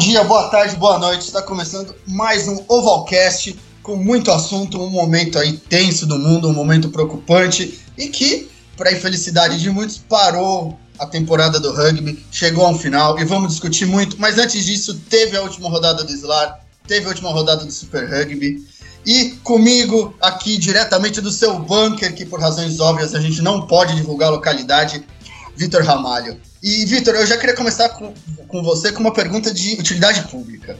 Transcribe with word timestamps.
Dia, 0.00 0.24
boa 0.24 0.48
tarde, 0.48 0.76
boa 0.76 0.98
noite. 0.98 1.26
Está 1.26 1.42
começando 1.42 1.94
mais 2.06 2.48
um 2.48 2.64
Ovalcast 2.68 3.54
com 3.82 3.96
muito 3.96 4.32
assunto, 4.32 4.82
um 4.82 4.88
momento 4.88 5.38
aí 5.38 5.58
tenso 5.58 6.06
do 6.06 6.18
mundo, 6.18 6.48
um 6.48 6.54
momento 6.54 6.88
preocupante 6.88 7.78
e 7.98 8.08
que, 8.08 8.50
para 8.78 8.90
infelicidade 8.90 9.60
de 9.60 9.68
muitos, 9.68 9.98
parou 9.98 10.80
a 10.98 11.04
temporada 11.04 11.60
do 11.60 11.70
rugby, 11.70 12.18
chegou 12.32 12.64
a 12.64 12.70
um 12.70 12.78
final 12.78 13.18
e 13.18 13.26
vamos 13.26 13.50
discutir 13.50 13.84
muito. 13.84 14.18
Mas 14.18 14.38
antes 14.38 14.64
disso, 14.64 14.98
teve 15.10 15.36
a 15.36 15.42
última 15.42 15.68
rodada 15.68 16.02
do 16.02 16.10
SLAR, 16.10 16.60
teve 16.88 17.04
a 17.04 17.10
última 17.10 17.30
rodada 17.30 17.66
do 17.66 17.70
Super 17.70 18.08
Rugby. 18.08 18.66
E 19.04 19.32
comigo, 19.44 20.14
aqui 20.18 20.56
diretamente 20.56 21.20
do 21.20 21.30
seu 21.30 21.58
bunker, 21.58 22.14
que 22.14 22.24
por 22.24 22.40
razões 22.40 22.80
óbvias 22.80 23.14
a 23.14 23.20
gente 23.20 23.42
não 23.42 23.66
pode 23.66 23.94
divulgar 23.96 24.28
a 24.28 24.32
localidade, 24.32 25.04
Vitor 25.60 25.82
Ramalho. 25.82 26.40
E, 26.62 26.86
Vitor, 26.86 27.14
eu 27.14 27.26
já 27.26 27.36
queria 27.36 27.54
começar 27.54 27.90
com, 27.90 28.14
com 28.48 28.62
você 28.62 28.90
com 28.92 29.00
uma 29.00 29.12
pergunta 29.12 29.52
de 29.52 29.74
utilidade 29.74 30.22
pública. 30.28 30.78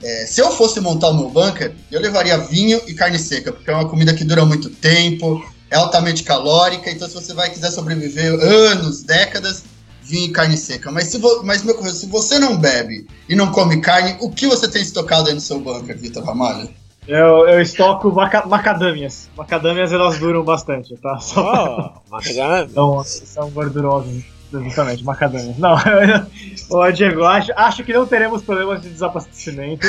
É, 0.00 0.24
se 0.24 0.40
eu 0.40 0.52
fosse 0.52 0.80
montar 0.80 1.08
o 1.08 1.14
meu 1.14 1.30
bunker, 1.30 1.74
eu 1.90 2.00
levaria 2.00 2.38
vinho 2.38 2.80
e 2.86 2.94
carne 2.94 3.18
seca, 3.18 3.52
porque 3.52 3.68
é 3.68 3.74
uma 3.74 3.88
comida 3.88 4.14
que 4.14 4.22
dura 4.22 4.44
muito 4.44 4.70
tempo, 4.70 5.44
é 5.68 5.74
altamente 5.74 6.22
calórica, 6.22 6.88
então 6.88 7.08
se 7.08 7.14
você 7.14 7.34
vai 7.34 7.50
quiser 7.50 7.72
sobreviver 7.72 8.32
anos, 8.32 9.02
décadas, 9.02 9.64
vinho 10.00 10.26
e 10.26 10.32
carne 10.32 10.56
seca. 10.56 10.92
Mas 10.92 11.08
se, 11.08 11.18
vo, 11.18 11.42
mas, 11.42 11.64
meu 11.64 11.76
se 11.92 12.06
você 12.06 12.38
não 12.38 12.56
bebe 12.56 13.08
e 13.28 13.34
não 13.34 13.50
come 13.50 13.80
carne, 13.80 14.16
o 14.20 14.30
que 14.30 14.46
você 14.46 14.68
tem 14.68 14.80
estocado 14.80 15.28
aí 15.28 15.34
no 15.34 15.40
seu 15.40 15.58
bunker, 15.58 15.98
Vitor 15.98 16.24
Ramalho? 16.24 16.72
Eu, 17.06 17.48
eu 17.48 17.60
estoco 17.60 18.10
maca, 18.12 18.46
macadâmias. 18.46 19.30
Macadâmias 19.36 19.92
elas 19.92 20.18
duram 20.18 20.44
bastante, 20.44 20.94
tá? 20.96 21.18
Só... 21.18 21.92
Oh, 21.94 22.00
macadâmias? 22.10 22.72
São, 22.72 23.04
são 23.04 23.50
gordurosas, 23.50 24.22
justamente, 24.52 25.04
macadâmias. 25.04 25.56
Não, 25.58 25.74
ô 26.70 26.90
Diego, 26.92 27.24
acho, 27.24 27.52
acho 27.56 27.84
que 27.84 27.92
não 27.92 28.06
teremos 28.06 28.42
problemas 28.42 28.82
de 28.82 28.90
desabastecimento. 28.90 29.86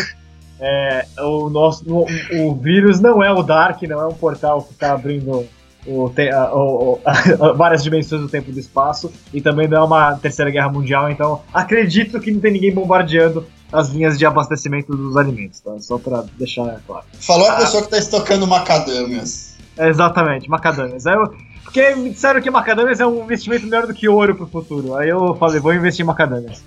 É, 0.59 1.05
o, 1.19 1.49
nosso, 1.49 1.83
o, 1.91 2.05
o 2.39 2.55
vírus 2.55 2.99
não 2.99 3.23
é 3.23 3.31
o 3.31 3.41
Dark, 3.41 3.81
não 3.83 3.99
é 3.99 4.07
um 4.07 4.13
portal 4.13 4.61
que 4.61 4.73
está 4.73 4.93
abrindo 4.93 5.47
o, 5.85 6.05
o, 6.05 6.11
o, 6.53 6.99
várias 7.57 7.83
dimensões 7.83 8.21
do 8.21 8.29
tempo 8.29 8.49
e 8.49 8.53
do 8.53 8.59
espaço, 8.59 9.11
e 9.33 9.41
também 9.41 9.67
não 9.67 9.77
é 9.79 9.83
uma 9.83 10.15
terceira 10.15 10.51
guerra 10.51 10.69
mundial, 10.69 11.09
então 11.09 11.41
acredito 11.53 12.19
que 12.19 12.31
não 12.31 12.39
tem 12.39 12.51
ninguém 12.51 12.73
bombardeando 12.73 13.45
as 13.71 13.89
linhas 13.89 14.17
de 14.17 14.25
abastecimento 14.25 14.95
dos 14.95 15.15
alimentos, 15.15 15.59
tá? 15.61 15.79
Só 15.79 15.97
para 15.97 16.23
deixar 16.37 16.81
claro. 16.85 17.05
Falou 17.19 17.47
a 17.47 17.53
ah. 17.53 17.57
pessoa 17.57 17.81
que 17.81 17.87
está 17.87 17.97
estocando 17.97 18.45
macadâmias. 18.45 19.55
exatamente, 19.77 20.49
macadâmias. 20.49 21.07
Aí 21.07 21.15
eu, 21.15 21.33
porque 21.63 21.95
me 21.95 22.09
disseram 22.09 22.41
que 22.41 22.51
macadâmias 22.51 22.99
é 22.99 23.05
um 23.05 23.23
investimento 23.23 23.65
melhor 23.65 23.87
do 23.87 23.93
que 23.93 24.09
ouro 24.09 24.35
pro 24.35 24.47
futuro. 24.47 24.95
Aí 24.95 25.09
eu 25.09 25.35
falei, 25.35 25.59
vou 25.59 25.73
investir 25.73 26.03
em 26.03 26.07
macadâmias. 26.07 26.61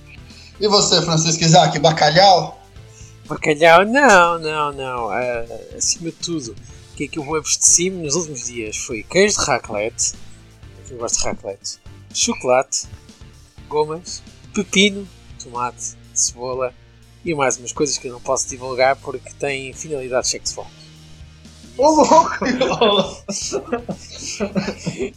E 0.59 0.67
você, 0.69 1.03
Francisco 1.03 1.43
Isaac, 1.43 1.79
bacalhau? 1.79 2.61
Bacalhau, 3.27 3.85
não, 3.85 4.39
não, 4.39 4.73
não. 4.73 5.07
Uh, 5.09 5.77
acima 5.77 6.11
de 6.11 6.17
tudo, 6.17 6.55
o 6.93 6.97
que 6.97 7.05
é 7.05 7.09
que 7.09 7.19
eu 7.19 7.35
abasteci 7.35 7.91
nos 7.91 8.15
últimos 8.15 8.47
dias 8.47 8.77
foi 8.77 9.03
queijo 9.03 9.39
de 9.39 9.45
raclette, 9.45 10.15
eu 10.91 10.99
gosto 10.99 11.19
de 11.19 11.25
raclette, 11.25 11.79
chocolate, 12.15 12.87
gomas, 13.69 14.23
pepino, 14.55 15.07
tomate, 15.43 15.97
cebola, 16.15 16.73
e 17.25 17.35
mais 17.35 17.57
umas 17.57 17.73
coisas 17.73 17.97
que 17.99 18.09
eu 18.09 18.13
não 18.13 18.21
posso 18.21 18.49
divulgar 18.49 18.97
porque 18.97 19.33
têm 19.39 19.73
finalidades 19.73 20.31
sexuais. 20.31 20.85
Louco! 21.77 22.45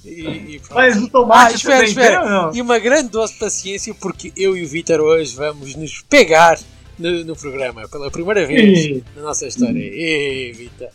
e, 0.04 0.56
e 0.56 0.62
Mas 0.72 0.98
o 0.98 1.08
tomate 1.08 1.54
ah, 1.54 1.56
espera, 1.56 1.86
espera. 1.86 2.52
E 2.54 2.62
uma 2.62 2.80
grande 2.80 3.10
dose 3.10 3.34
de 3.34 3.40
paciência 3.40 3.94
porque 3.94 4.34
eu 4.36 4.58
e 4.58 4.64
o 4.64 4.68
Vitor 4.68 5.00
hoje 5.00 5.36
vamos 5.36 5.76
nos 5.76 6.02
pegar 6.02 6.60
no, 6.98 7.24
no 7.24 7.36
programa 7.36 7.88
pela 7.88 8.10
primeira 8.10 8.46
vez 8.46 8.80
e... 8.86 9.04
na 9.16 9.22
nossa 9.22 9.46
história. 9.46 9.78
E 9.78 10.52
Vitor. 10.54 10.90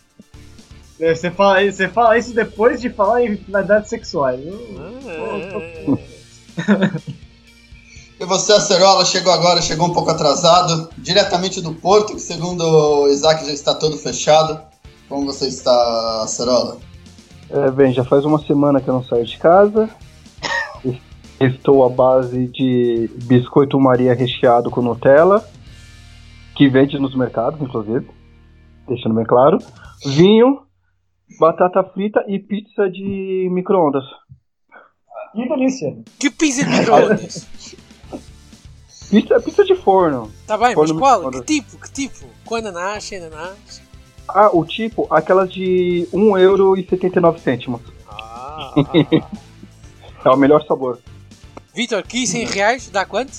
É, 0.99 1.15
você 1.15 1.31
fala, 1.31 1.71
você 1.71 1.87
fala 1.87 2.17
isso 2.17 2.33
depois 2.33 2.81
de 2.81 2.89
falar 2.89 3.23
em 3.23 3.37
finalidades 3.37 3.89
sexuais. 3.89 4.41
Ah, 6.67 6.91
E 8.23 8.25
você, 8.25 8.53
Acerola, 8.53 9.03
chegou 9.03 9.33
agora, 9.33 9.61
chegou 9.61 9.85
um 9.85 9.93
pouco 9.93 10.09
atrasado, 10.09 10.87
diretamente 10.97 11.59
do 11.59 11.73
Porto, 11.73 12.13
que 12.13 12.21
segundo 12.21 12.61
o 12.61 13.07
Isaac 13.09 13.45
já 13.45 13.51
está 13.51 13.75
todo 13.75 13.97
fechado. 13.97 14.61
Como 15.09 15.25
você 15.25 15.49
está, 15.49 16.23
Acerola? 16.23 16.77
É, 17.49 17.69
bem, 17.69 17.91
já 17.91 18.05
faz 18.05 18.23
uma 18.23 18.39
semana 18.39 18.79
que 18.79 18.87
eu 18.87 18.93
não 18.93 19.03
saio 19.03 19.25
de 19.25 19.37
casa. 19.37 19.89
Estou 21.37 21.83
à 21.83 21.89
base 21.89 22.47
de 22.47 23.11
biscoito 23.25 23.77
Maria 23.77 24.13
recheado 24.13 24.71
com 24.71 24.81
Nutella, 24.81 25.45
que 26.55 26.69
vende 26.69 26.97
nos 26.97 27.13
mercados, 27.17 27.59
inclusive, 27.61 28.09
deixando 28.87 29.15
bem 29.15 29.25
claro. 29.25 29.57
Vinho, 30.05 30.61
batata 31.41 31.83
frita 31.83 32.23
e 32.29 32.39
pizza 32.39 32.89
de 32.89 33.49
micro-ondas. 33.51 34.05
Que 35.33 35.45
delícia! 35.49 35.97
Que 36.17 36.29
pizza 36.29 36.63
de 36.63 36.69
micro-ondas? 36.69 37.75
Pizza, 39.13 39.39
pizza 39.39 39.63
de 39.63 39.75
forno. 39.75 40.31
Tá 40.47 40.57
bem, 40.57 40.73
forno 40.73 40.95
mas 40.95 41.01
qual? 41.01 41.29
Que 41.29 41.41
tipo? 41.43 41.77
Que 41.77 41.91
tipo? 41.91 42.25
Com 42.43 42.55
ananás, 42.55 43.03
sem 43.03 43.19
ananás? 43.19 43.79
Ah, 44.27 44.49
o 44.51 44.65
tipo, 44.65 45.05
aquelas 45.13 45.53
de 45.53 46.07
1,79€. 46.11 47.79
Ah. 48.09 48.73
é 50.25 50.29
o 50.29 50.35
melhor 50.35 50.65
sabor. 50.65 50.99
Vitor, 51.75 52.01
15 52.01 52.45
reais 52.45 52.89
dá 52.89 53.05
quanto? 53.05 53.37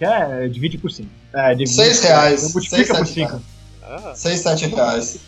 É, 0.00 0.48
divide 0.48 0.76
por 0.76 0.90
5. 0.90 1.08
É, 1.32 1.54
divide 1.54 1.76
6 1.76 2.00
reais. 2.02 2.52
Multiplica 2.52 2.96
por 2.96 3.06
5. 3.06 3.42
6, 4.16 4.40
7 4.40 4.66
reais. 4.66 5.20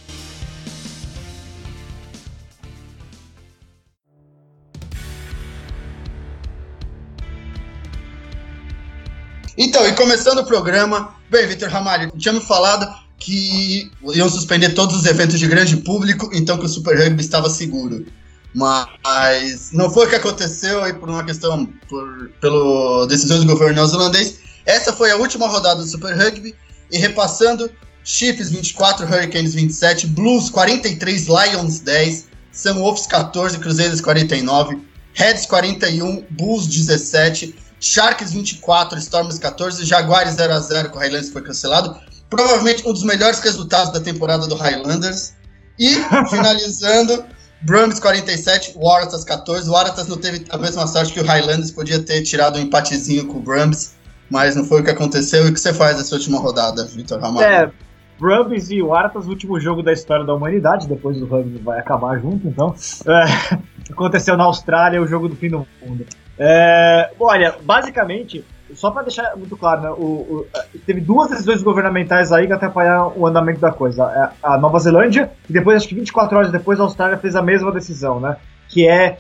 Então, 9.57 9.87
e 9.87 9.93
começando 9.93 10.39
o 10.39 10.45
programa, 10.45 11.15
bem, 11.31 11.47
Vitor 11.47 11.69
Ramalho, 11.69 12.11
tinha 12.17 12.35
me 12.35 12.41
falado 12.41 12.93
que 13.19 13.91
iam 14.15 14.29
suspender 14.29 14.71
todos 14.71 14.97
os 14.97 15.07
eventos 15.07 15.39
de 15.39 15.47
grande 15.47 15.77
público, 15.79 16.29
então 16.33 16.59
que 16.59 16.67
o 16.67 16.69
Super 16.69 16.99
Rugby 16.99 17.23
estava 17.23 17.49
seguro. 17.49 18.05
Mas 18.53 19.71
não 19.73 19.91
foi 19.91 20.07
o 20.07 20.09
que 20.09 20.17
aconteceu 20.17 20.83
por 20.97 21.09
uma 21.09 21.25
questão, 21.25 21.67
por, 21.89 22.31
pelo 22.41 23.07
decisão 23.07 23.41
do 23.41 23.47
governo 23.47 23.75
neozelandês. 23.75 24.39
Essa 24.67 24.93
foi 24.93 25.11
a 25.11 25.17
última 25.17 25.49
rodada 25.49 25.81
do 25.81 25.87
Super 25.87 26.17
Rugby 26.17 26.55
e 26.91 26.99
repassando, 26.99 27.71
Chiefs 28.05 28.51
24, 28.51 29.07
Hurricanes 29.07 29.55
27, 29.55 30.07
Blues 30.09 30.51
43, 30.51 31.27
Lions 31.27 31.81
10, 31.81 32.29
Sun 32.53 32.75
Wolves 32.75 33.07
14, 33.07 33.59
Cruzeiros 33.59 34.01
49, 34.01 34.79
Reds 35.15 35.47
41, 35.47 36.25
Bulls 36.31 36.67
17, 36.67 37.55
Sharks 37.85 38.33
24, 38.33 38.99
Storms 38.99 39.39
14, 39.39 39.85
Jaguares 39.85 40.37
0x0 40.37 40.89
com 40.89 40.97
o 40.97 41.01
Highlanders 41.01 41.29
foi 41.29 41.43
cancelado. 41.43 41.95
Provavelmente 42.31 42.89
um 42.89 42.93
dos 42.95 43.05
melhores 43.05 43.41
resultados 43.41 43.93
da 43.93 44.01
temporada 44.01 44.47
do 44.47 44.55
Highlanders. 44.55 45.35
E, 45.79 45.97
finalizando, 46.31 47.23
Brums 47.61 48.01
47, 48.01 48.73
Waratahs 48.75 49.23
14. 49.25 49.69
O 49.69 49.73
Waratahs 49.75 50.09
não 50.09 50.17
teve 50.17 50.47
a 50.49 50.57
mesma 50.57 50.87
sorte 50.87 51.13
que 51.13 51.21
o 51.21 51.27
Highlanders, 51.27 51.71
podia 51.73 52.01
ter 52.01 52.23
tirado 52.23 52.59
um 52.59 52.63
empatezinho 52.63 53.27
com 53.27 53.37
o 53.37 53.43
Brums, 53.43 53.95
mas 54.31 54.57
não 54.57 54.65
foi 54.65 54.81
o 54.81 54.85
que 54.85 54.91
aconteceu. 54.91 55.47
E 55.47 55.51
o 55.51 55.53
que 55.53 55.61
você 55.61 55.75
faz 55.75 55.99
nessa 55.99 56.15
última 56.15 56.39
rodada, 56.39 56.87
Vitor 56.87 57.21
Ramalho? 57.21 57.47
É, 57.47 57.71
Brums 58.19 58.71
e 58.71 58.81
Waratahs, 58.81 59.27
o 59.27 59.29
último 59.29 59.61
jogo 59.61 59.83
da 59.83 59.93
história 59.93 60.25
da 60.25 60.33
humanidade, 60.33 60.89
depois 60.89 61.19
do 61.19 61.27
rugby 61.27 61.59
vai 61.59 61.81
acabar 61.81 62.19
junto, 62.19 62.49
então. 62.49 62.75
É, 63.07 63.59
aconteceu 63.93 64.39
na 64.39 64.45
Austrália, 64.45 65.03
o 65.03 65.07
jogo 65.07 65.29
do 65.29 65.37
fim 65.37 65.51
do 65.51 65.67
mundo. 65.83 66.07
É, 66.39 67.11
olha, 67.19 67.55
basicamente, 67.63 68.45
só 68.75 68.91
para 68.91 69.03
deixar 69.03 69.37
muito 69.37 69.57
claro, 69.57 69.83
né, 69.83 69.91
o, 69.91 70.03
o, 70.03 70.47
teve 70.87 71.01
duas 71.01 71.31
decisões 71.31 71.63
governamentais 71.63 72.33
aí 72.33 72.47
que 72.47 72.53
atrapalharam 72.53 73.13
o 73.17 73.27
andamento 73.27 73.61
da 73.61 73.71
coisa. 73.71 74.05
A, 74.05 74.25
é, 74.25 74.31
a 74.55 74.59
Nova 74.59 74.79
Zelândia, 74.79 75.31
e 75.49 75.53
depois, 75.53 75.77
acho 75.77 75.89
que 75.89 75.95
24 75.95 76.37
horas 76.37 76.53
depois, 76.53 76.81
a 76.81 76.83
Austrália 76.83 77.19
fez 77.19 77.37
a 77.37 77.43
mesma 77.43 77.71
decisão, 77.71 78.19
né? 78.19 78.37
Que 78.69 78.89
é 78.89 79.19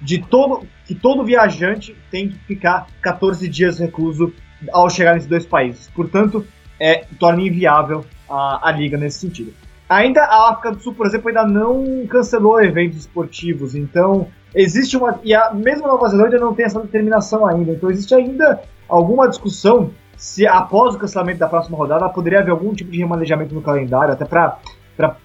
de 0.00 0.18
todo 0.18 0.66
que 0.84 0.94
todo 0.94 1.24
viajante 1.24 1.96
tem 2.10 2.28
que 2.28 2.38
ficar 2.40 2.86
14 3.00 3.48
dias 3.48 3.78
recluso 3.78 4.32
ao 4.72 4.88
chegar 4.88 5.14
nesses 5.14 5.28
dois 5.28 5.44
países. 5.44 5.90
Portanto, 5.94 6.46
é, 6.78 7.04
torna 7.18 7.42
inviável 7.42 8.04
a, 8.28 8.68
a 8.68 8.72
liga 8.72 8.96
nesse 8.96 9.18
sentido. 9.18 9.52
Ainda 9.88 10.22
a 10.22 10.50
África 10.50 10.72
do 10.72 10.80
Sul, 10.80 10.94
por 10.94 11.06
exemplo, 11.06 11.28
ainda 11.28 11.44
não 11.44 12.06
cancelou 12.08 12.60
eventos 12.60 12.98
esportivos, 12.98 13.74
então 13.74 14.28
existe 14.56 14.96
uma. 14.96 15.20
E 15.22 15.34
a 15.34 15.52
mesma 15.52 15.86
Nova 15.86 16.08
Zelândia 16.08 16.38
não 16.38 16.54
tem 16.54 16.64
essa 16.64 16.80
determinação 16.80 17.46
ainda. 17.46 17.72
Então 17.72 17.90
existe 17.90 18.14
ainda 18.14 18.60
alguma 18.88 19.28
discussão 19.28 19.90
se 20.16 20.46
após 20.46 20.94
o 20.94 20.98
cancelamento 20.98 21.38
da 21.38 21.46
próxima 21.46 21.76
rodada 21.76 22.08
poderia 22.08 22.40
haver 22.40 22.50
algum 22.50 22.72
tipo 22.72 22.90
de 22.90 22.98
remanejamento 22.98 23.54
no 23.54 23.60
calendário, 23.60 24.14
até 24.14 24.24
para 24.24 24.58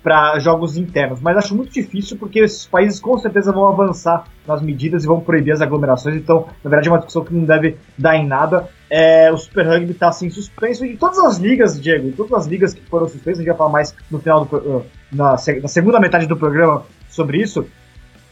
para 0.04 0.38
jogos 0.39 0.75
internos, 0.75 1.22
mas 1.22 1.38
acho 1.38 1.56
muito 1.56 1.72
difícil 1.72 2.18
porque 2.18 2.39
esses 2.39 2.66
países 2.66 3.00
com 3.00 3.18
certeza 3.18 3.54
vão 3.54 3.69
avançar 3.69 4.25
nas 4.45 4.62
medidas 4.62 5.06
e 5.06 5.07
vão 5.07 5.22
proibir 5.22 5.54
as 5.54 5.62
aglomerações, 5.62 6.18
então 6.18 6.45
na 6.62 6.69
verdade 6.69 6.89
é 6.89 6.92
uma 6.92 6.98
discussão 6.98 7.24
que 7.24 7.34
não 7.34 7.45
deve 7.45 7.77
dar 7.98 8.18
em 8.18 8.27
nada. 8.27 8.68
é, 8.89 9.31
o 9.31 9.38
Super 9.38 9.66
Rugby 9.66 9.92
está 9.92 10.10
assim 10.10 10.30
suspenso 10.30 10.84
e 10.84 10.98
todas 10.98 11.19
as 11.19 11.38
ligas, 11.38 11.81
Diego, 11.81 12.12
todas 12.12 12.34
as 12.34 12.48
ligas 12.48 12.74
que 12.74 12.81
foram 12.81 13.07
suspensas, 13.07 13.39
a 13.39 13.44
gente 13.44 13.48
vai 13.48 13.57
falar 13.57 13.69
mais 13.69 13.95
no 14.12 14.19
final 14.19 14.44
do, 14.44 14.57
uh, 14.57 14.86
na, 15.10 15.31
na 15.31 15.68
segunda 15.69 16.01
metade 16.01 16.27
do 16.27 16.36
programa 16.36 16.84
sobre 17.07 17.38
isso. 17.38 17.66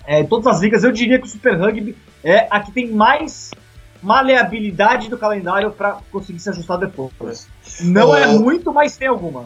É, 0.06 0.24
todas 0.24 0.48
as 0.48 0.62
ligas, 0.62 0.84
eu 0.84 0.92
diria 0.92 1.20
que 1.20 1.26
o 1.26 1.30
Super 1.30 1.60
Rugby 1.60 1.96
é 2.24 2.48
a 2.50 2.60
que 2.60 2.72
tem 2.72 2.92
mais 2.92 3.52
maleabilidade 4.02 5.10
do 5.10 5.18
calendário 5.18 5.72
para 5.72 6.00
conseguir 6.12 6.40
se 6.40 6.50
ajustar 6.50 6.78
depois. 6.78 7.48
Não 7.82 8.16
é 8.16 8.28
muito, 8.28 8.74
mas 8.74 8.98
tem 8.98 9.08
alguma. 9.08 9.46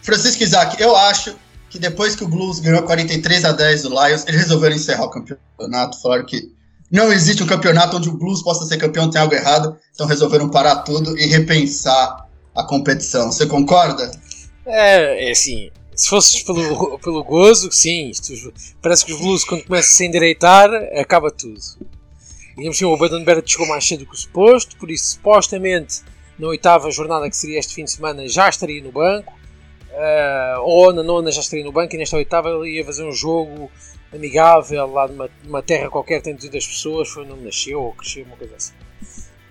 Francisco 0.00 0.42
Isaac, 0.42 0.80
eu 0.80 0.96
acho 0.96 1.36
que 1.68 1.78
depois 1.78 2.14
que 2.16 2.24
o 2.24 2.28
Blues 2.28 2.58
ganhou 2.58 2.82
43 2.82 3.44
a 3.44 3.52
10 3.52 3.82
do 3.82 3.88
Lions, 3.88 4.26
eles 4.26 4.42
resolveram 4.42 4.76
encerrar 4.76 5.04
o 5.04 5.10
campeonato, 5.10 6.00
falaram 6.00 6.26
que 6.26 6.52
não 6.90 7.10
existe 7.10 7.42
um 7.42 7.46
campeonato 7.46 7.96
onde 7.96 8.10
o 8.10 8.12
Blues 8.12 8.42
possa 8.42 8.66
ser 8.66 8.76
campeão, 8.76 9.10
tem 9.10 9.20
algo 9.20 9.34
errado, 9.34 9.78
então 9.94 10.06
resolveram 10.06 10.50
parar 10.50 10.76
tudo 10.76 11.16
e 11.18 11.26
repensar 11.26 12.26
a 12.54 12.64
competição. 12.64 13.32
Você 13.32 13.46
concorda? 13.46 14.10
É, 14.66 15.28
é 15.28 15.30
assim, 15.32 15.70
se 15.94 16.08
fosses 16.08 16.42
pelo, 16.42 16.98
pelo 16.98 17.22
gozo, 17.22 17.70
sim, 17.70 18.08
isto, 18.08 18.52
parece 18.80 19.04
que 19.04 19.12
os 19.12 19.20
Blues 19.20 19.44
quando 19.44 19.64
começam 19.64 19.90
a 19.90 19.96
se 19.96 20.06
endireitar, 20.06 20.70
acaba 20.98 21.30
tudo. 21.30 21.60
E 22.58 22.68
assim, 22.68 22.84
o 22.84 22.96
Baden 22.96 23.24
Barrett 23.24 23.50
chegou 23.50 23.66
mais 23.66 23.86
cedo 23.86 24.06
que 24.06 24.12
o 24.12 24.16
suposto, 24.16 24.76
por 24.76 24.90
isso 24.90 25.12
supostamente 25.12 26.02
na 26.38 26.48
oitava 26.48 26.90
jornada 26.90 27.28
que 27.30 27.36
seria 27.36 27.58
este 27.58 27.74
fim 27.74 27.84
de 27.84 27.90
semana 27.90 28.28
já 28.28 28.48
estaria 28.48 28.82
no 28.82 28.92
banco. 28.92 29.40
Uh, 29.92 30.60
ou 30.62 30.92
na 30.92 31.02
nona 31.02 31.30
já 31.30 31.42
estaria 31.42 31.64
no 31.64 31.70
banco 31.70 31.94
e 31.94 31.98
nesta 31.98 32.16
oitava 32.16 32.48
ele 32.48 32.76
ia 32.76 32.84
fazer 32.84 33.04
um 33.04 33.12
jogo 33.12 33.70
amigável 34.10 34.86
lá 34.90 35.06
numa, 35.06 35.30
numa 35.44 35.62
terra 35.62 35.90
qualquer 35.90 36.22
tem 36.22 36.34
200 36.34 36.66
pessoas, 36.66 37.08
foi 37.10 37.24
onde 37.24 37.44
nasceu 37.44 37.78
ou 37.78 37.92
cresceu, 37.92 38.24
uma 38.24 38.36
coisa 38.36 38.56
assim. 38.56 38.72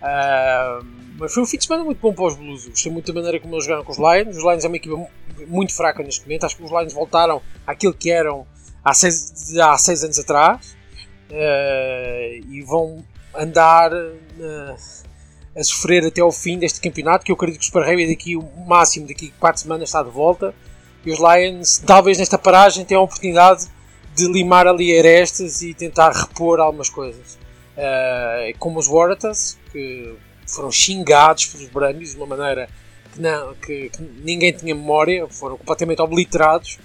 Uh, 0.01 0.83
mas 1.21 1.35
foi 1.35 1.43
um 1.43 1.45
fim 1.45 1.57
de 1.57 1.65
semana 1.65 1.83
muito 1.83 1.99
bom 1.99 2.11
para 2.11 2.25
os 2.25 2.35
Blues. 2.35 2.67
Gostei 2.67 2.91
muito 2.91 3.05
da 3.05 3.13
maneira 3.13 3.39
como 3.39 3.53
eles 3.53 3.65
jogaram 3.65 3.83
com 3.83 3.91
os 3.91 3.99
Lions. 3.99 4.37
Os 4.37 4.43
Lions 4.43 4.65
é 4.65 4.67
uma 4.67 4.75
equipa 4.75 5.07
muito 5.47 5.71
fraca 5.71 6.01
neste 6.01 6.23
momento. 6.23 6.45
Acho 6.45 6.57
que 6.57 6.63
os 6.63 6.71
Lions 6.71 6.93
voltaram 6.93 7.43
àquilo 7.65 7.93
que 7.93 8.09
eram 8.09 8.47
há 8.83 8.91
seis, 8.91 9.55
há 9.55 9.77
seis 9.77 10.03
anos 10.03 10.17
atrás 10.17 10.75
uh, 11.29 12.51
e 12.51 12.63
vão 12.63 13.05
andar 13.35 13.93
uh, 13.93 14.75
a 15.55 15.63
sofrer 15.63 16.07
até 16.07 16.21
ao 16.21 16.31
fim 16.31 16.57
deste 16.57 16.81
campeonato. 16.81 17.23
Que 17.23 17.31
eu 17.31 17.35
acredito 17.35 17.59
que 17.59 17.65
o 17.65 17.67
Super 17.67 17.85
Rugby 17.85 18.07
daqui 18.07 18.35
o 18.35 18.49
máximo 18.65 19.07
daqui 19.07 19.31
4 19.39 19.61
semanas 19.61 19.89
está 19.89 20.01
de 20.01 20.09
volta. 20.09 20.55
E 21.05 21.11
os 21.11 21.19
Lions, 21.19 21.77
talvez 21.85 22.17
nesta 22.17 22.39
paragem, 22.39 22.83
tenham 22.83 23.01
a 23.01 23.05
oportunidade 23.05 23.67
de 24.15 24.25
limar 24.25 24.65
ali 24.65 24.97
arestas 24.97 25.61
e 25.61 25.75
tentar 25.75 26.11
repor 26.13 26.59
algumas 26.59 26.89
coisas. 26.89 27.37
Uh, 27.77 28.57
como 28.57 28.79
os 28.79 28.87
Waratahs, 28.87 29.59
que 29.71 30.15
foram 30.47 30.71
xingados 30.71 31.45
pelos 31.45 31.69
Brumbies 31.69 32.11
de 32.11 32.17
uma 32.17 32.25
maneira 32.25 32.69
que, 33.13 33.21
não, 33.21 33.53
que, 33.55 33.89
que, 33.89 34.01
ninguém 34.23 34.51
tinha 34.51 34.73
memória, 34.73 35.27
foram 35.29 35.57
completamente 35.57 36.01
obliterados. 36.01 36.79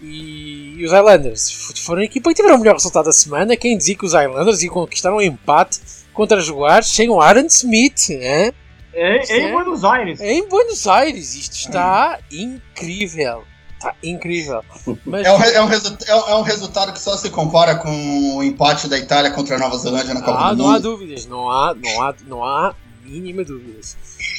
E, 0.00 0.74
e 0.78 0.84
os 0.84 0.92
Islanders 0.92 1.72
foram 1.84 2.02
a 2.02 2.04
equipa 2.04 2.28
que 2.28 2.36
tiveram 2.36 2.56
o 2.56 2.58
melhor 2.58 2.74
resultado 2.74 3.06
da 3.06 3.12
semana. 3.12 3.56
Quem 3.56 3.76
dizia 3.76 3.96
que 3.96 4.04
os 4.04 4.12
Islanders 4.12 4.62
iam 4.62 4.74
conquistar 4.74 5.12
um 5.12 5.20
empate 5.20 5.80
contra 6.12 6.40
Jaguares 6.40 6.88
sem 6.88 7.08
o 7.08 7.20
Aaron 7.20 7.46
Smith? 7.46 8.10
Hein? 8.10 8.52
É, 8.92 9.32
é, 9.32 9.48
em 9.48 9.52
Buenos 9.52 9.84
Aires. 9.84 10.20
É 10.20 10.32
em 10.32 10.48
Buenos 10.48 10.86
Aires. 10.86 11.34
Isto 11.34 11.54
está 11.54 12.18
incrível. 12.30 13.44
Tá 13.80 13.94
incrível. 14.02 14.64
Mas... 15.04 15.26
É, 15.26 15.32
um, 15.32 15.34
é, 15.34 15.62
um 15.62 15.70
é, 15.70 16.30
é, 16.30 16.34
um, 16.34 16.42
resultado 16.42 16.92
que 16.92 16.98
só 16.98 17.14
se 17.16 17.28
compara 17.28 17.76
com 17.76 18.36
o 18.36 18.42
empate 18.42 18.88
da 18.88 18.98
Itália 18.98 19.30
contra 19.30 19.56
a 19.56 19.58
Nova 19.58 19.76
Zelândia 19.76 20.14
na 20.14 20.22
Copa 20.22 20.38
ah, 20.38 20.54
do 20.54 20.56
não 20.56 20.64
Mundo. 20.64 20.68
Não 20.68 20.74
há 20.74 20.78
dúvidas, 20.78 21.26
não 21.26 21.50
há, 21.50 21.74
não 21.74 22.02
há, 22.02 22.14
não 22.26 22.44
há 22.44 22.74
mínima 23.06 23.44
dúvidas. 23.44 23.96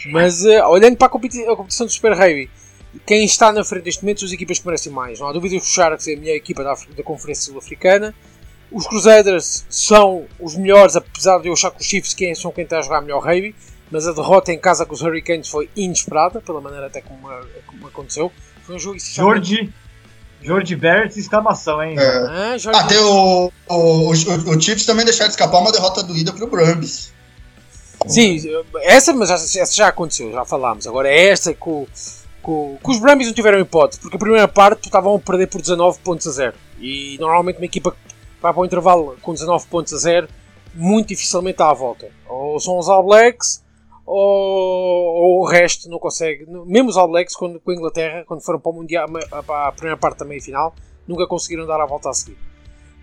Mas 0.08 0.44
uh, 0.44 0.68
olhando 0.70 0.98
para 0.98 1.08
a, 1.08 1.10
competi 1.10 1.44
a, 1.44 1.56
competição 1.56 1.86
do 1.86 1.92
Super 1.92 2.14
Rugby, 2.14 2.50
quem 3.06 3.26
está 3.26 3.52
na 3.52 3.64
frente 3.64 3.86
neste 3.86 4.04
momento 4.04 4.20
são 4.22 4.28
as 4.28 4.34
equipas 4.34 4.60
que 4.60 4.66
merecem 4.66 4.92
mais. 4.92 5.20
Não 5.20 5.28
há 5.28 5.34
dúvidas 5.34 5.62
que 5.62 5.68
os 5.68 5.74
Sharks 5.74 6.08
é 6.08 6.14
a 6.14 6.18
melhor 6.18 6.36
equipa 6.36 6.64
da, 6.64 6.74
da 6.74 7.04
Conferência 7.04 7.46
Sul-Africana. 7.46 8.14
Os 8.72 8.86
Crusaders 8.86 9.66
são 9.70 10.26
os 10.40 10.56
melhores, 10.56 10.96
apesar 10.96 11.40
de 11.40 11.48
eu 11.48 11.54
achar 11.54 11.72
que 11.72 11.82
os 11.82 11.86
Chiefs 11.86 12.14
quem, 12.14 12.36
são 12.36 12.52
quem 12.52 12.64
está 12.64 12.80
a 12.80 12.82
jogar 12.82 13.02
melhor 13.02 13.24
rugby. 13.24 13.56
Mas 13.90 14.06
a 14.06 14.12
derrota 14.12 14.52
em 14.52 14.60
casa 14.60 14.86
com 14.86 14.94
os 14.94 15.02
Hurricanes 15.02 15.48
foi 15.48 15.70
inesperada, 15.76 16.42
pela 16.42 16.60
maneira 16.60 16.88
até 16.88 17.02
como, 17.02 17.30
como 17.66 17.88
aconteceu. 17.88 18.32
Foi 18.64 18.76
um 18.76 18.80
jogo 18.80 19.00
Jorge, 19.00 19.74
Jorge 20.42 20.76
Barrett, 20.76 21.18
exclamação, 21.18 21.82
hein? 21.82 21.96
É. 21.98 22.18
Ah, 22.28 22.58
Jorge... 22.58 22.80
Até 22.80 23.00
o, 23.00 23.52
o, 23.70 23.74
o, 23.76 24.12
o 24.12 24.62
Chiefs 24.62 24.86
também 24.86 25.06
deixaram 25.06 25.30
de 25.30 25.34
escapar 25.34 25.60
uma 25.60 25.72
derrota 25.72 26.04
doída 26.04 26.34
pro 26.34 26.48
Brambis. 26.48 27.14
Sim, 28.06 28.40
essa, 28.84 29.14
mas 29.14 29.30
essa 29.30 29.74
já 29.74 29.88
aconteceu, 29.88 30.32
já 30.32 30.46
falámos. 30.46 30.86
Agora 30.86 31.10
é 31.10 31.30
esta 31.30 31.52
o, 31.52 31.88
que, 32.48 32.78
que 32.84 32.92
os 32.92 33.00
Brumbies 33.00 33.28
não 33.28 33.34
tiveram 33.34 33.60
hipótese, 33.60 34.00
porque 34.00 34.16
a 34.16 34.20
primeira 34.20 34.48
parte 34.48 34.86
estavam 34.86 35.16
a 35.16 35.20
perder 35.20 35.48
por 35.48 35.62
19 35.62 36.00
pontos 36.00 36.28
a 36.28 36.32
0. 36.32 36.56
E 36.80 37.18
normalmente 37.20 37.58
uma 37.58 37.66
equipa 37.66 37.92
que 37.92 37.98
vai 38.42 38.54
para 38.54 38.62
o 38.62 38.66
intervalo 38.66 39.18
com 39.22 39.34
19 39.34 39.68
pontos 39.68 39.94
a 39.94 39.98
0, 39.98 40.28
muito 40.74 41.10
dificilmente 41.10 41.58
dá 41.58 41.70
a 41.70 41.74
volta. 41.74 42.10
Ou 42.30 42.60
são 42.60 42.78
os 42.78 42.88
All 42.88 43.04
Blacks, 43.04 43.64
ou, 44.06 44.16
ou, 44.16 45.42
o 45.42 45.46
resto 45.46 45.90
não 45.90 46.00
consegue. 46.00 46.46
Mesmo 46.66 46.90
os 46.90 46.98
All 46.98 47.10
Blacks, 47.10 47.36
quando, 47.36 47.60
com 47.60 47.72
a 47.72 47.76
Inglaterra, 47.76 48.24
quando 48.26 48.42
foram 48.42 48.60
para, 48.60 48.72
o 48.72 48.76
mundial, 48.76 49.08
para 49.46 49.68
a 49.68 49.72
primeira 49.72 49.98
parte 49.98 50.20
da 50.20 50.26
meia 50.26 50.42
final, 50.42 50.74
nunca 51.08 51.28
conseguiram 51.28 51.66
dar 51.66 51.82
a 51.82 51.86
volta 51.86 52.10
a 52.10 52.14
seguir. 52.14 52.38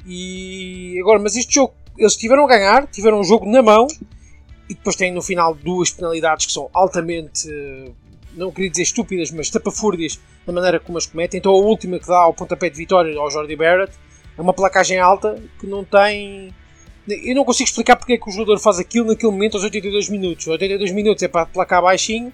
E 0.06 0.98
agora, 1.00 1.18
mas 1.18 1.36
este 1.36 1.54
jogo, 1.54 1.74
eles 1.98 2.16
tiveram 2.16 2.44
a 2.44 2.48
ganhar, 2.48 2.86
tiveram 2.86 3.20
um 3.20 3.24
jogo 3.24 3.46
na 3.46 3.62
mão 3.62 3.86
e 4.68 4.74
depois 4.74 4.96
têm 4.96 5.12
no 5.12 5.22
final 5.22 5.54
duas 5.54 5.90
penalidades 5.90 6.46
que 6.46 6.52
são 6.52 6.70
altamente, 6.72 7.48
não 8.32 8.50
queria 8.50 8.70
dizer 8.70 8.82
estúpidas, 8.82 9.30
mas 9.30 9.50
tapafúrdias 9.50 10.18
na 10.46 10.52
maneira 10.52 10.80
como 10.80 10.98
as 10.98 11.06
cometem. 11.06 11.38
Então 11.38 11.52
a 11.52 11.56
última 11.56 11.98
que 11.98 12.06
dá 12.06 12.18
ao 12.18 12.34
pontapé 12.34 12.70
de 12.70 12.76
vitória 12.76 13.16
ao 13.18 13.30
Jordi 13.30 13.56
Barrett 13.56 13.92
é 14.36 14.40
uma 14.40 14.52
placagem 14.52 14.98
alta 14.98 15.40
que 15.58 15.66
não 15.66 15.84
tem 15.84 16.52
eu 17.06 17.34
não 17.34 17.44
consigo 17.44 17.68
explicar 17.68 17.96
porque 17.96 18.14
é 18.14 18.18
que 18.18 18.28
o 18.28 18.32
jogador 18.32 18.58
faz 18.58 18.78
aquilo 18.78 19.06
naquele 19.06 19.30
momento 19.30 19.56
aos 19.56 19.64
82 19.64 20.08
minutos. 20.08 20.46
82 20.46 20.90
minutos 20.92 21.22
é 21.22 21.28
para 21.28 21.44
placar 21.44 21.82
baixinho 21.82 22.32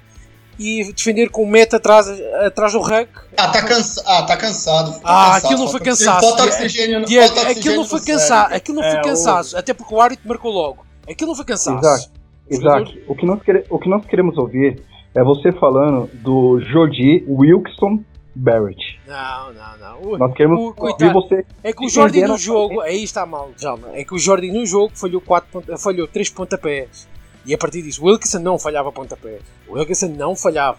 e 0.58 0.92
defender 0.92 1.28
com 1.30 1.42
o 1.42 1.46
meta 1.46 1.78
atrás, 1.78 2.06
atrás 2.44 2.72
do 2.72 2.80
rack. 2.80 3.10
Ah, 3.36 3.46
está 3.46 3.62
cansa 3.62 4.02
ah, 4.06 4.22
tá 4.22 4.36
cansado. 4.36 4.92
Tá 4.92 5.00
ah, 5.02 5.32
cansado, 5.32 5.44
aquilo 5.44 5.60
não 5.60 5.68
foi 5.68 5.80
cansaço. 5.80 6.20
Falta 6.20 6.44
oxigênio, 6.44 7.04
Diego, 7.04 7.26
falta 7.26 7.40
oxigênio 7.40 7.60
aquilo 7.60 7.76
não 7.76 7.84
foi 7.84 8.00
cansaço. 8.00 8.54
Aquilo 8.54 8.80
não 8.80 8.90
foi 8.90 8.98
é, 8.98 9.02
cansaço. 9.02 9.56
Até 9.56 9.74
porque 9.74 9.94
o 9.94 10.00
árbitro 10.00 10.28
marcou 10.28 10.52
logo. 10.52 10.86
Aquilo 11.10 11.28
não 11.28 11.34
foi 11.34 11.44
cansaço. 11.44 11.78
Exato. 11.78 12.19
Exato. 12.50 12.98
O 13.06 13.14
que, 13.14 13.24
nós 13.24 13.42
queremos, 13.42 13.66
o 13.70 13.78
que 13.78 13.88
nós 13.88 14.04
queremos 14.06 14.36
ouvir 14.36 14.82
é 15.14 15.22
você 15.22 15.52
falando 15.52 16.10
do 16.14 16.60
Jordi 16.60 17.24
Wilkson 17.28 18.02
Barrett. 18.34 18.98
Não, 19.06 19.52
não, 19.52 19.78
não. 19.78 20.18
Nós 20.18 20.34
queremos 20.34 20.58
o, 20.58 20.74
ouvir 20.76 21.12
você. 21.12 21.44
É 21.62 21.72
que 21.72 21.84
o 21.84 21.88
Jordi 21.88 22.22
no 22.22 22.38
jogo. 22.38 22.80
Aí 22.80 23.02
está 23.02 23.26
mal, 23.26 23.50
Jalma. 23.56 23.88
É 23.92 24.04
que 24.04 24.14
o 24.14 24.18
Jordi 24.18 24.50
no 24.50 24.64
jogo 24.64 24.92
falhou, 24.94 25.20
quatro, 25.20 25.62
falhou 25.78 26.06
3 26.06 26.30
pontapés. 26.30 27.08
E 27.44 27.54
a 27.54 27.58
partir 27.58 27.82
disso, 27.82 28.04
o 28.04 28.06
Wilkinson 28.06 28.38
não 28.40 28.58
falhava 28.58 28.92
pontapés. 28.92 29.42
O 29.66 29.74
Wilkinson 29.74 30.08
não 30.08 30.36
falhava. 30.36 30.78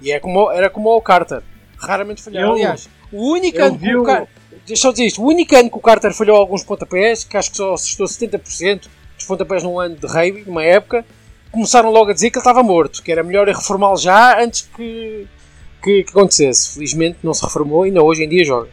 E 0.00 0.12
é 0.12 0.20
como, 0.20 0.50
era 0.50 0.70
como 0.70 0.94
o 0.94 1.00
Carter. 1.00 1.42
Raramente 1.76 2.22
falhava. 2.22 2.46
Eu, 2.46 2.52
Aliás, 2.52 2.88
o 3.12 3.32
único 3.32 3.60
ano 3.60 3.78
que 3.78 3.96
o 3.96 4.02
Carter. 4.02 4.28
Deixa 4.66 4.88
eu 4.88 4.92
dizer 4.92 5.06
isto. 5.06 5.22
O 5.22 5.26
único 5.26 5.56
ano 5.56 5.70
que 5.70 5.76
o 5.76 5.80
Carter 5.80 6.12
falhou 6.12 6.36
alguns 6.36 6.62
pontapés, 6.62 7.24
que 7.24 7.36
acho 7.36 7.50
que 7.50 7.56
só 7.56 7.74
assustou 7.74 8.06
70% 8.06 8.88
dos 9.18 9.26
pontapés 9.26 9.62
num 9.62 9.78
ano 9.78 9.96
de 9.96 10.06
rugby, 10.06 10.44
numa 10.46 10.64
época, 10.64 11.04
começaram 11.52 11.90
logo 11.90 12.10
a 12.10 12.14
dizer 12.14 12.30
que 12.30 12.38
ele 12.38 12.40
estava 12.40 12.62
morto, 12.62 13.02
que 13.02 13.12
era 13.12 13.22
melhor 13.22 13.46
reformá-lo 13.46 13.96
já 13.96 14.42
antes 14.42 14.62
que 14.74 15.28
que, 15.82 16.04
que 16.04 16.10
acontecesse. 16.10 16.74
Felizmente 16.74 17.18
não 17.22 17.34
se 17.34 17.44
reformou 17.44 17.84
e 17.84 17.88
ainda 17.88 18.02
hoje 18.02 18.24
em 18.24 18.28
dia 18.28 18.44
joga. 18.44 18.68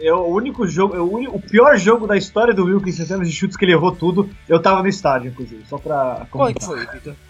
É 0.00 0.12
o 0.12 0.26
único 0.26 0.66
jogo, 0.66 0.96
é 0.96 1.00
o, 1.00 1.12
único, 1.12 1.36
o 1.36 1.40
pior 1.40 1.76
jogo 1.76 2.06
da 2.06 2.16
história 2.16 2.52
do 2.52 2.64
Wilkins 2.64 2.98
em 2.98 3.06
termos 3.06 3.28
de 3.28 3.34
chutes 3.34 3.56
que 3.56 3.64
ele 3.64 3.72
errou 3.72 3.92
tudo. 3.92 4.28
Eu 4.48 4.60
tava 4.60 4.82
no 4.82 4.88
estádio, 4.88 5.30
inclusive, 5.30 5.64
só 5.68 5.78
pra. 5.78 6.26
Qual 6.30 6.48
é 6.48 6.54
que 6.54 6.64
foi, 6.64 6.86
Peter? 6.86 7.14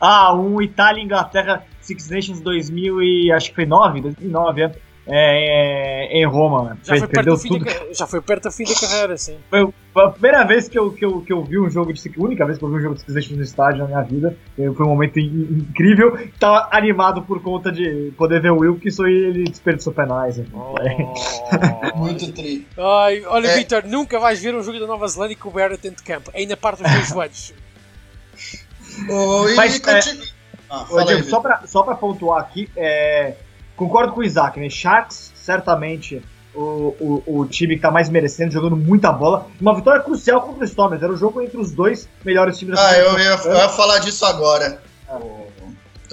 Ah, 0.00 0.32
um 0.32 0.62
Itália 0.62 1.02
Inglaterra 1.02 1.66
Six 1.80 2.08
Nations 2.08 2.40
2000 2.40 3.02
e 3.02 3.32
acho 3.32 3.48
que 3.50 3.56
foi 3.56 3.66
9, 3.66 4.00
2009, 4.00 4.62
é 4.62 4.72
é, 5.06 6.14
é, 6.14 6.18
em 6.18 6.24
Roma. 6.24 6.78
Já 6.84 6.96
foi, 6.96 7.08
perdeu 7.08 7.36
tudo. 7.36 7.64
Da, 7.64 7.92
já 7.92 8.06
foi 8.06 8.20
perto 8.20 8.44
do 8.44 8.52
fim 8.52 8.64
da 8.64 8.74
carreira, 8.74 9.16
sim. 9.16 9.36
Foi 9.50 9.72
a 9.96 10.10
primeira 10.10 10.44
vez 10.44 10.68
que 10.68 10.78
eu, 10.78 10.92
que 10.92 11.04
eu, 11.04 11.20
que 11.20 11.32
eu 11.32 11.42
vi 11.42 11.58
um 11.58 11.68
jogo 11.68 11.92
de 11.92 12.08
a 12.08 12.22
única 12.22 12.46
vez 12.46 12.58
que 12.58 12.64
eu 12.64 12.68
vi 12.68 12.76
um 12.76 12.80
jogo 12.80 12.94
de 12.94 13.00
Six 13.02 13.30
no 13.30 13.42
estádio 13.42 13.80
na 13.80 13.86
minha 13.86 14.02
vida. 14.02 14.36
Foi 14.56 14.86
um 14.86 14.90
momento 14.90 15.18
incrível. 15.18 16.16
Tava 16.38 16.68
animado 16.70 17.22
por 17.22 17.42
conta 17.42 17.72
de 17.72 18.12
poder 18.16 18.40
ver 18.40 18.52
o 18.52 18.58
Wilkinson 18.58 19.06
e 19.06 19.24
ele 19.24 19.44
desperdiçou 19.44 19.92
penais. 19.92 20.40
Oh, 20.52 20.74
Muito 21.98 22.32
triste. 22.32 22.66
Ai, 22.78 23.24
olha, 23.26 23.48
é. 23.48 23.56
Victor, 23.56 23.84
nunca 23.84 24.18
vais 24.18 24.40
ver 24.40 24.54
um 24.54 24.62
jogo 24.62 24.78
da 24.78 24.86
Nova 24.86 25.08
Zelândia 25.08 25.36
com 25.36 25.48
o 25.48 25.52
Barrett 25.52 25.82
dentro 25.82 25.98
de 25.98 26.04
campo. 26.04 26.30
Ainda 26.34 26.56
parte 26.56 26.82
os 26.82 26.90
dois 26.90 27.08
joelhos. 27.08 27.54
Oh, 29.10 29.44
Mas, 29.56 29.80
é, 29.86 30.00
ah, 30.70 30.86
aí, 31.06 31.22
só, 31.24 31.40
pra, 31.40 31.66
só 31.66 31.82
pra 31.82 31.94
pontuar 31.94 32.40
aqui, 32.40 32.68
é, 32.76 33.34
Concordo 33.76 34.12
com 34.12 34.20
o 34.20 34.24
Isaac, 34.24 34.58
né? 34.58 34.68
Sharks 34.68 35.32
certamente 35.34 36.22
o, 36.54 36.94
o, 37.26 37.40
o 37.40 37.46
time 37.46 37.76
que 37.76 37.82
tá 37.82 37.90
mais 37.90 38.08
merecendo, 38.08 38.52
jogando 38.52 38.76
muita 38.76 39.10
bola. 39.10 39.46
Uma 39.60 39.74
vitória 39.74 40.02
crucial 40.02 40.42
contra 40.42 40.62
o 40.62 40.64
Stormers. 40.64 41.02
Era 41.02 41.12
o 41.12 41.16
jogo 41.16 41.40
entre 41.40 41.58
os 41.58 41.72
dois 41.72 42.08
melhores 42.24 42.58
times 42.58 42.76
da 42.76 42.88
Ah, 42.88 42.98
eu 42.98 43.18
ia, 43.18 43.40
eu 43.44 43.54
ia 43.54 43.68
falar 43.68 43.98
disso 43.98 44.24
agora. 44.24 44.80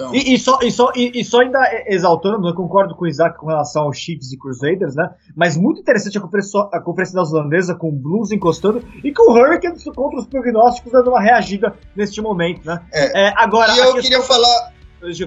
Então. 0.00 0.14
E, 0.14 0.34
e, 0.34 0.38
só, 0.38 0.58
e, 0.62 0.70
só, 0.70 0.90
e, 0.96 1.20
e, 1.20 1.24
só 1.24 1.40
ainda 1.40 1.58
exaltando, 1.86 2.48
eu 2.48 2.54
concordo 2.54 2.94
com 2.94 3.04
o 3.04 3.08
Isaac 3.08 3.38
com 3.38 3.46
relação 3.46 3.82
aos 3.82 3.98
Chiefs 3.98 4.32
e 4.32 4.38
Crusaders, 4.38 4.94
né? 4.94 5.10
Mas 5.36 5.58
muito 5.58 5.80
interessante 5.80 6.16
a 6.16 6.20
conferência, 6.22 6.60
a 6.72 6.80
conferência 6.80 7.14
neozelandesa 7.14 7.74
com 7.74 7.90
o 7.90 7.92
Blues 7.92 8.32
encostando 8.32 8.82
e 9.04 9.12
com 9.12 9.30
o 9.30 9.34
Hurricanes 9.34 9.84
contra 9.84 10.18
os 10.18 10.26
prognósticos 10.26 10.90
dando 10.90 11.10
uma 11.10 11.20
reagida 11.20 11.74
neste 11.94 12.22
momento, 12.22 12.64
né? 12.64 12.80
É. 12.90 13.26
é 13.26 13.34
agora, 13.36 13.74
e 13.74 13.78
eu 13.78 13.92
questão, 13.92 14.02
queria 14.02 14.22
falar. 14.22 14.72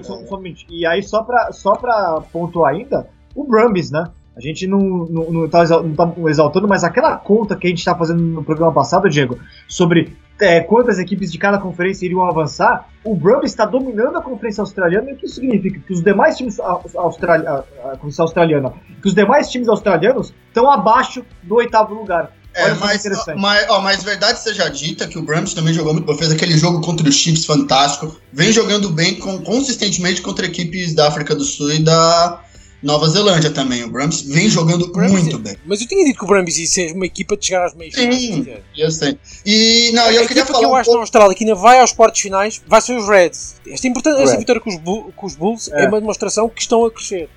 Só, 0.02 0.40
e 0.68 0.86
aí, 0.86 1.02
só 1.02 1.22
pra, 1.22 1.52
só 1.52 1.74
pra 1.74 2.22
pontuar 2.32 2.74
ainda, 2.74 3.08
o 3.34 3.44
Brumbies, 3.44 3.90
né? 3.90 4.04
A 4.36 4.40
gente 4.40 4.66
não, 4.66 4.78
não, 4.78 5.30
não, 5.30 5.48
tá, 5.48 5.64
não 5.64 5.94
tá 5.94 6.12
exaltando, 6.26 6.66
mas 6.66 6.82
aquela 6.82 7.16
conta 7.16 7.54
que 7.54 7.68
a 7.68 7.70
gente 7.70 7.78
está 7.78 7.94
fazendo 7.94 8.20
no 8.20 8.42
programa 8.42 8.72
passado, 8.72 9.08
Diego, 9.08 9.38
sobre 9.68 10.16
é, 10.40 10.60
quantas 10.60 10.98
equipes 10.98 11.30
de 11.30 11.38
cada 11.38 11.58
conferência 11.58 12.04
iriam 12.04 12.24
avançar, 12.24 12.88
o 13.04 13.14
Brumbies 13.14 13.52
está 13.52 13.64
dominando 13.64 14.16
a 14.16 14.22
conferência 14.22 14.60
australiana, 14.60 15.10
e 15.10 15.14
o 15.14 15.16
que 15.16 15.26
isso 15.26 15.36
significa? 15.36 15.78
Que 15.78 15.92
os 15.92 16.02
demais 16.02 16.36
times 16.36 16.58
australi 16.58 17.46
a, 17.46 17.64
a 17.84 17.90
conferência 17.92 18.22
australiana, 18.22 18.72
que 19.00 19.06
os 19.06 19.14
demais 19.14 19.48
times 19.48 19.68
australianos 19.68 20.34
estão 20.48 20.68
abaixo 20.68 21.24
do 21.42 21.54
oitavo 21.54 21.94
lugar. 21.94 22.32
É, 22.54 22.72
mas, 22.74 23.02
mas, 23.36 23.68
ó, 23.68 23.80
mas 23.80 24.02
verdade 24.02 24.40
seja 24.40 24.68
dita 24.68 25.08
que 25.08 25.18
o 25.18 25.22
Brumbies 25.22 25.54
também 25.54 25.74
jogou 25.74 25.92
muito, 25.92 26.14
fez 26.16 26.30
aquele 26.30 26.56
jogo 26.56 26.80
contra 26.80 27.08
os 27.08 27.14
Chiefs 27.14 27.44
fantástico, 27.44 28.16
vem 28.32 28.52
jogando 28.52 28.90
bem 28.90 29.16
com, 29.16 29.38
consistentemente 29.42 30.22
contra 30.22 30.46
equipes 30.46 30.94
da 30.94 31.08
África 31.08 31.34
do 31.34 31.44
Sul 31.44 31.72
e 31.72 31.78
da, 31.80 32.40
Nova 32.84 33.08
Zelândia 33.08 33.50
também. 33.50 33.82
O 33.82 33.88
Brahms 33.88 34.20
vem 34.20 34.46
jogando 34.46 34.92
muito 34.94 35.38
bem. 35.38 35.56
Mas 35.64 35.80
eu 35.80 35.88
tinha 35.88 36.04
dito 36.04 36.18
que 36.18 36.24
o 36.24 36.28
Brahms 36.28 36.58
ia 36.58 36.66
ser 36.66 36.92
uma 36.92 37.06
equipa 37.06 37.34
de 37.34 37.46
chegar 37.46 37.64
às 37.64 37.74
meias 37.74 37.94
Sim, 37.94 38.46
eu 38.76 38.90
sei. 38.90 39.18
E 39.44 39.90
não, 39.94 40.10
eu 40.10 40.26
queria 40.28 40.44
falar. 40.44 40.58
que 40.58 40.64
eu 40.66 40.74
acho 40.74 40.90
um 40.90 40.94
na 40.94 41.00
Austrália 41.00 41.34
que 41.34 41.44
ainda 41.44 41.56
vai 41.56 41.80
aos 41.80 41.92
quartos 41.92 42.20
finais 42.20 42.62
vai 42.66 42.82
ser 42.82 42.94
os 42.94 43.08
Reds. 43.08 43.56
Esta, 43.66 43.88
importante, 43.88 44.22
esta 44.22 44.36
vitória 44.36 44.60
com 44.60 44.68
os, 44.68 45.14
com 45.16 45.26
os 45.26 45.34
Bulls 45.34 45.68
é. 45.72 45.84
é. 45.84 45.88
uma 45.88 45.98
demonstração 45.98 46.46
que 46.48 46.60
estão 46.60 46.84
a 46.84 46.90
crescer. 46.90 47.30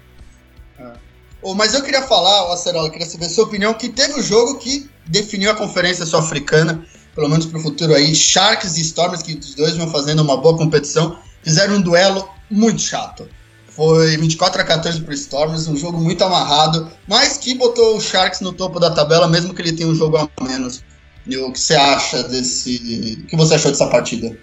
Mas 1.55 1.73
eu 1.73 1.83
queria 1.83 2.01
falar, 2.01 2.51
Acerola, 2.53 2.89
queria 2.89 3.05
saber 3.05 3.25
a 3.25 3.29
sua 3.29 3.45
opinião, 3.45 3.73
que 3.73 3.89
teve 3.89 4.13
o 4.13 4.19
um 4.19 4.23
jogo 4.23 4.57
que 4.59 4.89
definiu 5.05 5.51
a 5.51 5.55
conferência 5.55 6.05
sul-africana, 6.05 6.83
pelo 7.15 7.29
menos 7.29 7.45
para 7.45 7.59
o 7.59 7.61
futuro 7.61 7.93
aí. 7.93 8.13
Sharks 8.13 8.77
e 8.77 8.81
Stormers, 8.81 9.21
que 9.21 9.33
os 9.33 9.55
dois 9.55 9.77
vão 9.77 9.89
fazendo 9.89 10.21
uma 10.21 10.37
boa 10.37 10.57
competição, 10.57 11.17
fizeram 11.43 11.75
um 11.75 11.81
duelo 11.81 12.27
muito 12.49 12.81
chato. 12.81 13.27
Foi 13.67 14.17
24 14.17 14.61
a 14.61 14.65
14 14.65 15.01
pro 15.01 15.13
Stormers, 15.13 15.67
um 15.67 15.77
jogo 15.77 15.99
muito 15.99 16.23
amarrado, 16.23 16.91
mas 17.07 17.37
que 17.37 17.53
botou 17.53 17.95
o 17.95 18.01
Sharks 18.01 18.41
no 18.41 18.51
topo 18.51 18.79
da 18.79 18.91
tabela, 18.91 19.27
mesmo 19.27 19.53
que 19.53 19.61
ele 19.61 19.73
tenha 19.73 19.87
um 19.87 19.95
jogo 19.95 20.17
a 20.17 20.43
menos. 20.43 20.83
E 21.27 21.37
o 21.37 21.51
que 21.51 21.59
você 21.59 21.75
acha 21.75 22.23
desse. 22.23 23.21
O 23.23 23.27
que 23.27 23.35
você 23.35 23.55
achou 23.55 23.69
dessa 23.69 23.87
partida? 23.87 24.35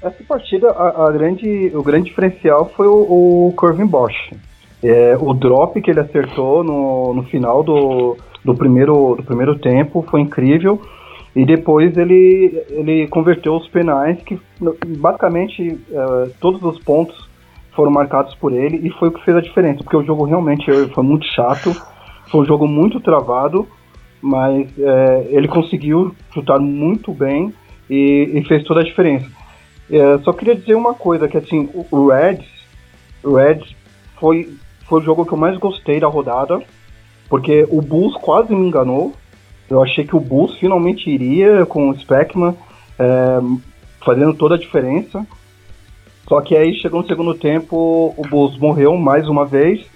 Essa 0.00 0.22
partida, 0.28 0.70
a, 0.70 1.08
a 1.08 1.10
grande, 1.10 1.72
o 1.74 1.82
grande 1.82 2.10
diferencial 2.10 2.72
foi 2.76 2.86
o, 2.86 3.48
o 3.48 3.52
Corvin 3.56 3.86
Bosch. 3.86 4.14
É, 4.82 5.16
o 5.20 5.34
drop 5.34 5.80
que 5.80 5.90
ele 5.90 6.00
acertou 6.00 6.62
no, 6.62 7.14
no 7.14 7.22
final 7.24 7.62
do, 7.62 8.16
do, 8.44 8.54
primeiro, 8.54 9.16
do 9.16 9.22
primeiro 9.22 9.58
tempo 9.58 10.04
foi 10.08 10.20
incrível. 10.20 10.80
E 11.34 11.44
depois 11.44 11.96
ele, 11.96 12.64
ele 12.70 13.06
converteu 13.08 13.56
os 13.56 13.68
penais, 13.68 14.20
que 14.22 14.40
basicamente 14.86 15.78
é, 15.92 16.30
todos 16.40 16.62
os 16.62 16.82
pontos 16.82 17.28
foram 17.78 17.92
marcados 17.92 18.34
por 18.34 18.52
ele 18.52 18.84
e 18.84 18.90
foi 18.90 19.08
o 19.08 19.12
que 19.12 19.24
fez 19.24 19.36
a 19.36 19.40
diferença, 19.40 19.84
porque 19.84 19.96
o 19.96 20.02
jogo 20.02 20.24
realmente 20.24 20.66
foi 20.88 21.04
muito 21.04 21.24
chato, 21.26 21.72
foi 22.28 22.40
um 22.40 22.44
jogo 22.44 22.66
muito 22.66 22.98
travado, 22.98 23.68
mas 24.20 24.66
é, 24.78 25.28
ele 25.30 25.46
conseguiu 25.46 26.12
chutar 26.34 26.58
muito 26.58 27.12
bem 27.12 27.54
e, 27.88 28.32
e 28.34 28.44
fez 28.44 28.64
toda 28.64 28.80
a 28.80 28.84
diferença. 28.84 29.30
É, 29.90 30.18
só 30.18 30.32
queria 30.32 30.56
dizer 30.56 30.74
uma 30.74 30.92
coisa, 30.92 31.28
que 31.28 31.36
assim, 31.36 31.68
o 31.90 32.08
Reds, 32.08 32.48
o 33.22 33.36
Reds 33.36 33.74
foi, 34.18 34.52
foi 34.88 35.00
o 35.00 35.04
jogo 35.04 35.26
que 35.26 35.32
eu 35.32 35.38
mais 35.38 35.56
gostei 35.58 36.00
da 36.00 36.06
rodada, 36.06 36.62
porque 37.28 37.66
o 37.70 37.82
Bulls 37.82 38.16
quase 38.16 38.54
me 38.54 38.66
enganou. 38.66 39.12
Eu 39.68 39.82
achei 39.82 40.04
que 40.06 40.16
o 40.16 40.20
Bulls 40.20 40.56
finalmente 40.58 41.10
iria 41.10 41.66
com 41.66 41.90
o 41.90 41.98
Speckman, 41.98 42.54
é, 42.98 43.38
fazendo 44.04 44.34
toda 44.34 44.54
a 44.54 44.58
diferença. 44.58 45.26
Só 46.26 46.40
que 46.40 46.56
aí 46.56 46.74
chegou 46.74 47.02
no 47.02 47.06
segundo 47.06 47.34
tempo, 47.34 48.14
o 48.16 48.22
Bulls 48.28 48.58
morreu 48.58 48.96
mais 48.96 49.28
uma 49.28 49.44
vez. 49.44 49.86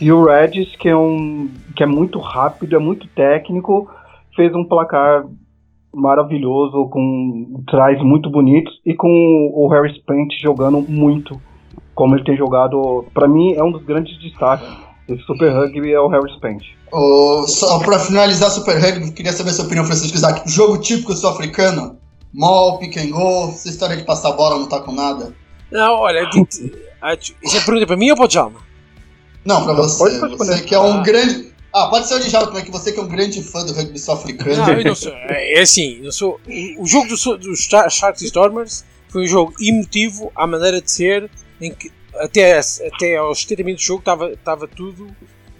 E 0.00 0.10
o 0.12 0.24
Regis, 0.24 0.74
que 0.76 0.88
é, 0.88 0.96
um, 0.96 1.50
que 1.76 1.82
é 1.82 1.86
muito 1.86 2.18
rápido, 2.18 2.76
é 2.76 2.78
muito 2.78 3.06
técnico, 3.08 3.90
fez 4.34 4.54
um 4.54 4.64
placar 4.64 5.24
maravilhoso, 5.92 6.88
com 6.88 7.62
trás 7.66 8.00
muito 8.02 8.30
bonitos 8.30 8.72
e 8.84 8.94
com 8.94 9.08
o 9.52 9.68
Harris 9.68 9.98
Pant 9.98 10.28
jogando 10.40 10.80
muito, 10.88 11.40
como 11.98 12.14
ele 12.14 12.22
tem 12.22 12.36
jogado. 12.36 13.04
Para 13.12 13.26
mim, 13.26 13.54
é 13.54 13.64
um 13.64 13.72
dos 13.72 13.82
grandes 13.82 14.16
destaques 14.20 14.68
desse 15.08 15.24
Super 15.24 15.52
Rugby 15.52 15.92
é 15.92 15.98
o 16.00 16.06
Harris 16.06 16.36
Pant. 16.36 16.64
Oh, 16.92 17.44
só 17.48 17.80
para 17.80 17.98
finalizar 17.98 18.50
Super 18.50 18.80
Rugby, 18.80 19.10
queria 19.10 19.32
saber 19.32 19.50
a 19.50 19.52
sua 19.54 19.64
opinião, 19.64 19.84
Francisco 19.84 20.16
Isaac. 20.16 20.48
Jogo 20.48 20.78
típico 20.78 21.12
sul-africano? 21.12 21.98
Mall, 22.32 22.78
pick 22.78 22.96
and 22.98 23.10
go, 23.10 23.48
essa 23.48 23.68
história 23.68 23.96
de 23.96 24.04
passar 24.04 24.28
a 24.28 24.32
bola 24.32 24.60
não 24.60 24.68
tá 24.68 24.78
com 24.78 24.92
nada? 24.92 25.34
Não, 25.72 25.94
olha, 25.94 26.30
isso 27.42 27.56
é 27.56 27.60
pergunta 27.62 27.86
para 27.86 27.96
mim 27.96 28.10
ou 28.10 28.16
para 28.16 28.26
o 28.26 28.28
Djalma? 28.28 28.60
Não, 29.44 29.64
para 29.64 29.72
você. 29.72 30.20
Você 30.20 30.62
que 30.62 30.76
é 30.76 30.78
um 30.78 31.00
ah. 31.00 31.02
grande. 31.02 31.52
Ah, 31.74 31.88
pode 31.88 32.06
ser 32.06 32.14
o 32.14 32.20
Djalma 32.20 32.46
também, 32.46 32.64
que 32.64 32.70
você 32.70 32.92
que 32.92 33.00
é 33.00 33.02
um 33.02 33.08
grande 33.08 33.42
fã 33.42 33.64
do 33.64 33.72
rugby 33.72 33.98
sul-africano. 33.98 34.56
Não, 34.56 34.72
eu 34.72 34.84
não 34.84 34.94
sou. 34.94 35.12
É, 35.12 35.58
é 35.58 35.60
assim, 35.62 35.98
eu 36.04 36.12
sou. 36.12 36.38
O 36.78 36.86
jogo 36.86 37.08
dos 37.08 37.24
do 37.24 37.56
Sharks 37.56 38.22
e 38.22 38.26
Stormers 38.26 38.84
foi 39.08 39.24
um 39.24 39.26
jogo 39.26 39.52
emotivo 39.60 40.30
à 40.36 40.46
maneira 40.46 40.80
de 40.80 40.90
ser, 40.90 41.28
em 41.60 41.72
que 41.72 41.92
até, 42.14 42.58
até 42.58 43.16
aos 43.16 43.42
70 43.42 43.62
minutos 43.62 43.84
do 43.84 43.88
jogo 43.88 44.00
estava, 44.00 44.30
estava 44.30 44.68
tudo. 44.68 45.08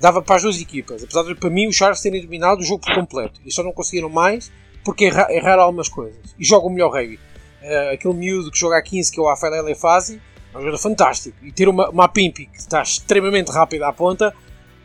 dava 0.00 0.22
para 0.22 0.36
as 0.36 0.42
duas 0.42 0.60
equipas. 0.60 1.02
Apesar 1.02 1.22
de 1.22 1.34
para 1.34 1.50
mim 1.50 1.66
os 1.66 1.76
Sharks 1.76 2.00
terem 2.00 2.22
dominado 2.22 2.60
o 2.60 2.64
jogo 2.64 2.84
por 2.84 2.94
completo. 2.94 3.40
E 3.44 3.52
só 3.52 3.62
não 3.62 3.72
conseguiram 3.72 4.08
mais 4.08 4.50
porque 4.84 5.04
erraram 5.04 5.62
algumas 5.62 5.88
coisas. 5.88 6.34
E 6.38 6.44
jogam 6.44 6.70
melhor 6.70 6.90
rugby 6.90 7.18
uh, 7.62 7.94
aquele 7.94 8.14
miúdo 8.14 8.50
que 8.50 8.58
joga 8.58 8.78
a 8.78 8.82
15, 8.82 9.10
que 9.10 9.20
é 9.20 9.22
o 9.22 9.26
Rafael 9.26 9.76
Fazi, 9.76 10.20
é 10.52 10.56
um 10.56 10.60
jogador 10.60 10.78
fantástico. 10.78 11.36
E 11.42 11.52
ter 11.52 11.68
uma, 11.68 11.88
uma 11.90 12.08
Pimpi 12.08 12.46
que 12.46 12.58
está 12.58 12.82
extremamente 12.82 13.50
rápida 13.50 13.88
à 13.88 13.92
ponta 13.92 14.34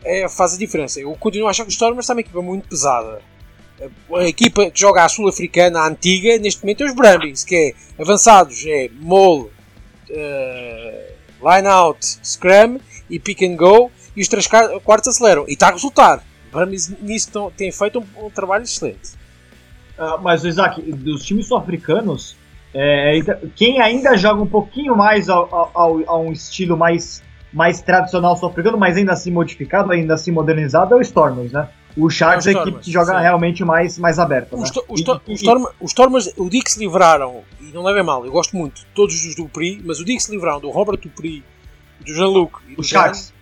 é, 0.04 0.28
faz 0.28 0.54
a 0.54 0.58
diferença. 0.58 1.00
Eu 1.00 1.12
continuo 1.14 1.48
a 1.48 1.50
achar 1.50 1.64
que 1.64 1.70
o 1.70 1.72
Stormers 1.72 2.04
está 2.04 2.14
uma 2.14 2.20
equipa 2.20 2.42
muito 2.42 2.68
pesada. 2.68 3.22
A 4.14 4.24
equipa 4.24 4.70
que 4.70 4.78
joga 4.78 5.04
a 5.04 5.08
sul-africana, 5.08 5.80
a 5.80 5.88
antiga, 5.88 6.38
neste 6.38 6.62
momento 6.62 6.84
é 6.84 6.86
os 6.86 6.94
Brumbies, 6.94 7.42
que 7.42 7.56
é 7.56 8.00
avançados, 8.00 8.64
é 8.66 8.88
Mole, 9.00 9.50
uh, 10.14 11.54
Line 11.54 11.68
Out, 11.68 12.06
Scrum 12.22 12.78
e 13.10 13.18
Pick 13.18 13.42
and 13.42 13.56
Go, 13.56 13.90
e 14.16 14.22
os 14.22 14.28
três 14.28 14.46
quartos 14.46 15.08
aceleram. 15.08 15.44
E 15.48 15.52
está 15.52 15.68
a 15.68 15.72
resultar. 15.72 16.22
Brumbies 16.50 16.88
nisso 17.00 17.52
têm 17.56 17.72
feito 17.72 17.98
um, 17.98 18.26
um 18.26 18.30
trabalho 18.30 18.62
excelente. 18.62 19.12
Uh, 19.98 20.20
mas, 20.22 20.44
Isaac, 20.44 20.80
dos 20.80 21.24
times 21.24 21.46
sul-africanos, 21.46 22.36
é, 22.72 23.20
quem 23.54 23.80
ainda 23.80 24.16
joga 24.16 24.42
um 24.42 24.46
pouquinho 24.46 24.96
mais 24.96 25.28
ao, 25.28 25.70
a 25.74 26.18
um 26.18 26.32
estilo 26.32 26.76
mais, 26.76 27.22
mais 27.52 27.80
tradicional 27.80 28.36
sul-africano, 28.36 28.76
mas 28.76 28.96
ainda 28.96 29.12
assim 29.12 29.30
modificado, 29.30 29.92
ainda 29.92 30.14
assim 30.14 30.32
modernizado, 30.32 30.94
é 30.94 30.98
o 30.98 31.00
Stormers, 31.00 31.52
né? 31.52 31.68
O 31.96 32.10
Sharks 32.10 32.46
é, 32.46 32.50
a 32.50 32.52
equipe 32.52 32.78
que 32.80 32.90
joga 32.90 33.14
sim. 33.14 33.20
realmente 33.20 33.64
mais, 33.64 33.98
mais 33.98 34.18
aberta. 34.18 34.56
Né? 34.56 34.62
Os, 34.62 34.70
e, 34.98 35.32
Storm, 35.34 35.64
os 35.80 35.90
Stormers, 35.90 36.30
o 36.36 36.48
dia 36.48 36.62
que 36.62 36.72
se 36.72 36.78
livraram, 36.78 37.42
e 37.60 37.72
não 37.72 37.82
levem 37.82 38.02
mal, 38.02 38.24
eu 38.24 38.32
gosto 38.32 38.56
muito 38.56 38.80
de 38.80 38.86
todos 38.94 39.24
os 39.24 39.34
Dupri, 39.34 39.80
mas 39.84 40.00
o 40.00 40.04
dia 40.04 40.16
que 40.16 40.22
se 40.22 40.30
livraram 40.30 40.60
do 40.60 40.70
Robert 40.70 40.98
Dupri, 40.98 41.44
do 42.04 42.12
Jean-Luc 42.12 42.58
e 42.68 42.74
do 42.74 42.82
Sharks, 42.82 43.32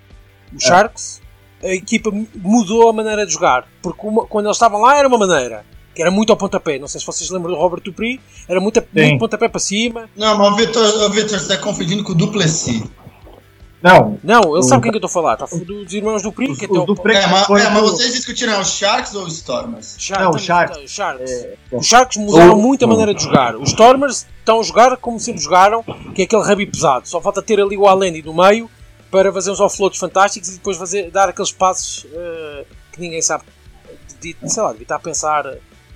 Jan, 0.51 0.57
os 0.57 0.63
Sharks, 0.63 1.23
a 1.63 1.69
equipa 1.69 2.11
mudou 2.35 2.89
a 2.91 2.93
maneira 2.93 3.25
de 3.25 3.33
jogar, 3.33 3.67
porque 3.81 4.07
uma, 4.07 4.27
quando 4.27 4.47
eles 4.47 4.57
estavam 4.57 4.81
lá 4.81 4.99
era 4.99 5.09
uma 5.09 5.19
maneira 5.19 5.65
que 5.95 6.01
era 6.01 6.11
muito 6.11 6.31
ao 6.31 6.37
pontapé. 6.37 6.79
Não 6.79 6.89
sei 6.89 7.01
se 7.01 7.07
vocês 7.07 7.29
lembram 7.31 7.53
do 7.53 7.59
Robert 7.59 7.83
Dupri, 7.83 8.21
era 8.49 8.61
muito, 8.61 8.83
muito 8.95 9.19
pontapé 9.19 9.49
para 9.49 9.61
cima. 9.61 10.09
Não, 10.17 10.39
mas 10.39 10.53
o 10.53 10.57
Victor, 10.57 10.85
o 10.85 11.11
Victor 11.11 11.37
está 11.37 11.57
confundindo 11.59 12.03
com 12.03 12.13
o 12.13 12.15
Duplessis. 12.15 12.83
Não. 13.83 14.19
Não, 14.23 14.41
ele 14.43 14.59
o... 14.59 14.63
sabe 14.63 14.83
quem 14.83 14.93
que 14.93 14.97
eu 14.97 15.07
estou 15.07 15.09
a 15.09 15.13
falar. 15.13 15.35
Está 15.35 15.47
dos 15.57 15.93
irmãos 15.93 16.23
Dupri. 16.23 16.55
Que 16.57 16.67
é, 16.67 16.69
o 16.69 16.85
Dupri 16.85 17.15
é, 17.15 17.27
mas, 17.27 17.51
é, 17.51 17.71
mas 17.71 17.83
vocês 17.83 18.15
discutiram 18.15 18.61
os 18.61 18.69
Sharks 18.69 19.15
ou 19.15 19.25
os 19.25 19.35
Stormers? 19.35 19.97
Sharks, 19.99 20.25
não, 20.25 20.31
os 20.31 20.43
Sharks. 20.43 20.91
Sharks. 20.91 21.31
É, 21.31 21.57
é. 21.73 21.77
Os 21.77 21.87
Sharks 21.87 22.17
mudaram 22.19 22.57
muito 22.57 22.85
a 22.85 22.89
maneira 22.89 23.13
de 23.13 23.23
jogar. 23.23 23.57
Os 23.57 23.71
Stormers 23.71 24.27
estão 24.39 24.61
a 24.61 24.63
jogar 24.63 24.97
como 24.97 25.19
sempre 25.19 25.43
jogaram, 25.43 25.83
que 26.15 26.23
é 26.23 26.25
aquele 26.25 26.43
rabi 26.43 26.67
pesado. 26.67 27.09
Só 27.09 27.21
falta 27.21 27.43
ter 27.43 27.61
ali 27.61 27.77
o 27.77 27.87
Alendi 27.89 28.23
no 28.23 28.35
meio 28.35 28.71
para 29.11 29.33
fazer 29.33 29.51
uns 29.51 29.61
offloads 29.61 29.99
fantásticos 29.99 30.49
e 30.51 30.53
depois 30.55 30.77
fazer, 30.77 31.11
dar 31.11 31.29
aqueles 31.29 31.53
passos 31.53 32.05
uh, 32.05 32.65
que 32.93 33.01
ninguém 33.01 33.21
sabe. 33.21 33.45
De, 34.21 34.35
de, 34.35 34.53
sei 34.53 34.63
lá, 34.63 34.71
devia 34.71 34.85
estar 34.85 34.97
a 34.97 35.01
pensar 35.01 35.45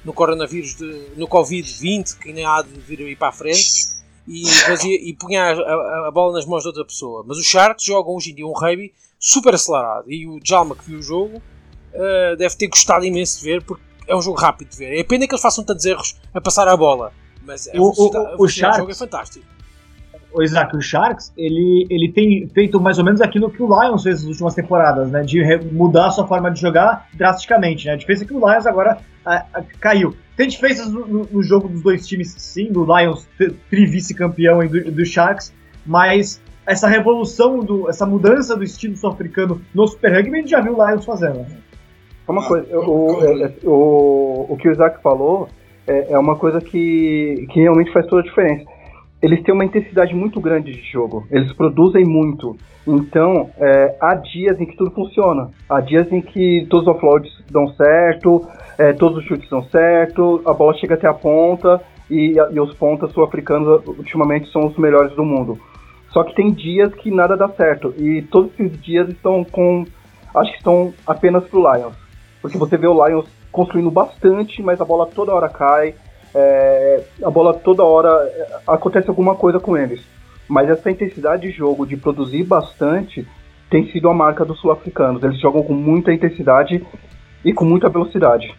no 0.05 0.13
coronavírus, 0.13 0.75
de, 0.75 1.07
no 1.17 1.27
Covid-20, 1.27 2.19
que 2.19 2.33
nem 2.33 2.45
há 2.45 2.63
de 2.63 2.79
vir 2.81 3.01
aí 3.01 3.17
para 3.17 3.29
a 3.29 3.33
frente, 3.33 3.96
e, 4.27 4.47
fazia, 4.49 4.95
e 4.95 5.15
punha 5.15 5.43
a, 5.43 5.53
a, 5.53 6.09
a, 6.09 6.11
bola 6.11 6.35
nas 6.35 6.47
mãos 6.47 6.63
de 6.63 6.69
outra 6.69 6.85
pessoa. 6.85 7.25
Mas 7.27 7.39
os 7.39 7.47
Sharks 7.47 7.85
jogam 7.85 8.15
hoje 8.15 8.33
em 8.33 8.35
dia 8.35 8.47
um 8.47 8.53
rugby 8.53 8.93
super 9.19 9.55
acelerado. 9.55 10.11
E 10.11 10.27
o 10.27 10.41
Jalma 10.45 10.75
que 10.75 10.85
viu 10.85 10.99
o 10.99 11.03
jogo 11.03 11.37
uh, 11.37 12.37
deve 12.37 12.57
ter 12.57 12.67
gostado 12.69 13.05
imenso 13.05 13.39
de 13.39 13.45
ver, 13.45 13.63
porque 13.63 13.83
é 14.07 14.17
um 14.17 14.23
jogo 14.23 14.39
rápido 14.39 14.71
de 14.71 14.77
ver. 14.77 14.99
É 14.99 15.05
pena 15.05 15.27
que 15.27 15.33
eles 15.33 15.43
façam 15.43 15.65
tantos 15.65 15.85
erros 15.85 16.17
a 16.35 16.41
passar 16.41 16.67
a 16.69 16.77
bola, 16.77 17.13
mas 17.45 17.69
o, 17.75 17.93
o, 17.97 18.45
o, 18.45 18.49
Sharks, 18.49 18.79
jogo 18.79 18.91
é 18.91 18.95
fantástico. 18.95 19.47
O 20.33 20.43
Isaac, 20.43 20.77
o 20.77 20.83
Sharks, 20.83 21.33
ele, 21.37 21.87
ele 21.89 22.13
tem 22.13 22.47
feito 22.49 22.79
mais 22.79 22.99
ou 22.99 23.05
menos 23.05 23.21
aquilo 23.23 23.51
que 23.51 23.63
o 23.63 23.67
Lions 23.67 24.03
fez 24.03 24.21
nas 24.21 24.33
últimas 24.33 24.55
temporadas, 24.55 25.11
né? 25.11 25.23
De 25.23 25.43
mudar 25.73 26.09
a 26.09 26.11
sua 26.11 26.27
forma 26.27 26.51
de 26.51 26.61
jogar 26.61 27.09
drasticamente, 27.15 27.87
né? 27.87 27.93
A 27.93 27.97
diferença 27.97 28.25
é 28.25 28.27
que 28.27 28.35
o 28.35 28.39
Lions 28.39 28.67
agora 28.67 28.99
a, 29.25 29.37
a, 29.55 29.63
caiu. 29.81 30.15
Tem 30.37 30.49
diferenças 30.49 30.93
no, 30.93 31.07
no, 31.07 31.29
no, 31.31 31.43
jogo 31.43 31.67
dos 31.69 31.83
dois 31.83 32.07
times, 32.07 32.35
sim, 32.37 32.71
do 32.71 32.85
Lions 32.85 33.27
tri-vice-campeão 33.71 34.63
e 34.63 34.69
do, 34.69 34.93
do 34.93 35.05
Sharks, 35.05 35.53
mas 35.85 36.43
essa 36.67 36.87
revolução, 36.87 37.61
do, 37.61 37.89
essa 37.89 38.05
mudança 38.05 38.55
do 38.55 38.63
estilo 38.63 38.97
sul-africano 38.97 39.63
no 39.75 39.87
Super 39.87 40.13
Rugby, 40.13 40.37
a 40.37 40.41
gente 40.41 40.51
já 40.51 40.61
viu 40.61 40.77
o 40.77 40.87
Lions 40.87 41.05
fazendo. 41.05 41.39
Né? 41.39 41.47
Uma 42.29 42.45
ah, 42.45 42.49
coisa, 42.49 42.79
o, 42.79 43.25
é, 43.25 43.43
é, 43.45 43.53
o, 43.65 44.47
o 44.51 44.57
que 44.57 44.69
o 44.69 44.73
Isaac 44.73 45.01
falou 45.03 45.49
é, 45.87 46.13
é 46.13 46.19
uma 46.19 46.37
coisa 46.37 46.61
que, 46.61 47.47
que 47.51 47.61
realmente 47.61 47.93
faz 47.93 48.07
toda 48.07 48.23
a 48.23 48.25
diferença. 48.25 48.65
Eles 49.27 49.43
têm 49.43 49.53
uma 49.53 49.65
intensidade 49.65 50.15
muito 50.15 50.41
grande 50.41 50.71
de 50.71 50.89
jogo, 50.89 51.27
eles 51.33 51.53
produzem 51.53 52.05
muito. 52.05 52.57
Então, 52.87 53.51
é, 53.59 53.97
há 54.01 54.15
dias 54.15 54.61
em 54.61 54.65
que 54.65 54.77
tudo 54.77 54.93
funciona. 54.93 55.51
Há 55.69 55.81
dias 55.81 56.13
em 56.13 56.21
que 56.21 56.65
todos 56.71 56.87
os 56.87 56.95
offloads 56.95 57.33
dão 57.51 57.67
certo, 57.75 58.47
é, 58.79 58.93
todos 58.93 59.19
os 59.19 59.25
chutes 59.25 59.51
dão 59.51 59.65
certo, 59.65 60.41
a 60.47 60.53
bola 60.53 60.75
chega 60.75 60.95
até 60.95 61.09
a 61.09 61.13
ponta 61.13 61.83
e, 62.09 62.37
e 62.53 62.61
os 62.61 62.73
pontas 62.75 63.11
sul-africanos 63.11 63.85
ultimamente 63.89 64.49
são 64.53 64.65
os 64.65 64.79
melhores 64.79 65.11
do 65.17 65.25
mundo. 65.25 65.59
Só 66.11 66.23
que 66.23 66.33
tem 66.37 66.53
dias 66.53 66.95
que 66.95 67.11
nada 67.11 67.37
dá 67.37 67.49
certo. 67.49 67.93
E 67.99 68.23
todos 68.23 68.53
esses 68.53 68.81
dias 68.81 69.09
estão 69.09 69.43
com. 69.43 69.85
Acho 70.37 70.53
que 70.53 70.59
estão 70.59 70.95
apenas 71.05 71.43
pro 71.49 71.59
Lions. 71.75 71.97
Porque 72.41 72.57
você 72.57 72.77
vê 72.77 72.87
o 72.87 73.05
Lions 73.05 73.27
construindo 73.51 73.91
bastante, 73.91 74.63
mas 74.63 74.81
a 74.81 74.85
bola 74.85 75.07
toda 75.13 75.35
hora 75.35 75.49
cai. 75.49 75.97
É, 76.39 77.03
a 77.25 77.31
bola 77.31 77.55
toda 77.55 77.83
hora. 77.83 78.11
É, 78.11 78.59
acontece 78.67 79.09
alguma 79.09 79.35
coisa 79.35 79.59
com 79.59 79.75
eles. 79.75 80.03
Mas 80.47 80.69
essa 80.69 80.91
intensidade 80.91 81.43
de 81.43 81.51
jogo, 81.51 81.87
de 81.87 81.97
produzir 81.97 82.45
bastante, 82.45 83.27
tem 83.71 83.91
sido 83.91 84.11
a 84.11 84.15
marca 84.15 84.45
dos 84.45 84.61
sul-africanos. 84.61 85.23
Eles 85.23 85.41
jogam 85.41 85.63
com 85.63 85.73
muita 85.73 86.13
intensidade 86.13 86.87
e 87.43 87.53
com 87.55 87.65
muita 87.65 87.89
velocidade. 87.89 88.55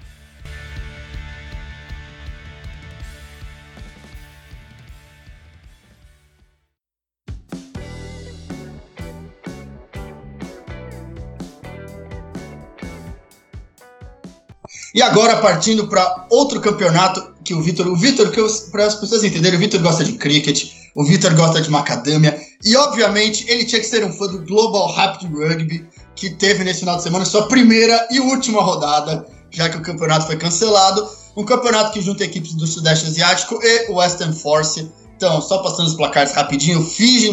E 14.96 15.02
agora 15.04 15.38
partindo 15.38 15.88
para 15.88 16.26
outro 16.32 16.60
campeonato 16.60 17.37
que 17.48 17.54
o 17.54 17.62
Vitor, 17.62 17.88
o 17.88 17.96
Vitor, 17.96 18.30
para 18.72 18.86
as 18.86 18.96
pessoas 18.96 19.24
entenderem, 19.24 19.58
o 19.58 19.60
Vitor 19.62 19.82
gosta 19.82 20.04
de 20.04 20.14
cricket, 20.14 20.70
o 20.94 21.06
Vitor 21.06 21.34
gosta 21.34 21.62
de 21.62 21.70
macadâmia 21.72 22.38
e 22.62 22.76
obviamente 22.76 23.46
ele 23.48 23.64
tinha 23.64 23.80
que 23.80 23.88
ser 23.88 24.04
um 24.04 24.12
fã 24.12 24.28
do 24.28 24.40
Global 24.40 24.92
Rapid 24.92 25.32
Rugby 25.32 25.88
que 26.14 26.32
teve 26.32 26.66
nesse 26.66 26.82
final 26.82 26.98
de 26.98 27.04
semana 27.04 27.24
sua 27.24 27.48
primeira 27.48 28.06
e 28.12 28.20
última 28.20 28.62
rodada, 28.62 29.26
já 29.50 29.70
que 29.70 29.78
o 29.78 29.82
campeonato 29.82 30.26
foi 30.26 30.36
cancelado. 30.36 31.08
Um 31.38 31.46
campeonato 31.46 31.94
que 31.94 32.02
junta 32.02 32.26
equipes 32.26 32.54
do 32.54 32.68
Sudeste 32.68 33.08
Asiático 33.08 33.60
e 33.64 33.92
Western 33.92 34.34
Force. 34.34 34.92
Então, 35.16 35.42
só 35.42 35.60
passando 35.60 35.88
os 35.88 35.94
placares 35.94 36.34
rapidinho, 36.34 36.84
Fiji, 36.84 37.32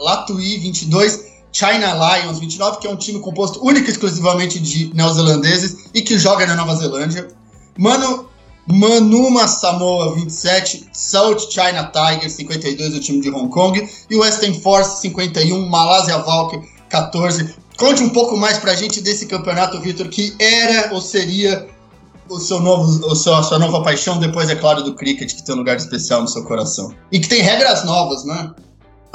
Latui 0.00 0.58
22, 0.58 1.24
China 1.52 1.94
Lions 1.94 2.38
29, 2.38 2.80
que 2.80 2.86
é 2.86 2.90
um 2.90 2.96
time 2.96 3.20
composto 3.20 3.64
única 3.64 3.88
e 3.88 3.92
exclusivamente 3.92 4.58
de 4.58 4.92
neozelandeses 4.92 5.88
e 5.94 6.02
que 6.02 6.18
joga 6.18 6.46
na 6.46 6.54
Nova 6.54 6.74
Zelândia. 6.74 7.28
Mano, 7.78 8.27
Manuma 8.70 9.48
Samoa 9.48 10.14
27, 10.14 10.88
South 10.92 11.38
China 11.50 11.90
Tigers 11.90 12.32
52, 12.34 12.96
o 12.96 13.00
time 13.00 13.20
de 13.20 13.30
Hong 13.30 13.48
Kong, 13.48 13.88
e 14.10 14.16
Western 14.16 14.60
Force 14.60 15.00
51, 15.00 15.66
Malásia 15.68 16.18
Valk 16.18 16.60
14. 16.90 17.54
Conte 17.78 18.02
um 18.02 18.10
pouco 18.10 18.36
mais 18.36 18.58
pra 18.58 18.74
gente 18.74 19.00
desse 19.00 19.26
campeonato, 19.26 19.80
Vitor, 19.80 20.08
que 20.08 20.34
era 20.38 20.92
ou 20.92 21.00
seria 21.00 21.66
o 22.28 22.38
seu 22.38 22.60
novo, 22.60 23.06
o 23.06 23.14
seu, 23.14 23.34
a 23.34 23.42
sua 23.42 23.58
nova 23.58 23.82
paixão, 23.82 24.18
depois, 24.18 24.50
é 24.50 24.54
claro, 24.54 24.82
do 24.82 24.94
cricket, 24.94 25.34
que 25.34 25.42
tem 25.42 25.54
um 25.54 25.58
lugar 25.58 25.76
especial 25.76 26.20
no 26.20 26.28
seu 26.28 26.44
coração. 26.44 26.92
E 27.10 27.18
que 27.18 27.28
tem 27.28 27.40
regras 27.40 27.84
novas, 27.84 28.24
né? 28.24 28.52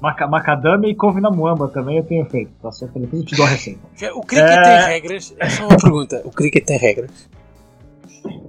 Mac 0.02 0.20
macadamia 0.28 0.90
e 0.90 0.96
couve 0.96 1.22
na 1.22 1.30
muamba 1.30 1.68
também 1.68 1.98
eu 1.98 2.04
tenho 2.04 2.26
feito. 2.26 2.52
Tá 2.62 2.72
só 2.72 2.88
depois 2.88 3.14
eu 3.14 3.26
te 3.26 3.36
dou 3.36 3.46
a 3.46 3.50
receita. 3.50 3.80
O 4.16 4.22
cricket 4.22 4.50
é... 4.50 4.62
tem 4.62 4.88
regras? 4.88 5.34
É 5.40 5.50
só 5.50 5.68
uma 5.68 5.78
pergunta. 5.78 6.22
O 6.26 6.32
cricket 6.32 6.66
tem 6.66 6.78
regras? 6.78 7.12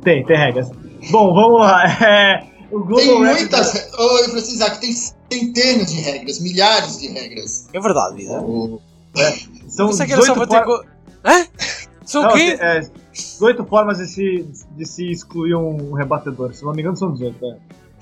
Tem, 0.03 0.25
tem 0.25 0.37
regras. 0.37 0.71
Bom, 1.11 1.35
vamos 1.35 1.61
lá. 1.61 1.85
É, 2.05 2.47
o 2.71 2.81
Global 2.81 2.99
tem 2.99 3.19
muitas. 3.21 3.73
regras. 3.73 3.93
Oh, 3.99 4.31
Francisco, 4.31 4.65
aqui 4.65 4.81
tem 4.81 4.93
centenas 4.93 5.93
de 5.93 6.01
regras, 6.01 6.41
milhares 6.41 6.99
de 6.99 7.09
regras. 7.09 7.69
É 7.73 7.81
verdade, 7.81 8.17
vida. 8.17 8.41
Oh. 8.41 8.81
É, 9.17 9.39
são 9.69 9.87
Você 9.89 10.07
quer 10.07 10.21
só 10.23 10.35
bater 10.35 10.65
for... 10.65 10.85
Hã? 11.25 11.47
São 12.05 12.25
o 12.25 12.33
quê? 12.33 12.57
É, 12.61 12.81
18 13.13 13.65
formas 13.65 13.99
de 13.99 14.07
se, 14.07 14.47
de 14.77 14.87
se 14.87 15.11
excluir 15.11 15.55
um 15.55 15.93
rebatedor. 15.93 16.53
Se 16.53 16.65
não 16.65 16.73
me 16.73 16.83
engano, 16.83 16.97
são 16.97 17.13
18. 17.13 17.45
É, 17.45 17.49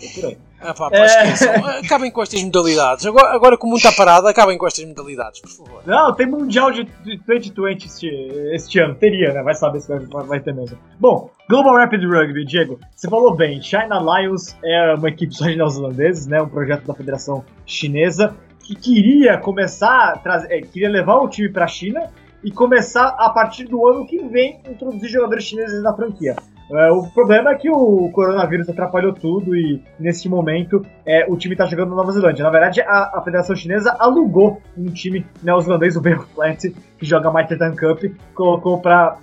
é 0.05 0.09
por 0.15 0.25
aí. 0.27 0.39
Ah, 0.63 0.75
pá, 0.75 0.91
pá, 0.91 0.97
é... 0.97 1.85
Acabem 1.85 2.11
com 2.11 2.23
estas 2.23 2.43
modalidades. 2.43 3.05
Agora, 3.05 3.35
agora 3.35 3.59
com 3.59 3.67
muita 3.67 3.93
parada, 3.93 4.31
acabem 4.31 4.57
com 4.57 4.67
estas 4.67 4.85
modalidades, 4.85 5.41
por 5.41 5.51
favor. 5.51 5.83
Não, 5.87 6.15
tem 6.15 6.27
Mundial 6.27 6.71
de 6.71 6.85
2020 7.27 7.85
este, 7.87 8.07
este 8.55 8.79
ano. 8.79 8.95
Teria, 8.95 9.33
né? 9.33 9.43
Vai 9.43 9.55
saber 9.55 9.81
se 9.81 9.89
vai, 9.89 10.25
vai 10.25 10.41
ter 10.41 10.55
mesmo. 10.55 10.79
Bom, 10.99 11.31
Global 11.49 11.77
Rapid 11.77 12.05
Rugby, 12.05 12.45
Diego, 12.45 12.79
você 12.95 13.09
falou 13.09 13.35
bem. 13.35 13.61
China 13.61 13.99
Lions 13.99 14.57
é 14.65 14.95
uma 14.95 15.09
equipe 15.09 15.35
só 15.35 15.47
de 15.47 15.57
neozelandeses, 15.57 16.27
né? 16.27 16.41
Um 16.41 16.49
projeto 16.49 16.87
da 16.87 16.95
Federação 16.95 17.45
Chinesa 17.67 18.35
que 18.63 18.77
queria 18.77 19.37
começar, 19.39 20.23
trazer, 20.23 20.53
é, 20.53 20.61
queria 20.61 20.89
levar 20.89 21.17
o 21.17 21.29
time 21.29 21.49
para 21.49 21.65
a 21.65 21.69
China 21.69 22.11
e 22.43 22.51
começar 22.51 23.09
a 23.19 23.31
partir 23.31 23.65
do 23.65 23.87
ano 23.87 24.07
que 24.07 24.19
vem 24.29 24.61
introduzir 24.69 25.11
jogadores 25.11 25.45
chineses 25.45 25.83
na 25.83 25.95
franquia. 25.95 26.37
É, 26.75 26.91
o 26.91 27.03
problema 27.03 27.51
é 27.51 27.55
que 27.55 27.71
o 27.71 28.11
coronavírus 28.13 28.67
atrapalhou 28.67 29.13
tudo 29.13 29.55
e, 29.55 29.85
nesse 30.01 30.27
momento, 30.27 30.83
é, 31.05 31.27
o 31.29 31.37
time 31.37 31.55
está 31.55 31.67
jogando 31.67 31.91
na 31.91 31.97
Nova 31.97 32.13
Zelândia. 32.13 32.43
Na 32.43 32.51
verdade, 32.51 32.81
a, 32.81 33.19
a 33.19 33.23
Federação 33.23 33.55
Chinesa 33.55 33.95
alugou 33.99 34.59
um 34.77 34.87
time 34.87 35.27
neozelandês, 35.43 35.97
o 35.97 36.01
Bay 36.01 36.17
Plant, 36.35 36.73
que 36.97 37.05
joga 37.05 37.29
a 37.29 37.47
Titan 37.47 37.77
Cup, 37.77 38.05
colocou 38.35 38.81
para 38.81 39.19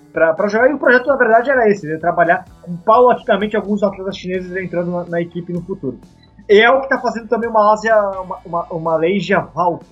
jogar. 0.47 0.69
E 0.69 0.73
o 0.75 0.77
projeto, 0.77 1.07
na 1.07 1.15
verdade, 1.15 1.49
era 1.49 1.67
esse: 1.67 1.97
trabalhar 1.97 2.45
com, 2.61 2.77
paulatinamente 2.77 3.55
alguns 3.55 3.81
atletas 3.81 4.15
chineses 4.15 4.55
entrando 4.55 4.91
na, 4.91 5.05
na 5.05 5.21
equipe 5.21 5.51
no 5.51 5.63
futuro. 5.63 5.99
E 6.47 6.61
é 6.61 6.69
o 6.69 6.79
que 6.81 6.85
está 6.85 6.99
fazendo 6.99 7.27
também 7.27 7.49
o 7.49 7.53
Malásia, 7.53 7.95
uma, 8.21 8.37
uma, 8.45 8.63
uma 8.65 8.91
Malaysia 8.91 9.47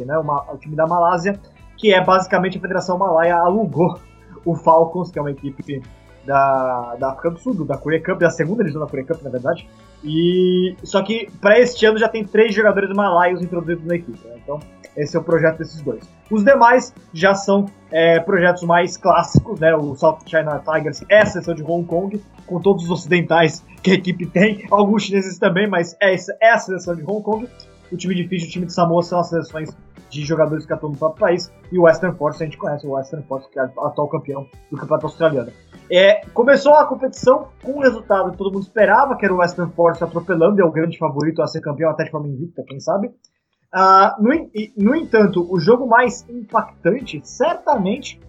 né, 0.05 0.17
uma, 0.19 0.53
o 0.53 0.57
time 0.57 0.75
da 0.75 0.85
Malásia, 0.85 1.39
que 1.75 1.91
é 1.91 2.03
basicamente 2.03 2.59
a 2.59 2.61
Federação 2.61 2.99
Malaia 2.99 3.35
alugou 3.35 3.99
o 4.45 4.55
Falcons, 4.55 5.11
que 5.11 5.17
é 5.17 5.21
uma 5.21 5.31
equipe 5.31 5.81
da, 6.27 6.95
da 6.99 7.09
África 7.11 7.31
do 7.31 7.39
Sul, 7.39 7.65
da 7.65 7.77
Korea 7.77 8.03
Cup, 8.03 8.19
da 8.19 8.29
segunda 8.29 8.61
divisão 8.63 8.81
da 8.81 8.87
Korea 8.87 9.05
Cup, 9.05 9.23
na 9.23 9.29
verdade. 9.29 9.67
E 10.03 10.75
só 10.83 11.01
que 11.01 11.29
para 11.41 11.57
este 11.57 11.85
ano 11.85 11.97
já 11.97 12.09
tem 12.09 12.23
três 12.23 12.53
jogadores 12.53 12.89
malaios 12.93 13.41
introduzidos 13.41 13.85
na 13.85 13.95
equipe. 13.95 14.19
Né? 14.27 14.35
Então 14.43 14.59
esse 14.95 15.15
é 15.15 15.19
o 15.19 15.23
projeto 15.23 15.59
desses 15.59 15.81
dois. 15.81 16.03
Os 16.29 16.43
demais 16.43 16.93
já 17.13 17.35
são 17.35 17.67
é, 17.91 18.19
projetos 18.19 18.63
mais 18.63 18.97
clássicos, 18.97 19.59
né? 19.59 19.75
O 19.75 19.95
South 19.95 20.19
China 20.25 20.59
Tigers 20.59 21.03
é 21.07 21.21
a 21.21 21.25
seleção 21.25 21.53
de 21.53 21.63
Hong 21.63 21.85
Kong, 21.85 22.21
com 22.47 22.59
todos 22.59 22.85
os 22.85 22.89
ocidentais 22.89 23.63
que 23.83 23.91
a 23.91 23.93
equipe 23.93 24.25
tem, 24.25 24.65
alguns 24.71 25.03
chineses 25.03 25.37
também, 25.37 25.69
mas 25.69 25.95
essa 26.01 26.35
é 26.41 26.49
a 26.49 26.57
seleção 26.57 26.95
de 26.95 27.03
Hong 27.03 27.21
Kong. 27.21 27.47
O 27.91 27.95
time 27.95 28.15
de 28.15 28.27
Fiji 28.27 28.45
e 28.45 28.47
o 28.47 28.51
time 28.51 28.65
de 28.65 28.73
Samoa 28.73 29.01
são 29.03 29.19
as 29.19 29.29
seleções 29.29 29.69
de 30.09 30.23
jogadores 30.23 30.65
que 30.65 30.73
atuam 30.73 30.91
no 30.91 30.97
próprio 30.97 31.19
país. 31.19 31.51
E 31.71 31.77
o 31.77 31.83
Western 31.83 32.17
Force, 32.17 32.41
a 32.41 32.45
gente 32.45 32.57
conhece 32.57 32.85
o 32.85 32.91
Western 32.91 33.25
Force, 33.27 33.49
que 33.49 33.59
é 33.59 33.63
o 33.63 33.85
atual 33.85 34.07
campeão 34.07 34.47
do 34.71 34.77
campeonato 34.77 35.05
australiano. 35.05 35.51
É, 35.91 36.21
começou 36.33 36.73
a 36.73 36.85
competição 36.85 37.49
com 37.63 37.73
um 37.73 37.79
resultado 37.79 38.31
que 38.31 38.37
todo 38.37 38.51
mundo 38.51 38.63
esperava, 38.63 39.15
que 39.15 39.25
era 39.25 39.33
o 39.33 39.37
Western 39.37 39.71
Force 39.73 40.03
atropelando, 40.03 40.61
é 40.61 40.65
o 40.65 40.71
grande 40.71 40.97
favorito 40.97 41.41
a 41.41 41.47
ser 41.47 41.61
campeão 41.61 41.89
até 41.89 42.03
de 42.03 42.11
forma 42.11 42.27
invicta, 42.27 42.63
quem 42.67 42.79
sabe. 42.79 43.07
Uh, 43.73 44.21
no, 44.21 44.49
no 44.77 44.95
entanto, 44.95 45.45
o 45.49 45.59
jogo 45.59 45.87
mais 45.87 46.27
impactante, 46.29 47.21
certamente, 47.23 48.19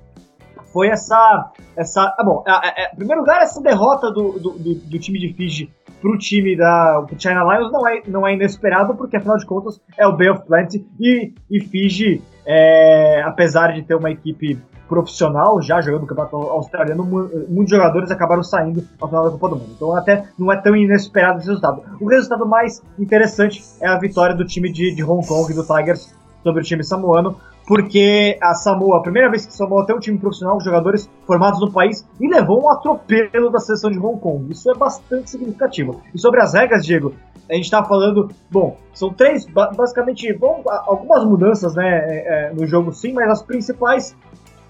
foi 0.73 0.89
essa. 0.89 1.53
essa 1.77 2.15
ah, 2.19 2.25
bom, 2.25 2.45
é, 2.47 2.85
é, 2.85 2.93
em 2.93 2.97
primeiro 2.97 3.23
lugar, 3.23 3.41
essa 3.41 3.61
derrota 3.61 4.11
do, 4.11 4.39
do, 4.39 4.51
do, 4.59 4.75
do 4.75 4.99
time 4.99 5.19
de 5.19 5.33
Fiji 5.35 5.73
pro 6.01 6.19
time 6.19 6.57
da 6.57 7.07
China 7.19 7.45
Lions 7.45 7.73
não 7.73 7.87
é, 7.87 8.03
não 8.07 8.27
é 8.27 8.35
inesperado, 8.35 8.95
porque 8.95 9.17
afinal 9.17 9.37
de 9.37 9.47
contas 9.47 9.81
é 9.97 10.07
o 10.07 10.17
Bay 10.17 10.31
of 10.31 10.45
Plenty 10.47 10.87
e, 11.01 11.33
e 11.51 11.61
Fiji, 11.61 12.23
é, 12.47 13.23
apesar 13.23 13.73
de 13.73 13.83
ter 13.83 13.95
uma 13.95 14.11
equipe 14.11 14.59
profissional 14.89 15.61
já 15.61 15.81
jogando 15.81 16.03
no 16.03 16.07
campeonato 16.07 16.37
australiano, 16.37 17.05
muitos 17.49 17.71
jogadores 17.71 18.11
acabaram 18.11 18.43
saindo 18.43 18.83
ao 18.99 19.09
final 19.09 19.25
da 19.25 19.31
Copa 19.31 19.49
do 19.51 19.57
Mundo. 19.57 19.73
Então 19.77 19.95
até 19.95 20.25
não 20.39 20.51
é 20.51 20.57
tão 20.57 20.75
inesperado 20.75 21.39
esse 21.39 21.49
resultado. 21.49 21.83
O 22.01 22.09
resultado 22.09 22.47
mais 22.47 22.83
interessante 22.99 23.63
é 23.81 23.87
a 23.87 23.99
vitória 23.99 24.35
do 24.35 24.47
time 24.47 24.73
de, 24.73 24.95
de 24.95 25.05
Hong 25.05 25.27
Kong, 25.27 25.53
do 25.53 25.63
Tigers, 25.63 26.15
sobre 26.43 26.63
o 26.63 26.65
time 26.65 26.83
samoano, 26.83 27.37
porque 27.69 28.39
a 28.41 28.55
Samoa, 28.55 28.97
a 28.97 29.03
primeira 29.03 29.31
vez 29.31 29.45
que 29.45 29.53
Samoa 29.53 29.85
tem 29.85 29.95
um 29.95 29.99
time 29.99 30.17
profissional 30.17 30.57
com 30.57 30.65
jogadores 30.65 31.09
formados 31.27 31.61
no 31.61 31.71
país 31.71 32.03
e 32.19 32.27
levou 32.27 32.65
um 32.65 32.71
atropelo 32.71 33.51
da 33.51 33.59
seleção 33.59 33.91
de 33.91 33.99
Hong 33.99 34.19
Kong. 34.19 34.51
Isso 34.51 34.71
é 34.71 34.75
bastante 34.75 35.29
significativo. 35.29 36.01
E 36.15 36.19
sobre 36.19 36.41
as 36.41 36.55
regras, 36.55 36.83
Diego, 36.87 37.15
a 37.47 37.53
gente 37.53 37.65
está 37.65 37.85
falando, 37.85 38.31
bom, 38.51 38.79
são 38.95 39.13
três, 39.13 39.45
basicamente, 39.45 40.33
bom, 40.33 40.63
algumas 40.67 41.23
mudanças 41.27 41.75
né, 41.75 41.85
é, 41.85 42.49
é, 42.49 42.55
no 42.55 42.67
jogo 42.67 42.91
sim, 42.91 43.13
mas 43.13 43.31
as 43.31 43.43
principais, 43.43 44.17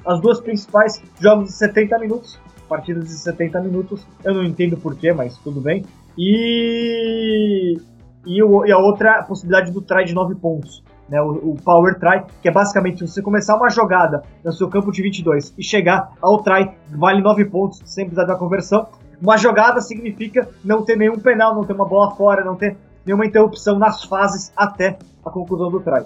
as 0.05 0.21
duas 0.21 0.41
principais, 0.41 1.01
jogos 1.21 1.51
de 1.51 1.53
70 1.53 2.01
minutos, 2.01 2.41
partidas 2.69 3.05
de 3.05 3.13
70 3.13 3.61
minutos, 3.61 4.05
eu 4.25 4.35
não 4.35 4.43
entendo 4.43 4.77
porquê, 4.77 5.13
mas 5.13 5.39
tudo 5.39 5.61
bem. 5.61 5.85
E, 6.19 7.79
e, 8.27 8.39
e 8.41 8.73
a 8.73 8.79
outra 8.79 9.23
possibilidade 9.23 9.71
do 9.71 9.81
try 9.81 10.05
de 10.05 10.15
9 10.15 10.35
pontos 10.35 10.83
né, 11.09 11.21
o, 11.23 11.53
o, 11.53 11.57
power 11.63 11.99
try, 11.99 12.23
que 12.43 12.49
é 12.49 12.53
basicamente 12.53 13.07
você 13.07 13.23
começar 13.23 13.57
uma 13.57 13.71
jogada 13.71 14.23
no 14.45 14.53
seu 14.53 14.69
campo 14.69 14.93
de 14.93 15.03
22 15.03 15.55
e 15.57 15.63
chegar 15.63 16.13
ao 16.21 16.43
try, 16.43 16.71
vale 16.91 17.23
9 17.23 17.45
pontos, 17.47 17.81
sem 17.85 18.05
precisar 18.05 18.27
da 18.27 18.37
conversão. 18.37 18.87
Uma 19.21 19.37
jogada 19.37 19.81
significa 19.81 20.49
não 20.65 20.85
ter 20.85 20.97
nenhum 20.97 21.19
penal, 21.19 21.55
não 21.55 21.65
ter 21.65 21.73
uma 21.73 21.87
bola 21.87 22.15
fora, 22.15 22.45
não 22.45 22.55
ter 22.55 22.77
nenhuma 23.05 23.27
interrupção 23.27 23.79
nas 23.79 24.05
fases 24.05 24.53
até 24.57 24.99
a 25.25 25.31
conclusão 25.31 25.71
do 25.71 25.81
try. 25.81 26.05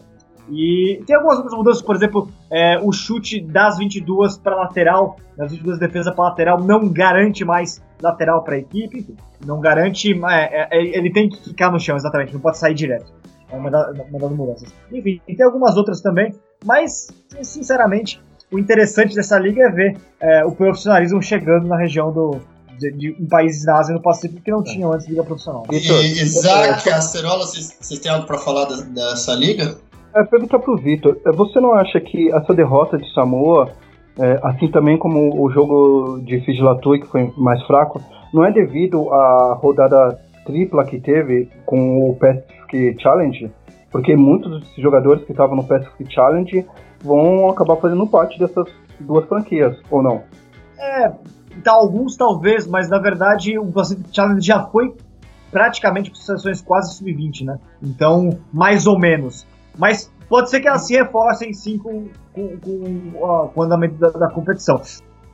E 0.51 1.03
tem 1.07 1.15
algumas 1.15 1.39
outras 1.39 1.55
mudanças, 1.55 1.83
por 1.83 1.95
exemplo, 1.95 2.29
é, 2.51 2.79
o 2.79 2.93
chute 2.93 3.41
das 3.41 3.79
22 3.79 4.39
para 4.39 4.57
lateral, 4.57 5.17
das 5.37 5.51
22 5.51 5.79
defesas 5.79 6.15
para 6.15 6.25
lateral, 6.25 6.61
não 6.61 6.89
garante 6.89 7.45
mais 7.45 7.83
lateral 8.03 8.43
para 8.43 8.57
a 8.57 8.59
equipe, 8.59 9.15
não 9.45 9.61
garante, 9.61 10.13
é, 10.29 10.69
é, 10.71 10.99
ele 10.99 11.13
tem 11.13 11.29
que 11.29 11.43
ficar 11.43 11.71
no 11.71 11.79
chão, 11.79 11.97
exatamente, 11.97 12.33
não 12.33 12.41
pode 12.41 12.59
sair 12.59 12.75
direto. 12.75 13.13
É 13.53 13.57
uma, 13.57 13.71
da, 13.71 13.93
uma 13.93 14.19
das 14.19 14.31
mudanças. 14.31 14.69
Enfim, 14.91 15.21
tem 15.27 15.45
algumas 15.45 15.77
outras 15.77 16.01
também, 16.01 16.35
mas, 16.65 17.09
sinceramente, 17.43 18.21
o 18.51 18.59
interessante 18.59 19.15
dessa 19.15 19.39
liga 19.39 19.63
é 19.63 19.71
ver 19.71 19.97
é, 20.21 20.45
o 20.45 20.53
profissionalismo 20.53 21.23
chegando 21.23 21.67
na 21.67 21.77
região 21.77 22.13
do, 22.13 22.41
de, 22.79 22.93
de, 22.93 23.27
países 23.29 23.65
da 23.65 23.79
Ásia 23.79 23.93
e 23.93 23.97
no 23.97 24.03
Pacífico 24.03 24.43
que 24.43 24.51
não 24.51 24.61
é. 24.61 24.65
tinham 24.65 24.93
antes 24.93 25.07
liga 25.09 25.23
profissional. 25.23 25.65
E, 25.71 25.77
Isaac, 25.77 26.89
Acerola, 26.91 27.47
vocês, 27.47 27.99
têm 28.01 28.11
algo 28.11 28.27
para 28.27 28.39
falar 28.39 28.67
dessa 28.67 29.35
liga? 29.35 29.77
É, 30.15 30.25
perguntar 30.25 30.59
pro 30.59 30.77
Vitor, 30.77 31.17
é, 31.25 31.33
você 31.33 31.61
não 31.61 31.73
acha 31.73 32.01
que 32.01 32.33
essa 32.33 32.53
derrota 32.53 32.99
de 32.99 33.13
Samoa, 33.15 33.71
é, 34.19 34.39
assim 34.43 34.71
também 34.71 34.99
como 34.99 35.43
o 35.43 35.51
jogo 35.51 36.21
de 36.23 36.41
Fijilatui, 36.41 37.01
que 37.01 37.07
foi 37.07 37.33
mais 37.37 37.63
fraco, 37.67 38.03
não 38.33 38.45
é 38.45 38.53
devido 38.53 39.13
à 39.13 39.55
rodada 39.55 40.19
tripla 40.45 40.85
que 40.85 41.01
teve 41.01 41.51
com 41.65 42.11
o 42.11 42.17
Pacific 42.17 42.97
Challenge, 43.01 43.51
porque 43.91 44.17
muitos 44.17 44.61
dos 44.61 44.75
jogadores 44.77 45.25
que 45.25 45.33
estavam 45.33 45.57
no 45.57 45.65
Pacific 45.65 46.13
Challenge 46.13 46.67
vão 47.03 47.51
acabar 47.51 47.77
fazendo 47.77 48.07
parte 48.07 48.39
dessas 48.39 48.67
duas 48.99 49.27
franquias, 49.27 49.77
ou 49.91 50.03
não? 50.03 50.23
É, 50.79 51.13
tá, 51.63 51.73
alguns 51.73 52.17
talvez, 52.17 52.67
mas 52.67 52.89
na 52.89 52.99
verdade 52.99 53.59
o 53.59 53.67
Pacific 53.67 54.09
Challenge 54.15 54.45
já 54.47 54.65
foi 54.67 54.95
praticamente 55.51 56.11
para 56.11 56.21
seleções 56.21 56.63
quase 56.63 56.97
sub-20, 56.97 57.45
né? 57.45 57.59
Então, 57.83 58.39
mais 58.53 58.87
ou 58.87 58.99
menos. 58.99 59.47
Mas 59.79 60.11
pode 60.29 60.49
ser 60.49 60.61
que 60.61 60.69
elas 60.69 60.87
se 60.87 60.95
reforcem 60.95 61.53
sim 61.53 61.77
com, 61.77 62.09
com, 62.33 62.57
com, 62.59 63.49
com 63.49 63.61
o 63.61 63.63
andamento 63.63 63.97
da, 63.97 64.09
da 64.09 64.31
competição. 64.31 64.81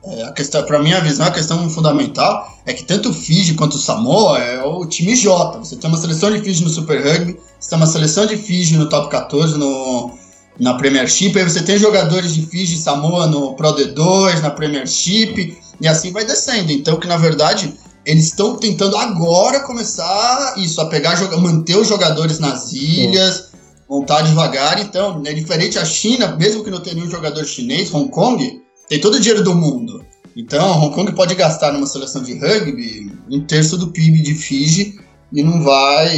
É, 0.03 0.23
a 0.23 0.31
questão, 0.31 0.63
para 0.63 0.81
minha 0.81 1.01
visão, 1.01 1.25
a 1.25 1.31
questão 1.31 1.69
fundamental 1.69 2.47
é 2.65 2.73
que 2.73 2.83
tanto 2.83 3.09
o 3.09 3.13
Fiji 3.13 3.53
quanto 3.53 3.73
o 3.73 3.79
Samoa 3.79 4.39
é 4.39 4.63
o 4.63 4.85
time 4.85 5.15
J. 5.15 5.59
Você 5.59 5.75
tem 5.75 5.89
uma 5.89 5.97
seleção 5.97 6.31
de 6.31 6.39
Fiji 6.39 6.63
no 6.63 6.69
Super 6.69 7.03
Rugby, 7.03 7.37
você 7.59 7.69
tem 7.69 7.77
uma 7.77 7.87
seleção 7.87 8.25
de 8.25 8.37
Fiji 8.37 8.77
no 8.77 8.87
Top 8.87 9.09
14 9.09 9.57
no, 9.57 10.11
na 10.57 10.75
Premiership, 10.75 11.37
aí 11.37 11.43
você 11.43 11.61
tem 11.61 11.77
jogadores 11.77 12.33
de 12.33 12.45
Fiji 12.45 12.75
e 12.75 12.79
Samoa 12.79 13.27
no 13.27 13.55
Pro 13.55 13.75
D2, 13.75 14.41
na 14.41 14.51
Premiership, 14.51 15.57
e 15.81 15.87
assim 15.87 16.13
vai 16.13 16.23
descendo. 16.23 16.71
Então, 16.71 16.97
que 16.97 17.07
na 17.07 17.17
verdade 17.17 17.73
eles 18.05 18.25
estão 18.25 18.55
tentando 18.55 18.95
agora 18.95 19.59
começar 19.59 20.53
isso, 20.57 20.79
a 20.79 20.85
pegar, 20.85 21.19
manter 21.37 21.75
os 21.75 21.87
jogadores 21.87 22.39
nas 22.39 22.71
ilhas, 22.71 23.49
montar 23.89 24.21
devagar. 24.21 24.79
Então, 24.79 25.21
é 25.25 25.33
diferente 25.33 25.77
a 25.77 25.83
China, 25.83 26.37
mesmo 26.37 26.63
que 26.63 26.71
não 26.71 26.79
tenha 26.79 26.95
nenhum 26.95 27.11
jogador 27.11 27.43
chinês, 27.43 27.93
Hong 27.93 28.09
Kong 28.09 28.61
tem 28.89 28.99
todo 28.99 29.15
o 29.15 29.19
dinheiro 29.19 29.43
do 29.43 29.55
mundo. 29.55 30.03
Então, 30.35 30.71
Hong 30.81 30.93
Kong 30.93 31.13
pode 31.13 31.35
gastar 31.35 31.71
numa 31.71 31.85
seleção 31.85 32.23
de 32.23 32.33
rugby 32.33 33.11
um 33.29 33.41
terço 33.41 33.77
do 33.77 33.91
PIB 33.91 34.21
de 34.21 34.33
Fiji 34.33 34.99
e 35.31 35.43
não 35.43 35.61
vai 35.61 36.17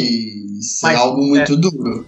ser 0.62 0.88
Mas, 0.88 1.00
algo 1.00 1.22
muito 1.22 1.54
é, 1.54 1.56
duro. 1.58 2.06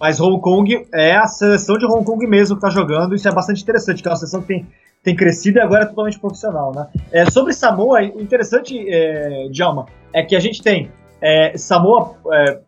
Mas 0.00 0.20
Hong 0.20 0.40
Kong 0.40 0.86
é 0.92 1.16
a 1.16 1.26
seleção 1.26 1.76
de 1.76 1.84
Hong 1.84 2.04
Kong 2.04 2.26
mesmo 2.26 2.56
que 2.56 2.66
está 2.66 2.70
jogando, 2.70 3.14
isso 3.14 3.28
é 3.28 3.32
bastante 3.32 3.62
interessante, 3.62 4.02
que 4.02 4.08
é 4.08 4.10
uma 4.10 4.16
seleção 4.16 4.40
que 4.40 4.48
tem, 4.48 4.66
tem 5.02 5.14
crescido 5.14 5.58
e 5.58 5.60
agora 5.60 5.84
é 5.84 5.86
totalmente 5.86 6.18
profissional, 6.18 6.72
né? 6.74 6.86
É, 7.12 7.30
sobre 7.30 7.52
Samoa, 7.52 8.00
o 8.00 8.20
interessante, 8.20 8.78
é, 8.88 9.48
Djalma, 9.50 9.86
é 10.12 10.22
que 10.22 10.34
a 10.36 10.40
gente 10.40 10.62
tem 10.62 10.90
é, 11.20 11.56
Samoa, 11.58 12.14
é, 12.32 12.58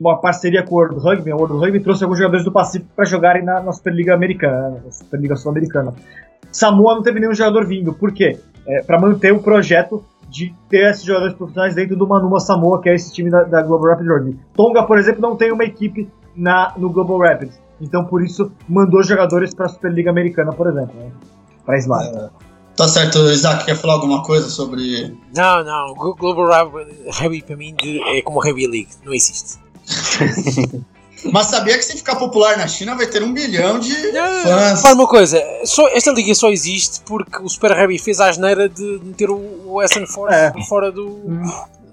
uma 0.00 0.20
parceria 0.20 0.62
com 0.62 0.74
o 0.74 0.78
World 0.78 0.98
Rugby, 0.98 1.32
o 1.32 1.36
World 1.36 1.54
Rugby 1.58 1.80
trouxe 1.80 2.02
alguns 2.02 2.18
jogadores 2.18 2.44
do 2.44 2.50
Pacífico 2.50 2.90
para 2.96 3.04
jogarem 3.04 3.44
na, 3.44 3.60
na 3.60 3.72
Superliga 3.72 4.14
Americana, 4.14 4.82
na 4.84 4.90
Superliga 4.90 5.36
Sul-Americana. 5.36 5.94
Samoa 6.52 6.94
não 6.94 7.02
teve 7.02 7.18
nenhum 7.18 7.34
jogador 7.34 7.66
vindo. 7.66 7.92
Por 7.92 8.12
quê? 8.12 8.38
É, 8.66 8.82
para 8.82 9.00
manter 9.00 9.32
o 9.32 9.40
projeto 9.40 10.04
de 10.28 10.54
ter 10.68 10.90
esses 10.90 11.04
jogadores 11.04 11.34
profissionais 11.34 11.74
dentro 11.74 11.96
do 11.96 12.06
Manuma 12.06 12.40
Samoa, 12.40 12.80
que 12.80 12.88
é 12.88 12.94
esse 12.94 13.12
time 13.12 13.30
da, 13.30 13.42
da 13.42 13.62
Global 13.62 13.90
Rapid 13.90 14.06
Rugby. 14.06 14.40
Tonga, 14.54 14.82
por 14.84 14.98
exemplo, 14.98 15.20
não 15.20 15.36
tem 15.36 15.52
uma 15.52 15.64
equipe 15.64 16.08
na, 16.36 16.72
no 16.76 16.88
Global 16.90 17.18
Rapids. 17.18 17.60
Então, 17.80 18.04
por 18.04 18.22
isso, 18.22 18.52
mandou 18.68 19.02
jogadores 19.02 19.52
para 19.52 19.66
a 19.66 19.68
Superliga 19.68 20.10
Americana, 20.10 20.52
por 20.52 20.68
exemplo, 20.68 20.94
né? 20.98 21.10
para 21.64 21.78
Islam. 21.78 22.00
É. 22.00 22.30
Tá 22.76 22.88
certo, 22.88 23.18
Isaac, 23.30 23.66
quer 23.66 23.76
falar 23.76 23.94
alguma 23.94 24.22
coisa 24.22 24.48
sobre. 24.48 25.14
Não, 25.34 25.62
não, 25.62 25.94
Global 25.94 26.70
Rugby 27.10 27.42
para 27.42 27.56
mim 27.56 27.76
é 28.16 28.22
como 28.22 28.40
Rugby 28.40 28.66
League, 28.66 28.88
não 29.04 29.12
existe. 29.12 29.58
Mas 31.30 31.46
sabia 31.46 31.76
que 31.76 31.84
se 31.84 31.96
ficar 31.96 32.16
popular 32.16 32.56
na 32.56 32.66
China 32.66 32.96
vai 32.96 33.06
ter 33.06 33.22
um 33.22 33.32
bilhão 33.32 33.78
de 33.78 33.94
fãs. 34.42 34.80
Fala 34.82 34.94
uma 34.94 35.06
coisa, 35.06 35.40
só, 35.64 35.86
esta 35.88 36.10
liga 36.10 36.34
só 36.34 36.50
existe 36.50 37.00
porque 37.04 37.38
o 37.42 37.48
Super 37.48 37.72
Heavy 37.72 37.98
fez 37.98 38.20
a 38.20 38.28
asneira 38.28 38.68
de 38.68 39.00
meter 39.04 39.30
o, 39.30 39.36
o 39.66 39.82
SN 39.82 40.06
Force 40.06 40.34
é. 40.34 40.52
fora 40.68 40.90
do, 40.90 41.10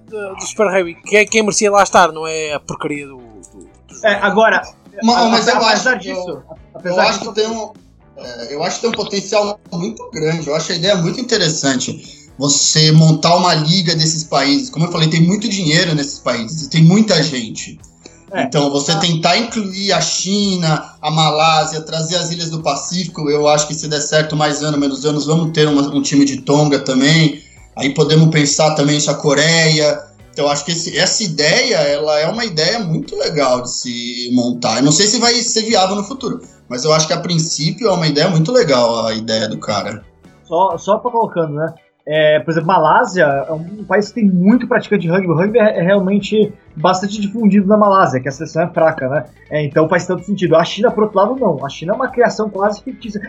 do, 0.07 0.35
do, 0.35 0.41
Super 0.41 0.67
Heavy. 0.67 0.95
Quem, 1.05 1.27
quem 1.27 1.41
merecia 1.43 1.71
lá 1.71 1.83
estar, 1.83 2.11
não 2.11 2.25
é 2.25 2.53
a 2.53 2.59
porcaria 2.59 3.07
do. 3.07 3.17
do, 3.17 3.59
do 3.59 4.05
é, 4.05 4.15
agora. 4.15 4.61
Mas, 5.03 5.31
mas 5.31 5.47
eu 5.47 5.65
acho 5.65 5.99
disso. 5.99 6.43
Eu, 6.83 6.91
eu 6.91 6.99
acho 6.99 7.19
que 7.19 7.33
tem 7.33 7.47
um. 7.47 7.71
É, 8.17 8.53
eu 8.53 8.63
acho 8.63 8.75
que 8.77 8.81
tem 8.81 8.89
um 8.89 8.93
potencial 8.93 9.59
muito 9.71 10.09
grande. 10.11 10.47
Eu 10.47 10.55
acho 10.55 10.71
a 10.71 10.75
ideia 10.75 10.95
muito 10.95 11.19
interessante 11.19 12.29
você 12.37 12.91
montar 12.93 13.35
uma 13.35 13.53
liga 13.53 13.95
desses 13.95 14.23
países. 14.23 14.69
Como 14.69 14.85
eu 14.85 14.91
falei, 14.91 15.09
tem 15.09 15.21
muito 15.21 15.47
dinheiro 15.47 15.93
nesses 15.93 16.19
países, 16.19 16.67
tem 16.67 16.83
muita 16.83 17.21
gente. 17.21 17.77
É. 18.31 18.43
Então, 18.43 18.69
você 18.69 18.95
tentar 18.99 19.37
incluir 19.37 19.91
a 19.91 20.01
China, 20.01 20.95
a 21.01 21.09
Malásia, 21.09 21.81
trazer 21.81 22.15
as 22.15 22.31
ilhas 22.31 22.49
do 22.49 22.61
Pacífico, 22.61 23.29
eu 23.29 23.47
acho 23.47 23.67
que 23.67 23.73
se 23.73 23.87
der 23.87 24.01
certo 24.01 24.35
mais 24.35 24.61
ano, 24.61 24.77
menos 24.77 25.05
anos, 25.05 25.25
vamos 25.25 25.51
ter 25.51 25.67
uma, 25.67 25.81
um 25.93 26.01
time 26.01 26.25
de 26.25 26.41
Tonga 26.41 26.79
também. 26.79 27.41
Aí 27.75 27.93
podemos 27.93 28.29
pensar 28.29 28.75
também 28.75 28.97
isso 28.97 29.09
a 29.09 29.15
Coreia. 29.15 30.03
Então, 30.31 30.47
acho 30.49 30.63
que 30.63 30.71
esse, 30.71 30.97
essa 30.97 31.23
ideia, 31.23 31.77
ela 31.77 32.19
é 32.19 32.27
uma 32.27 32.45
ideia 32.45 32.79
muito 32.79 33.15
legal 33.17 33.61
de 33.61 33.71
se 33.71 34.29
montar. 34.33 34.77
Eu 34.77 34.83
não 34.83 34.91
sei 34.91 35.07
se 35.07 35.19
vai 35.19 35.33
ser 35.35 35.63
viável 35.63 35.95
no 35.95 36.03
futuro, 36.03 36.41
mas 36.67 36.83
eu 36.83 36.93
acho 36.93 37.07
que 37.07 37.13
a 37.13 37.19
princípio 37.19 37.87
é 37.87 37.91
uma 37.91 38.07
ideia 38.07 38.29
muito 38.29 38.51
legal 38.51 39.07
a 39.07 39.13
ideia 39.13 39.47
do 39.47 39.57
cara. 39.57 40.03
Só, 40.43 40.77
só 40.77 40.97
para 40.97 41.11
colocando, 41.11 41.53
né? 41.53 41.73
É, 42.11 42.39
por 42.39 42.49
exemplo, 42.49 42.67
Malásia 42.67 43.23
é 43.23 43.53
um 43.53 43.83
país 43.83 44.07
que 44.07 44.15
tem 44.15 44.25
muito 44.25 44.67
praticante 44.67 45.03
de 45.03 45.09
rugby. 45.09 45.27
O 45.27 45.35
rugby 45.35 45.59
é, 45.59 45.77
é 45.77 45.81
realmente 45.83 46.51
bastante 46.79 47.19
difundido 47.19 47.67
na 47.67 47.77
Malásia, 47.77 48.19
que 48.19 48.29
a 48.29 48.31
seleção 48.31 48.63
é 48.63 48.67
fraca, 48.67 49.07
né? 49.07 49.25
É, 49.49 49.63
então 49.63 49.89
faz 49.89 50.05
tanto 50.05 50.25
sentido. 50.25 50.55
A 50.55 50.63
China, 50.63 50.91
por 50.91 51.03
outro 51.03 51.17
lado, 51.17 51.35
não. 51.35 51.65
A 51.65 51.69
China 51.69 51.93
é 51.93 51.95
uma 51.95 52.09
criação 52.09 52.49
quase 52.49 52.81
fictícia. 52.81 53.19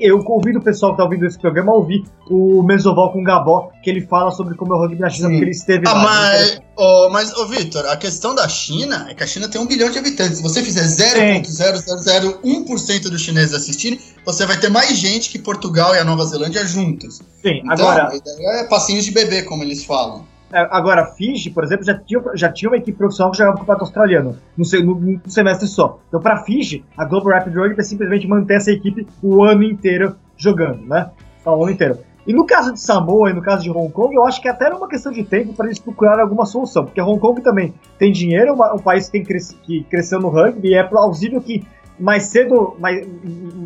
Eu 0.00 0.24
convido 0.24 0.58
o 0.58 0.62
pessoal 0.62 0.92
que 0.92 0.94
está 0.94 1.04
ouvindo 1.04 1.26
esse 1.26 1.38
programa 1.38 1.72
a 1.72 1.76
ouvir 1.76 2.02
o 2.30 2.62
Mesoval 2.62 3.12
com 3.12 3.20
o 3.20 3.24
Gabó, 3.24 3.70
que 3.82 3.90
ele 3.90 4.00
fala 4.00 4.30
sobre 4.30 4.54
como 4.54 4.72
é 4.74 4.76
o 4.76 4.80
rugby 4.80 4.98
na 4.98 5.10
China, 5.10 5.28
Sim. 5.28 5.34
porque 5.34 5.44
ele 5.44 5.50
esteve 5.50 5.86
ah, 5.86 5.92
lá. 5.92 6.02
Mas, 6.02 6.62
oh, 6.76 7.10
mas 7.10 7.36
oh, 7.36 7.46
Vitor, 7.46 7.84
a 7.86 7.96
questão 7.96 8.34
da 8.34 8.48
China 8.48 9.06
é 9.08 9.14
que 9.14 9.22
a 9.22 9.26
China 9.26 9.48
tem 9.48 9.60
um 9.60 9.66
bilhão 9.66 9.90
de 9.90 9.98
habitantes. 9.98 10.38
Se 10.38 10.42
você 10.42 10.62
fizer 10.62 10.84
0,0001% 10.84 13.10
dos 13.10 13.20
chineses 13.20 13.54
assistirem, 13.54 14.00
você 14.24 14.46
vai 14.46 14.58
ter 14.58 14.70
mais 14.70 14.96
gente 14.96 15.28
que 15.30 15.38
Portugal 15.38 15.94
e 15.94 15.98
a 15.98 16.04
Nova 16.04 16.24
Zelândia 16.24 16.66
juntos. 16.66 17.20
Sim, 17.42 17.60
então, 17.64 17.88
agora. 17.88 18.08
A 18.10 18.16
ideia 18.16 18.60
é 18.60 18.64
passinhos 18.64 19.04
de 19.04 19.12
bebê, 19.12 19.42
como 19.42 19.62
eles 19.62 19.84
falam. 19.84 20.24
É, 20.52 20.58
agora, 20.70 21.06
Fiji, 21.06 21.50
por 21.50 21.64
exemplo, 21.64 21.84
já 21.84 21.94
tinha, 21.98 22.22
já 22.34 22.52
tinha 22.52 22.70
uma 22.70 22.76
equipe 22.76 22.96
profissional 22.96 23.32
que 23.32 23.38
jogava 23.38 23.56
o 23.56 23.58
campeonato 23.60 23.84
australiano 23.84 24.36
no, 24.56 24.84
no, 24.84 24.94
no 25.00 25.20
semestre 25.26 25.66
só. 25.66 25.98
Então, 26.08 26.20
para 26.20 26.44
Fiji, 26.44 26.84
a 26.96 27.04
Global 27.04 27.34
Rapid 27.34 27.54
Rugby 27.54 27.80
é 27.80 27.82
simplesmente 27.82 28.28
manter 28.28 28.54
essa 28.54 28.70
equipe 28.70 29.06
o 29.22 29.42
ano 29.42 29.64
inteiro 29.64 30.14
jogando, 30.36 30.86
né? 30.86 31.10
O 31.44 31.62
ano 31.62 31.72
inteiro. 31.72 31.98
E 32.26 32.32
no 32.32 32.44
caso 32.44 32.72
de 32.72 32.80
Samoa 32.80 33.30
e 33.30 33.32
no 33.32 33.40
caso 33.40 33.62
de 33.62 33.70
Hong 33.70 33.92
Kong, 33.92 34.14
eu 34.14 34.24
acho 34.24 34.42
que 34.42 34.48
até 34.48 34.66
era 34.66 34.76
uma 34.76 34.88
questão 34.88 35.12
de 35.12 35.22
tempo 35.22 35.52
para 35.52 35.66
eles 35.66 35.78
procurarem 35.78 36.22
alguma 36.22 36.44
solução, 36.44 36.84
porque 36.84 37.00
Hong 37.00 37.20
Kong 37.20 37.40
também 37.40 37.72
tem 37.98 38.10
dinheiro, 38.10 38.48
é 38.48 38.72
um 38.72 38.78
país 38.78 39.08
que, 39.08 39.22
tem 39.22 39.38
que 39.62 39.84
cresceu 39.84 40.18
no 40.18 40.28
rugby, 40.28 40.70
e 40.70 40.74
é 40.74 40.82
plausível 40.82 41.40
que 41.40 41.64
mais 41.98 42.24
cedo, 42.24 42.76
mais, 42.78 43.06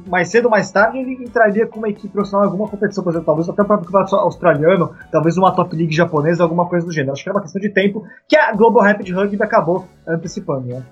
mais 0.06 0.28
cedo 0.28 0.44
ou 0.46 0.50
mais 0.50 0.70
tarde, 0.70 0.98
ele 0.98 1.24
entraria 1.24 1.66
com 1.66 1.78
uma 1.78 1.88
equipe 1.88 2.12
profissional 2.12 2.46
em 2.46 2.50
alguma 2.50 2.68
competição, 2.68 3.02
por 3.02 3.10
exemplo, 3.10 3.26
talvez 3.26 3.48
até 3.48 3.62
o 3.62 3.64
próprio 3.64 3.86
campeonato 3.86 4.16
australiano, 4.16 4.92
talvez 5.10 5.36
uma 5.36 5.52
top 5.52 5.74
league 5.74 5.94
japonesa, 5.94 6.42
alguma 6.42 6.66
coisa 6.66 6.86
do 6.86 6.92
gênero. 6.92 7.12
Acho 7.12 7.22
que 7.22 7.28
era 7.28 7.36
uma 7.36 7.42
questão 7.42 7.60
de 7.60 7.68
tempo 7.70 8.04
que 8.28 8.36
a 8.36 8.52
Global 8.52 8.82
Rapid 8.82 9.10
Rugby 9.10 9.42
acabou 9.42 9.86
antecipando, 10.06 10.68
né? 10.68 10.82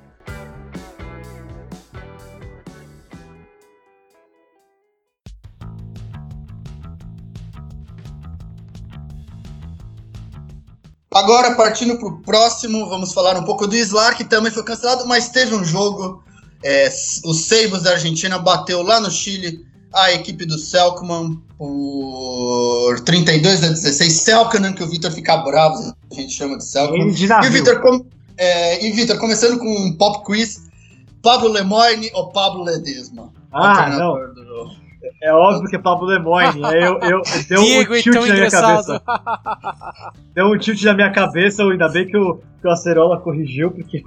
Agora, 11.14 11.56
partindo 11.56 11.98
para 11.98 12.08
o 12.08 12.20
próximo, 12.20 12.88
vamos 12.88 13.12
falar 13.12 13.36
um 13.36 13.44
pouco 13.44 13.66
do 13.66 13.74
Islar, 13.74 14.16
que 14.16 14.22
também 14.22 14.52
foi 14.52 14.62
cancelado, 14.62 15.06
mas 15.06 15.28
teve 15.28 15.54
um 15.54 15.64
jogo. 15.64 16.22
É, 16.62 16.88
o 17.24 17.34
Seibos 17.34 17.82
da 17.82 17.92
Argentina 17.92 18.38
bateu 18.38 18.82
lá 18.82 19.00
no 19.00 19.10
Chile 19.10 19.64
a 19.94 20.12
equipe 20.12 20.44
do 20.44 20.58
Selkman 20.58 21.40
por 21.56 23.00
32 23.04 23.64
a 23.64 23.68
16. 23.68 24.12
Selkman, 24.12 24.72
que 24.72 24.82
o 24.82 24.88
Vitor 24.88 25.10
fica 25.10 25.36
bravo, 25.38 25.94
a 26.10 26.14
gente 26.14 26.32
chama 26.32 26.58
de 26.58 26.64
Selkman. 26.64 27.08
E 27.08 27.48
o 27.48 27.52
Vitor, 27.52 27.80
com, 27.80 28.04
é, 28.36 28.90
Vitor, 28.90 29.18
começando 29.18 29.58
com 29.58 29.68
um 29.68 29.92
pop 29.96 30.24
quiz: 30.24 30.68
Pablo 31.22 31.48
Lemoyne 31.48 32.10
ou 32.14 32.30
Pablo 32.30 32.64
Ledesma? 32.64 33.32
Ah, 33.52 33.88
não. 33.90 34.14
Do... 34.34 34.88
É 35.22 35.32
óbvio 35.32 35.68
que 35.68 35.76
é 35.76 35.78
Pablo 35.78 36.06
Lemoyne. 36.06 36.60
Eu, 36.62 36.98
eu, 37.00 37.22
deu 37.48 37.62
Diego, 37.62 37.94
um 37.94 38.00
tilt 38.00 38.06
então 38.06 38.26
na 38.26 38.34
minha 38.34 38.50
cabeça. 38.50 39.02
Deu 40.34 40.46
um 40.46 40.58
tilt 40.58 40.82
na 40.82 40.94
minha 40.94 41.12
cabeça, 41.12 41.62
ainda 41.62 41.88
bem 41.88 42.06
que 42.06 42.16
o, 42.16 42.40
que 42.60 42.66
o 42.66 42.70
Acerola 42.70 43.18
corrigiu, 43.20 43.70
porque. 43.70 44.02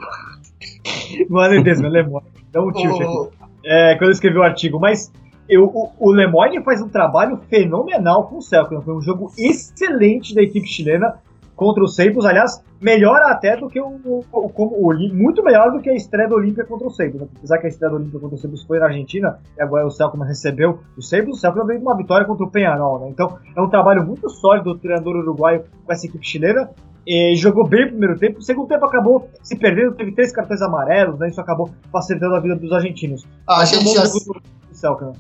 É 1.32 1.48
Ledesma, 1.48 1.88
é 1.88 1.90
Lemoyne. 1.90 2.28
Deu 2.52 2.64
um 2.64 2.72
tilt 2.72 3.00
oh. 3.00 3.24
aqui. 3.24 3.36
É, 3.66 3.96
quando 3.96 4.10
eu 4.10 4.12
escrevi 4.12 4.38
o 4.38 4.44
artigo. 4.44 4.80
Mas 4.80 5.12
eu, 5.48 5.66
o, 5.66 5.92
o 6.00 6.12
Lemoyne 6.12 6.64
faz 6.64 6.82
um 6.82 6.90
trabalho 6.90 7.40
fenomenal 7.50 8.28
com 8.28 8.38
o 8.38 8.42
Celta. 8.42 8.80
Foi 8.82 8.96
um 8.96 9.02
jogo 9.02 9.32
excelente 9.38 10.34
da 10.34 10.42
equipe 10.42 10.68
chilena 10.68 11.16
contra 11.62 11.84
o 11.84 11.88
Seibos, 11.88 12.26
aliás, 12.26 12.64
melhor 12.82 13.22
até 13.22 13.56
do 13.56 13.70
que 13.70 13.80
o, 13.80 13.86
o, 13.86 14.26
o, 14.32 14.90
o, 14.90 15.14
muito 15.14 15.44
melhor 15.44 15.72
do 15.72 15.80
que 15.80 15.92
a 15.92 15.94
estreia 15.94 16.28
do 16.28 16.34
Olímpia 16.34 16.66
contra 16.66 16.88
o 16.88 16.90
Seibos. 16.90 17.22
Né? 17.22 17.28
Apesar 17.38 17.60
que 17.60 17.68
a 17.68 17.70
estreia 17.70 17.92
do 17.92 17.98
Olímpia 17.98 18.20
contra 18.20 18.36
o 18.36 18.40
Seibos 18.40 18.64
foi 18.64 18.80
na 18.80 18.86
Argentina, 18.88 19.38
e 19.56 19.62
agora 19.62 19.86
o 19.86 19.92
Celta 19.92 20.18
recebeu 20.26 20.80
o 20.98 21.04
Seibos, 21.04 21.38
o 21.38 21.40
Celta 21.40 21.64
veio 21.64 21.80
uma 21.80 21.96
vitória 21.96 22.26
contra 22.26 22.44
o 22.44 22.50
Penharol, 22.50 23.02
né? 23.02 23.10
Então 23.10 23.38
é 23.56 23.62
um 23.62 23.70
trabalho 23.70 24.04
muito 24.04 24.28
sólido 24.28 24.74
do 24.74 24.80
treinador 24.80 25.18
uruguaio 25.18 25.64
com 25.86 25.94
essa 25.94 26.08
equipe 26.08 26.26
chilena. 26.26 26.72
E 27.06 27.36
jogou 27.36 27.68
bem 27.68 27.86
o 27.86 27.90
primeiro 27.90 28.20
tempo, 28.20 28.40
o 28.40 28.42
segundo 28.42 28.68
tempo 28.68 28.86
acabou 28.86 29.28
se 29.42 29.56
perdendo, 29.56 29.96
teve 29.96 30.12
três 30.12 30.32
cartões 30.32 30.62
amarelos, 30.62 31.18
né? 31.20 31.30
Isso 31.30 31.42
acabou 31.42 31.70
facilitando 31.92 32.36
a 32.36 32.40
vida 32.40 32.56
dos 32.56 32.72
argentinos. 32.72 33.26
Ah, 33.48 33.62
a 33.62 33.66
gente 33.66 33.92
já... 33.92 34.04
do 34.04 34.42
Celta? 34.72 35.12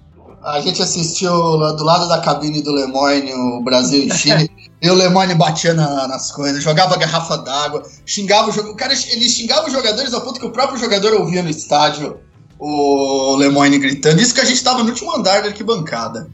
A 0.43 0.59
gente 0.59 0.81
assistiu 0.81 1.31
do 1.31 1.83
lado 1.83 2.07
da 2.07 2.19
cabine 2.19 2.63
do 2.63 2.71
Lemoyne, 2.71 3.33
o 3.33 3.61
Brasil 3.61 4.05
e 4.05 4.11
Chile, 4.11 4.49
e 4.81 4.89
o 4.89 4.93
Lemoyne 4.93 5.35
batia 5.35 5.73
na, 5.73 6.07
nas 6.07 6.31
coisas, 6.31 6.63
jogava 6.63 6.97
garrafa 6.97 7.37
d'água, 7.37 7.83
xingava 8.05 8.49
o 8.49 8.51
jogador. 8.51 8.73
O 8.73 8.75
cara, 8.75 8.93
ele 8.93 9.29
xingava 9.29 9.67
os 9.67 9.73
jogadores 9.73 10.13
ao 10.13 10.21
ponto 10.21 10.39
que 10.39 10.45
o 10.45 10.51
próprio 10.51 10.79
jogador 10.79 11.13
ouvia 11.13 11.43
no 11.43 11.49
estádio 11.49 12.17
o 12.59 13.35
Lemoyne 13.37 13.79
gritando. 13.79 14.21
Isso 14.21 14.35
que 14.35 14.41
a 14.41 14.45
gente 14.45 14.57
estava 14.57 14.83
no 14.83 14.89
último 14.89 15.15
andar 15.15 15.41
da 15.41 15.47
arquibancada. 15.47 16.29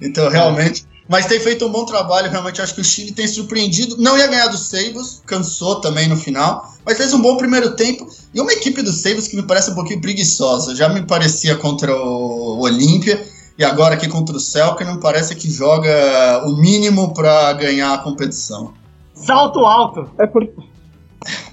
Então, 0.00 0.28
realmente. 0.28 0.86
Mas 1.08 1.26
tem 1.26 1.38
feito 1.38 1.66
um 1.66 1.70
bom 1.70 1.84
trabalho, 1.84 2.30
realmente 2.30 2.62
acho 2.62 2.74
que 2.74 2.80
o 2.80 2.84
Chile 2.84 3.12
tem 3.12 3.26
surpreendido. 3.26 3.96
Não 3.98 4.16
ia 4.16 4.26
ganhar 4.26 4.48
do 4.48 4.56
Seibos, 4.56 5.22
cansou 5.26 5.80
também 5.80 6.08
no 6.08 6.16
final, 6.16 6.66
mas 6.84 6.96
fez 6.96 7.12
um 7.12 7.20
bom 7.20 7.36
primeiro 7.36 7.76
tempo. 7.76 8.06
E 8.32 8.40
uma 8.40 8.52
equipe 8.52 8.80
do 8.82 8.90
Seibos 8.90 9.28
que 9.28 9.36
me 9.36 9.42
parece 9.42 9.70
um 9.70 9.74
pouquinho 9.74 10.00
preguiçosa. 10.00 10.74
Já 10.74 10.88
me 10.88 11.02
parecia 11.02 11.56
contra 11.56 11.94
o 11.94 12.60
Olímpia 12.60 13.22
e 13.56 13.64
agora 13.64 13.94
aqui 13.94 14.08
contra 14.08 14.36
o 14.36 14.40
Celtic 14.40 14.86
não 14.86 14.98
parece 14.98 15.34
que 15.36 15.48
joga 15.48 16.42
o 16.46 16.56
mínimo 16.56 17.14
para 17.14 17.52
ganhar 17.52 17.94
a 17.94 17.98
competição. 17.98 18.72
Salto 19.14 19.60
alto! 19.60 20.10
É 20.18 20.26
por... 20.26 20.42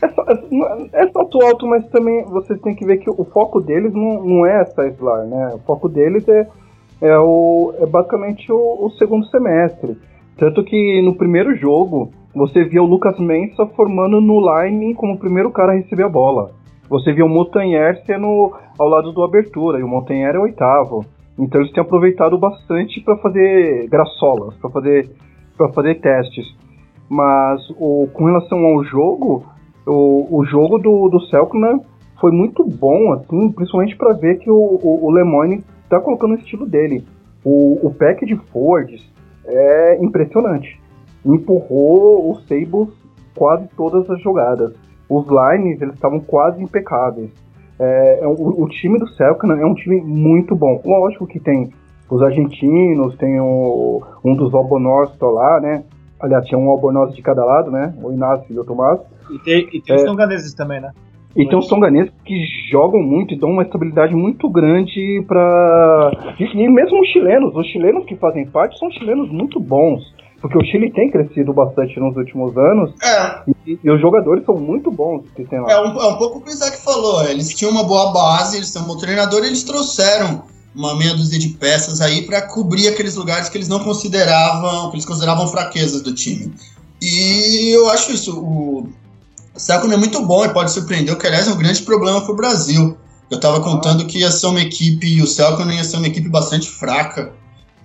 É, 0.02 0.08
só, 0.10 0.26
é, 0.94 1.12
salto 1.12 1.42
alto, 1.42 1.68
mas 1.68 1.88
também 1.90 2.26
vocês 2.26 2.60
têm 2.62 2.76
que 2.76 2.86
ver 2.86 2.98
que 2.98 3.10
o 3.10 3.24
foco 3.32 3.62
deles 3.62 3.94
não, 3.94 4.24
não 4.24 4.46
é 4.46 4.62
essa 4.62 4.88
Slar, 4.88 5.26
né? 5.26 5.54
O 5.54 5.60
foco 5.60 5.88
deles 5.88 6.28
é, 6.28 6.48
é, 7.02 7.18
o, 7.18 7.74
é 7.80 7.86
basicamente 7.86 8.52
o, 8.52 8.86
o, 8.86 8.92
segundo 8.92 9.26
semestre. 9.28 9.98
Tanto 10.38 10.64
que 10.64 11.02
no 11.02 11.16
primeiro 11.16 11.56
jogo, 11.56 12.12
você 12.34 12.64
via 12.64 12.82
o 12.82 12.86
Lucas 12.86 13.20
Mensa 13.20 13.66
formando 13.76 14.22
no 14.22 14.40
line 14.40 14.94
como 14.94 15.14
o 15.14 15.20
primeiro 15.20 15.52
cara 15.52 15.74
a 15.74 15.76
receber 15.76 16.04
a 16.04 16.10
bola. 16.10 16.52
Você 16.90 17.12
via 17.12 17.26
o 17.26 17.30
Montanher 17.30 18.02
sendo 18.06 18.54
ao 18.78 18.88
lado 18.88 19.12
do 19.12 19.24
Abertura, 19.24 19.80
e 19.80 19.84
o 19.84 19.88
Montanher 19.88 20.36
é 20.36 20.40
o 20.40 20.44
oitavo. 20.44 21.06
Então 21.40 21.62
eles 21.62 21.74
têm 21.74 21.82
aproveitado 21.82 22.38
bastante 22.38 23.02
para 23.02 23.18
fazer 23.18 23.88
graçolas, 23.90 24.56
para 24.56 24.70
fazer 24.70 25.10
fazer 25.74 25.96
testes. 26.02 26.46
Mas 27.10 27.62
o, 27.78 28.08
com 28.14 28.26
relação 28.26 28.66
ao 28.66 28.84
jogo, 28.84 29.44
o, 29.86 30.40
o 30.40 30.46
jogo 30.46 30.80
do, 30.80 31.10
do 31.10 31.20
Selknam 31.28 31.82
foi 32.20 32.32
muito 32.32 32.64
bom, 32.64 33.14
assim, 33.14 33.52
principalmente 33.52 33.96
para 33.96 34.14
ver 34.14 34.38
que 34.38 34.50
o, 34.50 34.56
o, 34.56 35.06
o 35.08 35.12
Lemoyne 35.12 35.64
está 35.92 36.00
colocando 36.00 36.32
o 36.32 36.38
estilo 36.38 36.66
dele. 36.66 37.06
O, 37.44 37.86
o 37.86 37.94
pack 37.94 38.26
de 38.26 38.38
Fords 38.52 39.12
é 39.46 39.98
impressionante. 40.02 40.80
Empurrou 41.26 42.32
o 42.32 42.36
Sables 42.42 42.90
quase 43.36 43.68
todas 43.76 44.10
as 44.10 44.22
jogadas. 44.22 44.74
Os 45.10 45.26
lines 45.28 45.82
eles 45.82 45.96
estavam 45.96 46.22
quase 46.22 46.64
impecáveis. 46.64 47.30
É, 47.78 48.20
é, 48.24 48.28
o, 48.28 48.64
o, 48.64 48.70
time 48.70 48.98
do 49.00 49.08
Celcan 49.10 49.54
é 49.60 49.66
um 49.66 49.74
time 49.74 50.00
muito 50.02 50.56
bom. 50.56 50.82
Lógico 50.86 51.28
que 51.28 51.40
tem 51.40 51.70
os 52.10 52.22
argentinos, 52.22 53.18
tem 53.18 53.40
o, 53.40 54.02
um 54.24 54.36
dos 54.36 54.54
Albonorso 54.54 55.26
lá, 55.26 55.60
né? 55.60 55.84
Aliás, 56.20 56.46
tinha 56.46 56.60
um 56.60 56.70
Albornoz 56.70 57.16
de 57.16 57.22
cada 57.22 57.44
lado, 57.44 57.72
né? 57.72 57.94
O 58.02 58.12
Inácio 58.12 58.46
e 58.50 58.60
o 58.60 58.64
Tomás. 58.64 59.00
E 59.32 59.40
tem, 59.40 59.68
e 59.74 59.82
tem 59.82 59.96
é, 59.96 60.00
os 60.00 60.04
tonganeses 60.04 60.54
também, 60.54 60.80
né? 60.80 60.92
E 61.36 61.48
tem 61.48 61.58
os 61.58 61.68
tonganeses 61.68 62.12
que 62.26 62.36
jogam 62.70 63.02
muito 63.02 63.34
e 63.34 63.38
dão 63.38 63.52
uma 63.52 63.64
estabilidade 63.64 64.14
muito 64.14 64.50
grande 64.50 65.24
para 65.28 66.12
e, 66.38 66.44
e, 66.44 66.70
mesmo 66.70 67.02
os 67.02 67.08
chilenos, 67.08 67.56
os 67.56 67.66
chilenos 67.68 68.06
que 68.06 68.16
fazem 68.18 68.46
parte 68.46 68.78
são 68.78 68.92
chilenos 68.92 69.32
muito 69.32 69.60
bons. 69.60 70.04
Porque 70.42 70.58
o 70.58 70.66
Chile 70.66 70.92
tem 70.92 71.12
crescido 71.12 71.54
bastante 71.54 72.00
nos 72.00 72.18
últimos 72.18 72.58
anos. 72.58 72.92
É. 73.04 73.44
E, 73.66 73.80
e 73.84 73.92
os 73.92 74.02
jogadores 74.02 74.44
são 74.44 74.56
muito 74.56 74.90
bons 74.90 75.24
que 75.36 75.46
tem 75.46 75.60
lá. 75.62 75.72
É 75.72 75.80
um, 75.80 76.02
é 76.02 76.08
um 76.08 76.18
pouco 76.18 76.40
o 76.40 76.42
que 76.42 76.50
o 76.50 76.52
Isaac 76.52 76.84
falou. 76.84 77.24
Eles 77.26 77.50
tinham 77.54 77.72
uma 77.72 77.84
boa 77.84 78.12
base, 78.12 78.58
eles 78.58 78.74
têm 78.74 78.82
um 78.82 78.86
bom 78.86 78.98
treinador 78.98 79.44
e 79.44 79.48
eles 79.48 79.64
trouxeram 79.64 80.42
uma 80.76 80.98
meia 80.98 81.14
dúzia 81.14 81.38
de 81.38 81.50
peças 81.50 82.02
aí 82.02 82.24
para 82.24 82.42
cobrir 82.42 82.88
aqueles 82.88 83.16
lugares 83.16 83.50
que 83.50 83.58
eles 83.58 83.68
não 83.68 83.80
consideravam, 83.84 84.90
que 84.90 84.96
eles 84.96 85.06
consideravam 85.06 85.48
fraquezas 85.48 86.02
do 86.02 86.14
time. 86.16 86.52
E 87.00 87.76
eu 87.76 87.90
acho 87.90 88.12
isso. 88.12 88.40
O 88.40 88.88
Saco 89.62 89.86
é 89.92 89.96
muito 89.96 90.26
bom 90.26 90.44
e 90.44 90.50
pode 90.50 90.72
surpreender, 90.72 91.14
o 91.14 91.18
que 91.18 91.28
aliás 91.28 91.48
é 91.48 91.52
um 91.52 91.58
grande 91.58 91.84
problema 91.84 92.20
para 92.22 92.32
o 92.32 92.36
Brasil. 92.36 92.98
Eu 93.30 93.36
estava 93.36 93.62
contando 93.62 94.08
que 94.08 94.20
ia 94.20 94.32
ser 94.32 94.48
uma 94.48 94.60
equipe, 94.60 95.22
o 95.22 95.28
Celco 95.28 95.62
ia 95.62 95.84
ser 95.84 95.98
uma 95.98 96.08
equipe 96.08 96.28
bastante 96.28 96.68
fraca. 96.68 97.32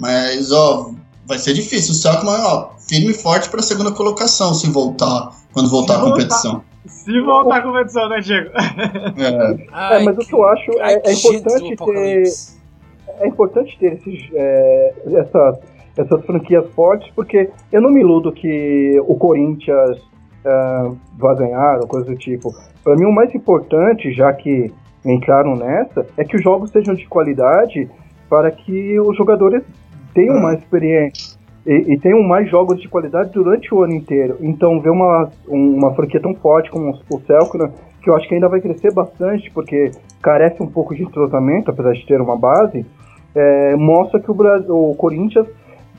Mas, 0.01 0.51
ó, 0.51 0.91
vai 1.27 1.39
ser 1.39 1.53
difícil. 1.53 1.93
O 1.93 1.95
Celtic, 1.95 2.25
ó, 2.27 2.71
firme 2.89 3.11
e 3.11 3.15
forte 3.15 3.51
para 3.51 3.61
a 3.61 3.63
segunda 3.63 3.93
colocação, 3.93 4.55
se 4.55 4.71
voltar, 4.71 5.31
quando 5.53 5.69
voltar 5.69 5.99
a 5.99 6.01
competição. 6.01 6.63
Se 6.87 7.21
voltar 7.21 7.59
a 7.59 7.63
competição, 7.63 8.09
né, 8.09 8.21
Diego? 8.21 8.51
É, 9.19 9.67
Ai, 9.73 10.03
é 10.03 10.05
mas 10.05 10.17
o 10.17 10.21
que 10.21 10.35
eu 10.35 10.45
acho 10.47 10.71
é, 10.81 11.03
é 11.05 11.13
importante 11.13 11.77
ter. 11.77 12.23
É 13.21 13.29
importante 13.29 13.79
ter 13.79 13.93
esses, 13.95 14.29
é, 14.33 14.95
essas, 15.13 15.59
essas 15.97 16.25
franquias 16.25 16.65
fortes, 16.75 17.11
porque 17.15 17.51
eu 17.71 17.81
não 17.83 17.91
me 17.91 18.01
iludo 18.01 18.33
que 18.33 18.99
o 19.07 19.15
Corinthians 19.15 19.99
uh, 20.47 20.97
vai 21.19 21.37
ganhar 21.37 21.79
ou 21.81 21.87
coisa 21.87 22.07
do 22.07 22.17
tipo. 22.17 22.51
Para 22.83 22.95
mim, 22.97 23.05
o 23.05 23.13
mais 23.13 23.35
importante, 23.35 24.13
já 24.13 24.33
que 24.33 24.73
entraram 25.05 25.57
nessa, 25.57 26.07
é 26.17 26.25
que 26.25 26.37
os 26.37 26.43
jogos 26.43 26.71
sejam 26.71 26.95
de 26.95 27.07
qualidade 27.07 27.89
para 28.29 28.51
que 28.51 28.99
os 29.01 29.17
jogadores 29.17 29.63
tenham 30.15 30.41
mais 30.41 30.59
experiência 30.59 31.37
e, 31.67 31.95
e, 31.95 31.99
tenham 31.99 32.23
mais 32.23 32.49
jogos 32.49 32.81
de 32.81 32.89
qualidade 32.89 33.31
durante 33.33 33.75
o 33.75 33.83
ano 33.83 33.93
inteiro. 33.93 34.37
Então, 34.41 34.81
ver 34.81 34.91
uma, 34.91 35.29
uma 35.49 35.93
franquia 35.95 36.21
tão 36.21 36.33
forte 36.35 36.71
como 36.71 36.91
o 36.91 37.21
Celtic, 37.21 37.73
que 38.01 38.09
eu 38.09 38.15
acho 38.15 38.29
que 38.29 38.35
ainda 38.35 38.49
vai 38.49 38.61
crescer 38.61 38.93
bastante, 38.95 39.51
porque 39.51 39.91
carece 40.23 40.63
um 40.63 40.69
pouco 40.69 40.95
de 40.95 41.03
entrosamento, 41.03 41.71
apesar 41.71 41.93
de 41.93 42.07
ter 42.07 42.21
uma 42.21 42.37
base, 42.37 42.87
é, 43.35 43.75
mostra 43.75 44.21
que 44.21 44.31
o, 44.31 44.35
Brasil, 44.35 44.73
o 44.73 44.95
Corinthians 44.95 45.49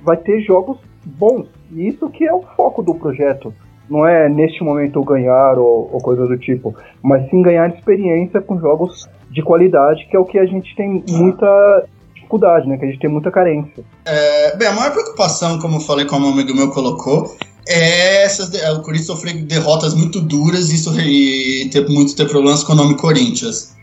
vai 0.04 0.16
ter 0.16 0.40
jogos 0.42 0.80
bons. 1.06 1.48
E 1.72 1.88
isso 1.88 2.10
que 2.10 2.26
é 2.26 2.34
o 2.34 2.42
foco 2.56 2.82
do 2.82 2.96
projeto. 2.96 3.54
Não 3.90 4.06
é 4.06 4.28
neste 4.28 4.64
momento 4.64 5.04
ganhar 5.04 5.58
ou, 5.58 5.90
ou 5.94 6.02
coisa 6.02 6.26
do 6.26 6.38
tipo, 6.38 6.76
mas 7.02 7.30
sim 7.30 7.42
ganhar 7.42 7.70
experiência 7.70 8.42
com 8.42 8.60
jogos 8.60 9.08
de 9.30 9.42
qualidade, 9.42 10.08
que 10.10 10.16
é 10.16 10.20
o 10.20 10.26
que 10.26 10.38
a 10.38 10.46
gente 10.46 10.76
tem 10.76 11.04
muita 11.10 11.86
dificuldade, 12.14 12.68
né? 12.68 12.78
Que 12.78 12.86
a 12.86 12.88
gente 12.90 13.00
tem 13.00 13.10
muita 13.10 13.32
carência. 13.32 13.84
É, 14.06 14.58
bem, 14.58 14.68
a 14.68 14.74
maior 14.74 14.92
preocupação, 14.92 15.60
como 15.60 15.78
eu 15.78 15.82
falei, 15.82 16.06
como 16.06 16.28
um 16.28 16.34
amigo 16.34 16.54
meu 16.54 16.70
colocou, 16.70 17.36
é 17.68 18.24
essas, 18.24 18.54
é, 18.54 18.72
o 18.72 18.82
Corinthians 18.82 19.08
sofrer 19.08 19.34
derrotas 19.44 19.94
muito 19.94 20.22
duras 20.22 20.70
isso, 20.72 20.94
e 21.00 21.70
ter, 21.72 21.88
muito 21.90 22.16
ter 22.16 22.28
problemas 22.28 22.64
com 22.64 22.74
o 22.74 22.76
nome 22.76 22.96
Corinthians. 22.96 23.76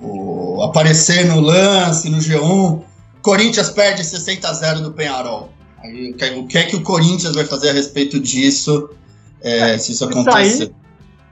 O, 0.00 0.62
aparecer 0.62 1.26
no 1.26 1.40
lance, 1.40 2.08
no 2.08 2.18
G1. 2.18 2.82
Corinthians 3.22 3.70
perde 3.70 4.02
60 4.04 4.48
a 4.48 4.52
0 4.52 4.80
do 4.80 4.92
Penharol. 4.92 5.50
Aí, 5.82 6.14
o 6.38 6.46
que 6.46 6.58
é 6.58 6.64
que 6.64 6.76
o 6.76 6.82
Corinthians 6.82 7.34
vai 7.34 7.44
fazer 7.44 7.70
a 7.70 7.72
respeito 7.72 8.18
disso, 8.20 8.90
é, 9.42 9.78
se 9.78 9.92
isso 9.92 10.04
acontecer? 10.04 10.72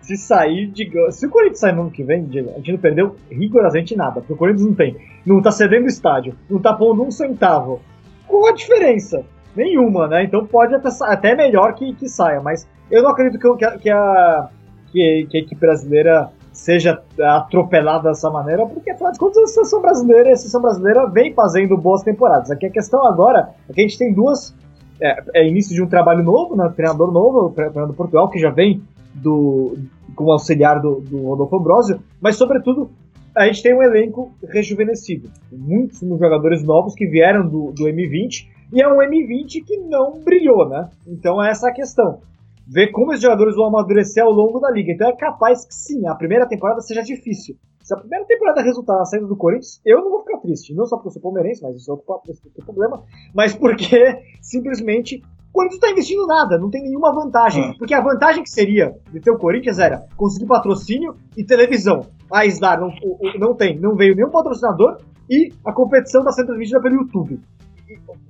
se 0.08 0.16
sair, 0.16 0.68
diga, 0.68 1.12
se 1.12 1.26
o 1.26 1.30
Corinthians 1.30 1.60
sair 1.60 1.74
no 1.74 1.82
ano 1.82 1.90
que 1.90 2.02
vem, 2.02 2.24
diga, 2.24 2.50
a 2.52 2.56
gente 2.56 2.72
não 2.72 2.78
perdeu 2.78 3.16
rigorosamente 3.30 3.94
nada, 3.94 4.20
porque 4.20 4.32
o 4.32 4.36
Corinthians 4.36 4.66
não 4.66 4.74
tem, 4.74 4.96
não 5.26 5.42
tá 5.42 5.50
cedendo 5.50 5.84
o 5.84 5.88
estádio, 5.88 6.34
não 6.48 6.58
tá 6.58 6.72
pondo 6.72 7.02
um 7.02 7.10
centavo. 7.10 7.82
Qual 8.26 8.46
a 8.46 8.52
diferença? 8.52 9.22
Nenhuma, 9.54 10.08
né? 10.08 10.24
Então 10.24 10.46
pode 10.46 10.74
até, 10.74 10.88
até 11.02 11.34
melhor 11.34 11.74
que, 11.74 11.92
que 11.94 12.08
saia, 12.08 12.40
mas 12.40 12.66
eu 12.90 13.02
não 13.02 13.10
acredito 13.10 13.38
que, 13.38 13.66
que, 13.66 13.78
que 13.78 13.90
a, 13.90 14.48
que, 14.90 15.26
que 15.30 15.36
a 15.36 15.40
equipe 15.40 15.60
brasileira 15.60 16.30
seja 16.52 17.02
atropelada 17.20 18.08
dessa 18.08 18.30
maneira, 18.30 18.66
porque 18.66 18.90
afinal 18.90 19.12
de 19.12 19.18
contas 19.18 19.42
a 19.42 19.46
seleção 19.46 19.80
brasileira, 19.80 20.32
a 20.32 20.36
seleção 20.36 20.62
brasileira 20.62 21.06
vem 21.08 21.34
fazendo 21.34 21.76
boas 21.76 22.02
temporadas. 22.02 22.50
Aqui 22.50 22.66
a 22.66 22.70
questão 22.70 23.06
agora 23.06 23.50
é 23.68 23.72
que 23.72 23.80
a 23.80 23.82
gente 23.82 23.98
tem 23.98 24.12
duas. 24.12 24.54
É, 25.00 25.42
é 25.42 25.48
início 25.48 25.74
de 25.74 25.82
um 25.82 25.86
trabalho 25.86 26.22
novo, 26.22 26.56
né? 26.56 26.72
Treinador 26.74 27.12
novo, 27.12 27.50
treinador 27.50 27.94
Portugal, 27.94 28.28
que 28.28 28.38
já 28.38 28.50
vem 28.50 28.82
do, 29.14 29.76
como 30.14 30.32
auxiliar 30.32 30.80
do, 30.80 31.00
do 31.00 31.22
Rodolfo 31.22 31.56
Ambrosio, 31.56 32.00
mas 32.20 32.36
sobretudo 32.36 32.90
a 33.36 33.46
gente 33.46 33.62
tem 33.62 33.74
um 33.74 33.82
elenco 33.82 34.32
rejuvenescido. 34.48 35.30
Muitos 35.52 36.00
jogadores 36.00 36.62
novos 36.62 36.94
que 36.94 37.06
vieram 37.06 37.48
do, 37.48 37.72
do 37.72 37.84
M20 37.84 38.48
e 38.72 38.82
é 38.82 38.88
um 38.88 38.96
M20 38.98 39.64
que 39.64 39.76
não 39.76 40.18
brilhou, 40.18 40.68
né? 40.68 40.88
Então 41.06 41.42
é 41.42 41.50
essa 41.50 41.68
a 41.68 41.72
questão. 41.72 42.20
Ver 42.70 42.88
como 42.88 43.12
os 43.12 43.20
jogadores 43.20 43.56
vão 43.56 43.66
amadurecer 43.66 44.22
ao 44.22 44.30
longo 44.30 44.60
da 44.60 44.70
liga. 44.70 44.92
Então 44.92 45.08
é 45.08 45.16
capaz 45.16 45.64
que 45.64 45.74
sim, 45.74 46.06
a 46.06 46.14
primeira 46.14 46.46
temporada 46.46 46.80
seja 46.80 47.02
difícil. 47.02 47.56
Se 47.82 47.94
a 47.94 47.96
primeira 47.96 48.26
temporada 48.26 48.60
resultar 48.60 48.98
na 48.98 49.06
saída 49.06 49.26
do 49.26 49.34
Corinthians, 49.34 49.80
eu 49.86 50.02
não 50.02 50.10
vou 50.10 50.20
ficar 50.20 50.38
triste. 50.38 50.74
Não 50.74 50.84
só 50.84 50.96
porque 50.96 51.08
eu 51.08 51.12
sou 51.12 51.22
palmeirense, 51.22 51.62
mas 51.62 51.76
isso 51.76 51.90
é 51.90 51.94
outro, 51.94 52.04
outro 52.08 52.64
problema. 52.66 53.02
Mas 53.34 53.54
porque 53.54 54.22
simplesmente 54.42 55.22
Corinthians 55.50 55.80
não 55.80 55.88
tá 55.88 55.92
investindo 55.92 56.26
nada, 56.26 56.58
não 56.58 56.68
tem 56.68 56.82
nenhuma 56.82 57.10
vantagem. 57.14 57.70
É. 57.70 57.74
Porque 57.78 57.94
a 57.94 58.02
vantagem 58.02 58.42
que 58.42 58.50
seria 58.50 58.94
de 59.10 59.20
ter 59.20 59.30
o 59.30 59.38
Corinthians 59.38 59.78
era 59.78 60.06
conseguir 60.16 60.46
patrocínio 60.46 61.16
e 61.34 61.42
televisão. 61.42 62.06
A 62.30 62.44
Isdar 62.44 62.78
não, 62.78 62.92
não 63.38 63.54
tem, 63.54 63.78
não 63.78 63.96
veio 63.96 64.14
nenhum 64.14 64.30
patrocinador 64.30 64.98
e 65.30 65.50
a 65.64 65.72
competição 65.72 66.20
está 66.20 66.32
sendo 66.32 66.48
transmitida 66.48 66.82
pelo 66.82 66.96
YouTube 66.96 67.40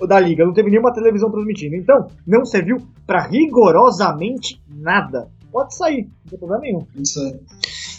da 0.06 0.20
liga, 0.20 0.44
não 0.44 0.52
teve 0.52 0.70
nenhuma 0.70 0.92
televisão 0.92 1.30
transmitindo. 1.30 1.76
Então, 1.76 2.06
não 2.26 2.44
serviu 2.44 2.78
para 3.06 3.26
rigorosamente 3.26 4.60
nada. 4.68 5.28
Pode 5.50 5.74
sair, 5.74 6.02
não 6.02 6.30
tem 6.30 6.38
problema 6.38 6.62
nenhum. 6.62 6.86
Isso 6.96 7.20
aí. 7.20 7.40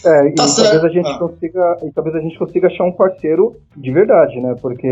É, 0.04 0.28
e 0.28 0.34
tá 0.34 0.46
talvez 0.46 0.84
a 0.84 0.88
gente 0.88 1.08
ah. 1.08 1.18
consiga, 1.18 1.76
e 1.82 1.90
talvez 1.92 2.16
a 2.16 2.20
gente 2.20 2.38
consiga 2.38 2.68
achar 2.68 2.84
um 2.84 2.92
parceiro 2.92 3.56
de 3.76 3.90
verdade, 3.90 4.40
né? 4.40 4.54
Porque 4.60 4.88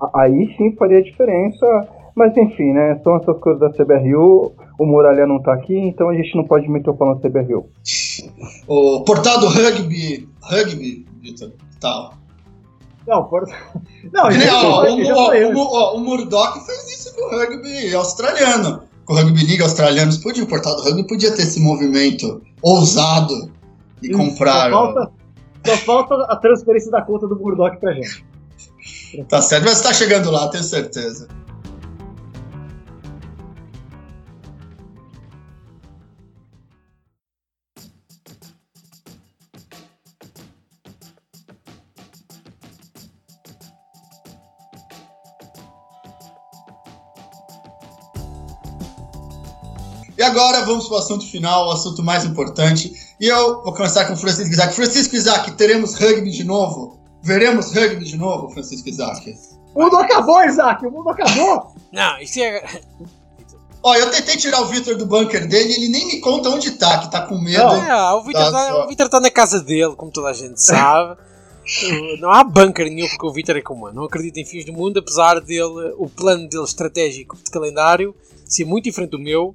ah. 0.00 0.22
aí 0.22 0.54
sim 0.56 0.74
faria 0.76 1.02
diferença 1.02 1.66
mas 2.18 2.36
enfim, 2.36 2.72
né? 2.72 3.00
São 3.04 3.16
essas 3.16 3.38
coisas 3.38 3.60
da 3.60 3.70
CBRU. 3.70 4.52
O 4.76 4.84
Muralha 4.84 5.24
não 5.24 5.40
tá 5.40 5.54
aqui, 5.54 5.76
então 5.76 6.08
a 6.08 6.14
gente 6.14 6.36
não 6.36 6.44
pode 6.44 6.68
meter 6.68 6.90
o 6.90 6.94
pau 6.94 7.14
na 7.14 7.20
CBRU. 7.20 7.70
O 8.66 9.04
portal 9.04 9.38
do 9.38 9.46
rugby. 9.46 10.28
Rugby, 10.42 11.06
Vitor, 11.22 11.52
tal. 11.80 12.17
Não, 13.08 13.24
por... 13.24 13.48
não, 14.12 14.24
ó, 14.24 14.84
o, 14.84 15.54
o, 15.54 15.58
o, 15.58 15.96
o 15.96 16.00
Murdoch 16.00 16.60
fez 16.66 16.90
isso 16.90 17.14
com 17.14 17.22
o 17.22 17.38
rugby 17.38 17.94
australiano. 17.94 18.82
Com 19.06 19.14
o 19.14 19.16
rugby 19.16 19.46
league 19.46 19.62
australiano. 19.62 20.14
Podia, 20.20 20.44
o 20.44 20.46
portal 20.46 20.76
do 20.76 20.82
rugby 20.82 21.04
podia 21.04 21.34
ter 21.34 21.42
esse 21.42 21.58
movimento 21.58 22.42
ousado 22.60 23.50
e 24.02 24.08
isso, 24.08 24.18
comprar. 24.18 24.70
Só 24.70 24.70
falta, 24.70 25.10
só 25.64 25.76
falta 25.78 26.14
a 26.28 26.36
transferência 26.36 26.90
da 26.90 27.00
conta 27.00 27.26
do 27.26 27.34
Murdoch 27.34 27.78
pra 27.78 27.94
gente. 27.94 28.26
Tá 29.26 29.40
certo, 29.40 29.64
mas 29.64 29.80
tá 29.80 29.94
chegando 29.94 30.30
lá, 30.30 30.48
tenho 30.48 30.62
certeza. 30.62 31.28
Agora 50.38 50.64
vamos 50.64 50.86
para 50.86 50.96
o 50.96 50.98
assunto 51.00 51.26
final, 51.26 51.66
o 51.66 51.72
assunto 51.72 52.00
mais 52.00 52.24
importante. 52.24 52.92
E 53.20 53.26
eu 53.26 53.60
vou 53.64 53.74
começar 53.74 54.04
com 54.06 54.12
o 54.12 54.16
Francisco 54.16 54.52
Isaac. 54.52 54.72
Francisco 54.72 55.16
Isaac, 55.16 55.50
teremos 55.52 55.94
rugby 55.94 56.30
de 56.30 56.44
novo? 56.44 56.96
Veremos 57.22 57.74
rugby 57.74 58.04
de 58.04 58.16
novo, 58.16 58.48
Francisco 58.50 58.88
Isaac? 58.88 59.36
O 59.74 59.82
mundo 59.82 59.96
acabou, 59.96 60.44
Isaac! 60.44 60.86
O 60.86 60.90
mundo 60.92 61.10
acabou! 61.10 61.72
Não, 61.92 62.20
isso 62.20 62.40
é. 62.40 62.64
Ó, 63.82 63.94
eu 63.96 64.10
tentei 64.10 64.36
tirar 64.36 64.60
o 64.60 64.66
Vitor 64.66 64.96
do 64.96 65.06
bunker 65.06 65.46
dele 65.48 65.74
ele 65.74 65.88
nem 65.88 66.06
me 66.06 66.20
conta 66.20 66.48
onde 66.50 66.70
tá, 66.72 66.98
que 66.98 67.10
tá 67.10 67.22
com 67.22 67.38
medo. 67.38 67.58
Não, 67.58 67.74
é, 67.74 68.14
o 68.14 68.22
Vitor 68.22 68.52
tá, 68.52 68.86
Victor 68.86 69.08
tá 69.08 69.20
na 69.20 69.30
casa 69.30 69.60
dele, 69.60 69.94
como 69.96 70.12
toda 70.12 70.28
a 70.28 70.32
gente 70.32 70.60
sabe. 70.60 71.18
não 72.20 72.30
há 72.30 72.44
bunker 72.44 72.88
nenhum 72.88 73.08
porque 73.08 73.26
o 73.26 73.32
Vitor 73.32 73.56
é 73.56 73.60
como 73.60 73.90
Não 73.92 74.04
acredita 74.04 74.40
em 74.40 74.44
fins 74.44 74.64
do 74.64 74.72
mundo, 74.72 75.00
apesar 75.00 75.40
dele, 75.40 75.94
o 75.98 76.08
plano 76.08 76.48
dele 76.48 76.64
estratégico 76.64 77.36
de 77.36 77.50
calendário 77.50 78.14
ser 78.46 78.64
muito 78.64 78.84
diferente 78.84 79.10
do 79.10 79.18
meu. 79.18 79.54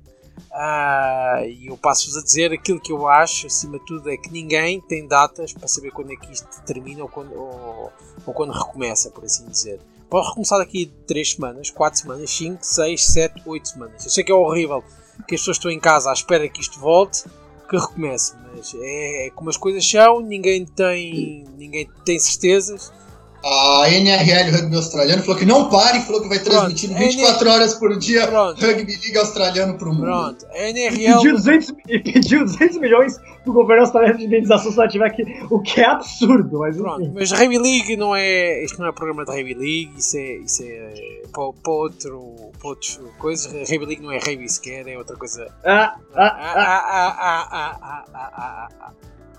Uh, 0.51 1.45
e 1.47 1.67
eu 1.67 1.77
passo-vos 1.77 2.17
a 2.17 2.23
dizer 2.23 2.51
aquilo 2.51 2.79
que 2.79 2.91
eu 2.91 3.07
acho, 3.07 3.47
acima 3.47 3.79
de 3.79 3.85
tudo, 3.85 4.09
é 4.09 4.17
que 4.17 4.31
ninguém 4.31 4.79
tem 4.81 5.07
datas 5.07 5.51
para 5.51 5.67
saber 5.67 5.91
quando 5.91 6.11
é 6.11 6.15
que 6.15 6.31
isto 6.31 6.47
termina 6.63 7.01
ou 7.03 7.09
quando, 7.09 7.33
ou, 7.33 7.91
ou 8.25 8.33
quando 8.33 8.51
recomeça, 8.51 9.09
por 9.09 9.23
assim 9.23 9.47
dizer. 9.47 9.79
Pode 10.09 10.27
recomeçar 10.27 10.59
daqui 10.59 10.91
3 11.07 11.31
semanas, 11.31 11.69
4 11.71 11.99
semanas, 12.01 12.29
5, 12.29 12.63
6, 12.63 13.05
7, 13.05 13.41
8 13.45 13.67
semanas. 13.67 14.05
Eu 14.05 14.11
sei 14.11 14.23
que 14.23 14.31
é 14.31 14.35
horrível 14.35 14.83
que 15.27 15.35
as 15.35 15.41
pessoas 15.41 15.57
estão 15.57 15.71
em 15.71 15.79
casa 15.79 16.11
à 16.11 16.13
espera 16.13 16.47
que 16.47 16.61
isto 16.61 16.79
volte, 16.79 17.23
que 17.67 17.75
recomece, 17.75 18.35
mas 18.53 18.75
é, 18.75 19.27
é 19.27 19.29
como 19.31 19.49
as 19.49 19.57
coisas 19.57 19.87
são, 19.89 20.19
ninguém 20.19 20.65
tem, 20.65 21.45
ninguém 21.57 21.89
tem 22.05 22.19
certezas 22.19 22.91
a 23.43 23.89
NRL 23.89 24.55
Rugby 24.55 24.75
Australiano 24.77 25.21
falou 25.21 25.37
que 25.37 25.45
não 25.45 25.69
pare, 25.69 25.99
falou 26.01 26.21
que 26.21 26.29
vai 26.29 26.39
transmitir 26.39 26.93
24 26.93 27.49
horas 27.49 27.73
por 27.73 27.97
dia 27.97 28.25
Pronto. 28.27 28.65
Rugby 28.65 28.93
League 28.93 29.17
Australiano 29.17 29.77
pro 29.77 29.93
mundo. 29.93 30.03
Pronto, 30.03 30.45
a 30.49 30.69
NRL. 30.69 31.03
E 31.03 31.13
pediu 31.13 31.33
200, 31.33 31.73
e 31.89 31.99
pediu 31.99 32.45
200 32.45 32.77
milhões 32.77 33.19
pro 33.43 33.51
governo 33.51 33.83
australiano 33.83 34.17
de 34.17 34.25
indenização 34.25 34.71
se 34.71 34.79
ela 34.79 34.87
tiver 34.87 35.05
aqui, 35.05 35.23
o 35.49 35.59
que 35.59 35.81
é 35.81 35.85
absurdo, 35.85 36.59
mas 36.59 36.77
Pronto, 36.77 37.11
mas 37.13 37.31
Rugby 37.31 37.57
League 37.57 37.97
não 37.97 38.15
é. 38.15 38.63
Isto 38.63 38.79
não 38.79 38.87
é 38.87 38.91
programa 38.91 39.25
de 39.25 39.31
Rugby 39.31 39.53
League, 39.53 39.91
isso 39.97 40.17
é. 40.17 40.35
Isso 40.37 40.63
é 40.63 41.21
para, 41.31 41.51
para 41.51 41.73
outro. 41.73 42.35
Para 42.59 42.69
outras 42.69 42.99
coisas. 43.17 43.51
Rugby 43.69 43.85
League 43.85 44.01
não 44.01 44.11
é 44.11 44.19
Rugby 44.19 44.47
sequer, 44.49 44.87
é 44.87 44.97
outra 44.97 45.17
coisa. 45.17 45.47
Ah, 45.65 45.95
ah, 46.15 46.21
ah, 46.21 46.53
ah, 46.55 46.83
ah, 46.87 47.17
ah, 47.19 47.47
ah, 47.51 47.77
ah, 47.81 48.05
ah, 48.13 48.31
ah, 48.33 48.69
ah. 48.79 48.91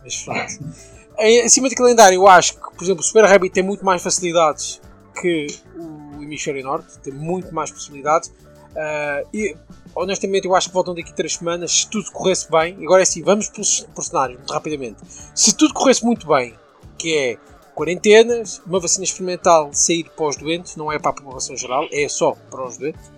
Mas 0.02 0.26
pronto. 1.14 1.44
acima 1.44 1.68
de 1.68 1.74
calendário, 1.74 2.16
eu 2.16 2.28
acho 2.28 2.54
que, 2.54 2.60
por 2.60 2.82
exemplo, 2.82 3.00
o 3.00 3.04
Super 3.04 3.24
Rugby 3.24 3.50
tem 3.50 3.62
muito 3.62 3.84
mais 3.84 4.02
facilidades 4.02 4.80
que 5.20 5.46
o 5.76 6.22
Hemisfério 6.22 6.62
Norte, 6.62 6.98
tem 6.98 7.12
muito 7.12 7.54
mais 7.54 7.70
possibilidades. 7.70 8.28
Uh, 8.28 9.28
e 9.32 9.56
honestamente, 9.94 10.46
eu 10.46 10.54
acho 10.54 10.68
que 10.68 10.74
voltam 10.74 10.94
daqui 10.94 11.14
3 11.14 11.34
semanas. 11.34 11.72
Se 11.72 11.88
tudo 11.88 12.10
corresse 12.10 12.50
bem, 12.50 12.76
agora 12.82 13.02
é 13.02 13.04
assim, 13.04 13.22
vamos 13.22 13.48
por 13.48 14.04
cenário, 14.04 14.36
muito 14.36 14.52
rapidamente. 14.52 14.98
Se 15.34 15.54
tudo 15.54 15.72
corresse 15.72 16.04
muito 16.04 16.26
bem, 16.26 16.54
que 16.98 17.16
é 17.16 17.38
quarentenas, 17.74 18.60
uma 18.66 18.80
vacina 18.80 19.04
experimental 19.04 19.70
sair 19.72 20.04
para 20.04 20.26
os 20.26 20.36
doentes, 20.36 20.76
não 20.76 20.90
é 20.90 20.98
para 20.98 21.10
a 21.10 21.14
população 21.14 21.56
geral, 21.56 21.86
é 21.92 22.08
só 22.08 22.36
para 22.50 22.64
os 22.66 22.76
doentes 22.76 23.13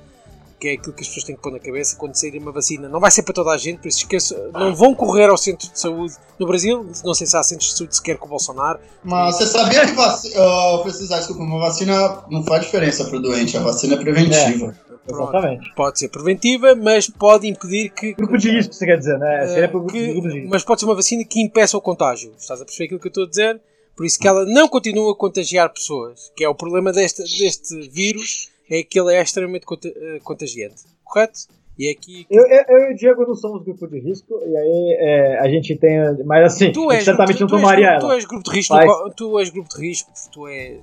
que 0.67 0.71
é 0.71 0.73
aquilo 0.73 0.93
que 0.93 1.03
as 1.03 1.09
pessoas 1.09 1.25
têm 1.25 1.37
que 1.37 1.43
pôr 1.43 1.53
na 1.53 1.61
cabeça 1.61 1.97
quando 1.97 2.15
sair 2.17 2.37
uma 2.39 2.51
vacina. 2.51 2.89
Não 2.89 2.99
vai 2.99 3.11
ser 3.11 3.23
para 3.23 3.33
toda 3.33 3.51
a 3.51 3.57
gente, 3.57 3.79
por 3.79 3.89
isso 3.89 3.99
esqueça, 3.99 4.51
não 4.53 4.75
vão 4.75 4.95
correr 4.95 5.29
ao 5.29 5.37
centro 5.37 5.71
de 5.71 5.79
saúde 5.79 6.15
no 6.39 6.47
Brasil. 6.47 6.85
Não 7.05 7.15
sei 7.15 7.27
se 7.27 7.37
há 7.37 7.43
centros 7.43 7.71
de 7.71 7.79
saúde 7.79 7.97
sequer 7.97 8.19
com 8.19 8.27
o 8.27 8.31
Bolsonaro. 8.31 8.81
Mas 9.05 9.37
você 9.37 9.47
sabia 9.47 9.87
que 9.87 9.93
vacina, 9.93 10.35
uh, 10.41 10.83
precisar, 10.83 11.19
desculpa, 11.19 11.43
uma 11.43 11.61
vacina 11.61 12.25
não 12.31 12.43
faz 12.43 12.65
diferença 12.65 13.05
para 13.05 13.17
o 13.17 13.23
doente, 13.23 13.57
a 13.57 13.61
vacina 13.61 13.95
é 13.95 13.99
preventiva. 13.99 14.75
É. 14.83 14.87
Exatamente. 15.09 15.73
Pode 15.77 16.01
ser 16.01 16.09
preventiva, 16.09 16.75
mas 16.75 17.09
pode 17.09 17.47
impedir 17.47 17.91
que. 17.91 18.15
Grupo 18.15 18.37
de 18.37 18.51
risco, 18.51 18.75
você 18.75 18.87
quer 18.87 18.99
dizer, 18.99 19.17
né? 19.19 19.63
É, 19.63 19.69
que, 19.69 20.49
mas 20.51 20.65
pode 20.65 20.81
ser 20.81 20.87
uma 20.87 20.97
vacina 20.97 21.25
que 21.25 21.41
impeça 21.41 21.79
o 21.79 21.81
contágio. 21.81 22.33
Estás 22.37 22.61
a 22.61 22.65
perceber 22.65 22.87
aquilo 22.87 23.01
que 23.01 23.07
eu 23.07 23.11
estou 23.11 23.25
a 23.25 23.29
dizer? 23.29 23.61
Por 23.95 24.05
isso 24.05 24.19
que 24.19 24.27
ela 24.27 24.45
não 24.45 24.69
continua 24.69 25.13
a 25.13 25.17
contagiar 25.17 25.73
pessoas, 25.73 26.33
que 26.37 26.43
é 26.43 26.49
o 26.49 26.55
problema 26.57 26.93
deste, 26.93 27.23
deste 27.39 27.89
vírus 27.89 28.51
é 28.71 28.83
que 28.83 28.99
ele 28.99 29.15
é 29.15 29.23
extremamente 29.23 29.65
eh, 29.85 30.21
contagiante, 30.23 30.83
correto? 31.05 31.41
E 31.79 31.89
é 31.89 31.93
aqui. 31.93 32.27
Eu, 32.31 32.43
eu, 32.47 32.65
eu 32.69 32.91
e 32.91 32.95
o 32.95 32.97
Diego 32.97 33.27
não 33.27 33.35
somos 33.35 33.63
grupo 33.63 33.87
de 33.87 34.01
risco, 34.01 34.41
e 34.47 34.57
aí 34.57 34.97
é, 34.99 35.39
a 35.41 35.49
gente 35.49 35.77
tem. 35.77 35.99
Mas 36.25 36.55
assim, 36.55 36.73
tu 36.73 36.91
és, 36.91 37.05
certamente 37.05 37.41
não 37.41 37.49
tomaria 37.49 37.89
ela. 37.89 38.01
Tu 38.01 38.13
és 38.13 38.25
grupo 38.25 38.51
de 38.51 38.57
risco, 38.57 38.75
mas... 38.75 39.15
tu 39.15 39.39
és 39.39 39.51
grupo 39.51 39.69
de 39.69 39.87
risco, 39.87 40.11
tu 40.33 40.49
és. 40.49 40.81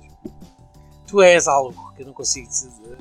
Tu 1.08 1.20
és 1.20 1.48
algo 1.48 1.92
que 1.96 2.02
eu 2.02 2.06
não 2.06 2.12
consigo 2.12 2.46
designar 2.46 2.98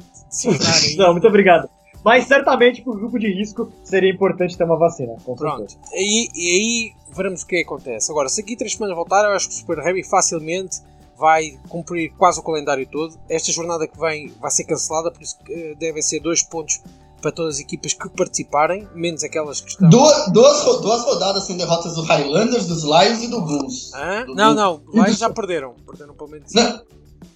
Não, 0.97 1.11
muito 1.13 1.27
obrigado. 1.27 1.69
Mas 2.03 2.25
certamente 2.25 2.81
para 2.81 2.91
o 2.91 2.95
grupo 2.97 3.17
de 3.17 3.27
risco 3.27 3.71
seria 3.83 4.11
importante 4.11 4.57
ter 4.57 4.63
uma 4.65 4.77
vacina. 4.77 5.15
Com 5.23 5.35
Pronto. 5.35 5.77
E, 5.93 6.27
e 6.33 6.57
aí 6.57 6.93
veremos 7.15 7.43
o 7.43 7.47
que 7.47 7.61
acontece. 7.61 8.11
Agora, 8.11 8.27
se 8.27 8.41
aqui 8.41 8.57
três 8.57 8.73
semanas 8.73 8.95
voltar, 8.95 9.23
eu 9.23 9.31
acho 9.31 9.47
que 9.47 9.55
o 9.55 9.57
Super 9.57 9.77
Heavy 9.77 10.03
facilmente 10.03 10.81
vai 11.23 11.57
cumprir 11.69 12.11
quase 12.17 12.41
o 12.41 12.43
calendário 12.43 12.85
todo. 12.85 13.17
Esta 13.29 13.49
jornada 13.49 13.87
que 13.87 13.97
vem 13.97 14.33
vai 14.41 14.51
ser 14.51 14.65
cancelada, 14.65 15.09
por 15.09 15.21
isso 15.21 15.39
que 15.39 15.53
eh, 15.53 15.73
devem 15.79 16.01
ser 16.01 16.19
dois 16.19 16.43
pontos 16.43 16.81
para 17.21 17.31
todas 17.31 17.55
as 17.55 17.61
equipas 17.61 17.93
que 17.93 18.09
participarem, 18.09 18.89
menos 18.93 19.23
aquelas 19.23 19.61
que 19.61 19.69
estão. 19.69 19.89
Duas, 19.89 20.29
duas, 20.33 20.81
duas 20.81 21.05
rodadas 21.05 21.45
sem 21.45 21.55
derrotas 21.55 21.95
do 21.95 22.01
Highlanders, 22.01 22.67
dos 22.67 22.83
Lions 22.83 23.23
e 23.23 23.27
do 23.29 23.39
Bulls. 23.39 23.91
Do, 24.25 24.35
não, 24.35 24.53
não, 24.53 24.81
Lions 24.93 25.17
já 25.17 25.29
perderam. 25.29 25.75
Perderam 25.87 26.13
pelo 26.13 26.29
menos. 26.29 26.51
Não. 26.51 26.81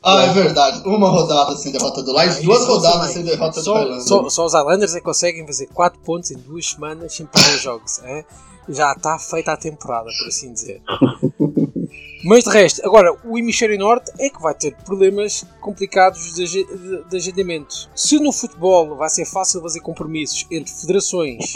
Ah, 0.03 0.23
é 0.23 0.33
verdade. 0.33 0.85
Uma 0.85 1.07
rodada 1.07 1.55
sem 1.55 1.71
derrota 1.71 2.03
do 2.03 2.11
Lions, 2.11 2.39
ah, 2.39 2.41
duas 2.41 2.65
rodadas 2.65 3.11
sem 3.11 3.23
derrota 3.23 3.61
só, 3.61 3.71
do 3.71 3.79
Highlanders. 3.79 4.09
Só, 4.09 4.29
só, 4.29 4.45
os 4.47 4.53
Highlanders 4.53 4.95
é 4.95 4.97
que 4.97 5.05
conseguem 5.05 5.47
fazer 5.47 5.67
4 5.67 6.01
pontos 6.01 6.29
em 6.29 6.35
duas 6.35 6.71
semanas 6.71 7.13
sem 7.13 7.25
perder 7.25 7.57
jogos. 7.57 7.99
É? 8.03 8.25
Já 8.67 8.91
está 8.91 9.17
feita 9.17 9.53
a 9.53 9.57
temporada, 9.57 10.09
por 10.19 10.27
assim 10.27 10.51
dizer. 10.51 10.81
Mas 12.23 12.43
de 12.43 12.49
resto, 12.49 12.85
agora 12.85 13.15
o 13.23 13.37
hemisfério 13.37 13.77
norte 13.77 14.11
é 14.19 14.29
que 14.29 14.41
vai 14.41 14.53
ter 14.53 14.75
problemas 14.83 15.45
complicados 15.61 16.33
de, 16.33 16.45
de, 16.45 17.03
de 17.03 17.17
agendamento. 17.17 17.89
Se 17.95 18.19
no 18.19 18.31
futebol 18.31 18.95
vai 18.95 19.09
ser 19.09 19.25
fácil 19.25 19.61
fazer 19.61 19.81
compromissos 19.81 20.45
entre 20.49 20.73
federações, 20.73 21.53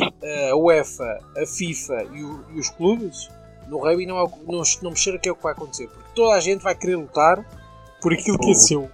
a 0.52 0.56
UEFA, 0.56 1.20
a 1.36 1.46
FIFA 1.46 2.04
e, 2.14 2.24
o, 2.24 2.46
e 2.54 2.60
os 2.60 2.70
clubes, 2.70 3.30
no 3.68 3.80
rugby 3.80 4.06
não, 4.06 4.20
é, 4.20 4.30
não, 4.48 4.62
não 4.82 4.92
me 4.92 4.98
cheira 4.98 5.18
que 5.18 5.30
é 5.30 5.32
o 5.32 5.36
que 5.36 5.44
vai 5.44 5.54
acontecer, 5.54 5.88
porque 5.88 6.10
toda 6.14 6.36
a 6.36 6.40
gente 6.40 6.62
vai 6.62 6.76
querer 6.76 6.98
lutar 6.98 7.44
por 8.02 8.14
aquilo 8.14 8.38
que 8.38 8.52
é 8.52 8.56
seu. 8.56 8.90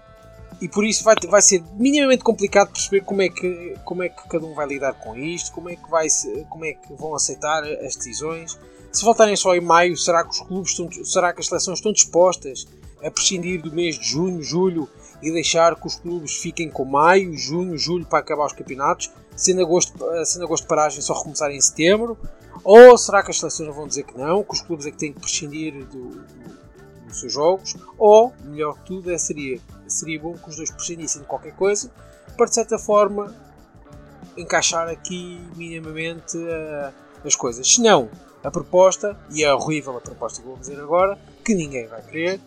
E 0.59 0.67
por 0.67 0.85
isso 0.85 1.03
vai, 1.03 1.15
vai 1.27 1.41
ser 1.41 1.63
minimamente 1.73 2.23
complicado 2.23 2.71
perceber 2.71 3.01
como 3.01 3.21
é, 3.21 3.29
que, 3.29 3.75
como 3.83 4.03
é 4.03 4.09
que 4.09 4.27
cada 4.27 4.45
um 4.45 4.55
vai 4.55 4.67
lidar 4.67 4.93
com 4.93 5.15
isto, 5.15 5.51
como 5.51 5.69
é 5.69 5.75
que, 5.75 5.89
vai, 5.89 6.07
como 6.49 6.65
é 6.65 6.73
que 6.73 6.93
vão 6.93 7.13
aceitar 7.13 7.63
as 7.63 7.95
decisões. 7.95 8.57
Se 8.91 9.03
voltarem 9.03 9.35
só 9.35 9.55
em 9.55 9.61
maio, 9.61 9.95
será 9.97 10.23
que 10.23 10.31
os 10.31 10.39
clubes 10.39 10.71
estão, 10.71 10.89
será 11.05 11.33
que 11.33 11.39
as 11.39 11.47
seleções 11.47 11.79
estão 11.79 11.91
dispostas 11.91 12.67
a 13.03 13.11
prescindir 13.11 13.61
do 13.61 13.71
mês 13.71 13.97
de 13.97 14.05
junho, 14.05 14.41
julho 14.41 14.89
e 15.21 15.31
deixar 15.31 15.75
que 15.75 15.87
os 15.87 15.95
clubes 15.95 16.35
fiquem 16.35 16.69
com 16.69 16.85
maio, 16.85 17.35
junho, 17.37 17.77
julho 17.77 18.05
para 18.05 18.19
acabar 18.19 18.45
os 18.45 18.53
campeonatos, 18.53 19.11
sendo 19.35 19.61
agosto, 19.61 19.93
sendo 20.25 20.45
agosto 20.45 20.67
paragem 20.67 21.01
só 21.01 21.13
recomeçar 21.13 21.51
em 21.51 21.61
setembro? 21.61 22.17
Ou 22.63 22.97
será 22.97 23.23
que 23.23 23.31
as 23.31 23.39
seleções 23.39 23.73
vão 23.75 23.87
dizer 23.87 24.03
que 24.03 24.17
não, 24.17 24.43
que 24.43 24.53
os 24.53 24.61
clubes 24.61 24.85
é 24.85 24.91
que 24.91 24.97
têm 24.97 25.13
que 25.13 25.19
prescindir 25.19 25.85
do, 25.85 26.23
dos 27.07 27.19
seus 27.19 27.33
jogos? 27.33 27.75
Ou, 27.97 28.33
melhor 28.43 28.73
que 28.79 28.85
tudo, 28.85 29.11
é, 29.11 29.17
seria, 29.17 29.59
seria 29.87 30.19
bom 30.19 30.33
que 30.33 30.49
os 30.49 30.55
dois 30.55 30.71
prescindissem 30.71 31.21
de 31.21 31.27
qualquer 31.27 31.53
coisa 31.53 31.91
para, 32.35 32.45
de 32.45 32.55
certa 32.55 32.77
forma, 32.77 33.35
encaixar 34.35 34.87
aqui 34.87 35.41
minimamente 35.55 36.37
uh, 36.37 36.93
as 37.25 37.35
coisas. 37.35 37.67
Se 37.67 37.81
não, 37.81 38.09
a 38.43 38.51
proposta, 38.51 39.17
e 39.31 39.43
é 39.43 39.53
horrível 39.53 39.97
a 39.97 40.01
proposta 40.01 40.41
que 40.41 40.47
vou 40.47 40.57
dizer 40.57 40.79
agora, 40.79 41.17
que 41.43 41.53
ninguém 41.53 41.87
vai 41.87 42.01
querer, 42.01 42.39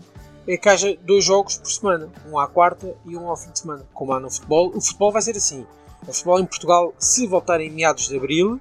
é 0.47 0.57
que 0.57 0.69
haja 0.69 0.97
dois 1.03 1.25
jogos 1.25 1.59
por 1.59 1.71
semana, 1.71 2.09
um 2.31 2.39
à 2.39 2.47
quarta 2.47 2.95
e 3.05 3.17
um 3.17 3.29
ao 3.29 3.37
fim 3.37 3.51
de 3.51 3.59
semana, 3.59 3.87
como 3.93 4.13
há 4.13 4.21
no 4.21 4.31
futebol. 4.31 4.73
O 4.75 4.81
futebol 4.81 5.13
vai 5.13 5.23
ser 5.23 5.37
assim. 5.37 5.67
O 6.07 6.13
futebol 6.13 6.41
em 6.41 6.47
Portugal, 6.47 6.95
se 6.99 7.27
voltar 7.27 7.61
em 7.61 7.71
meados 7.71 8.09
de 8.09 8.17
abril, 8.17 8.61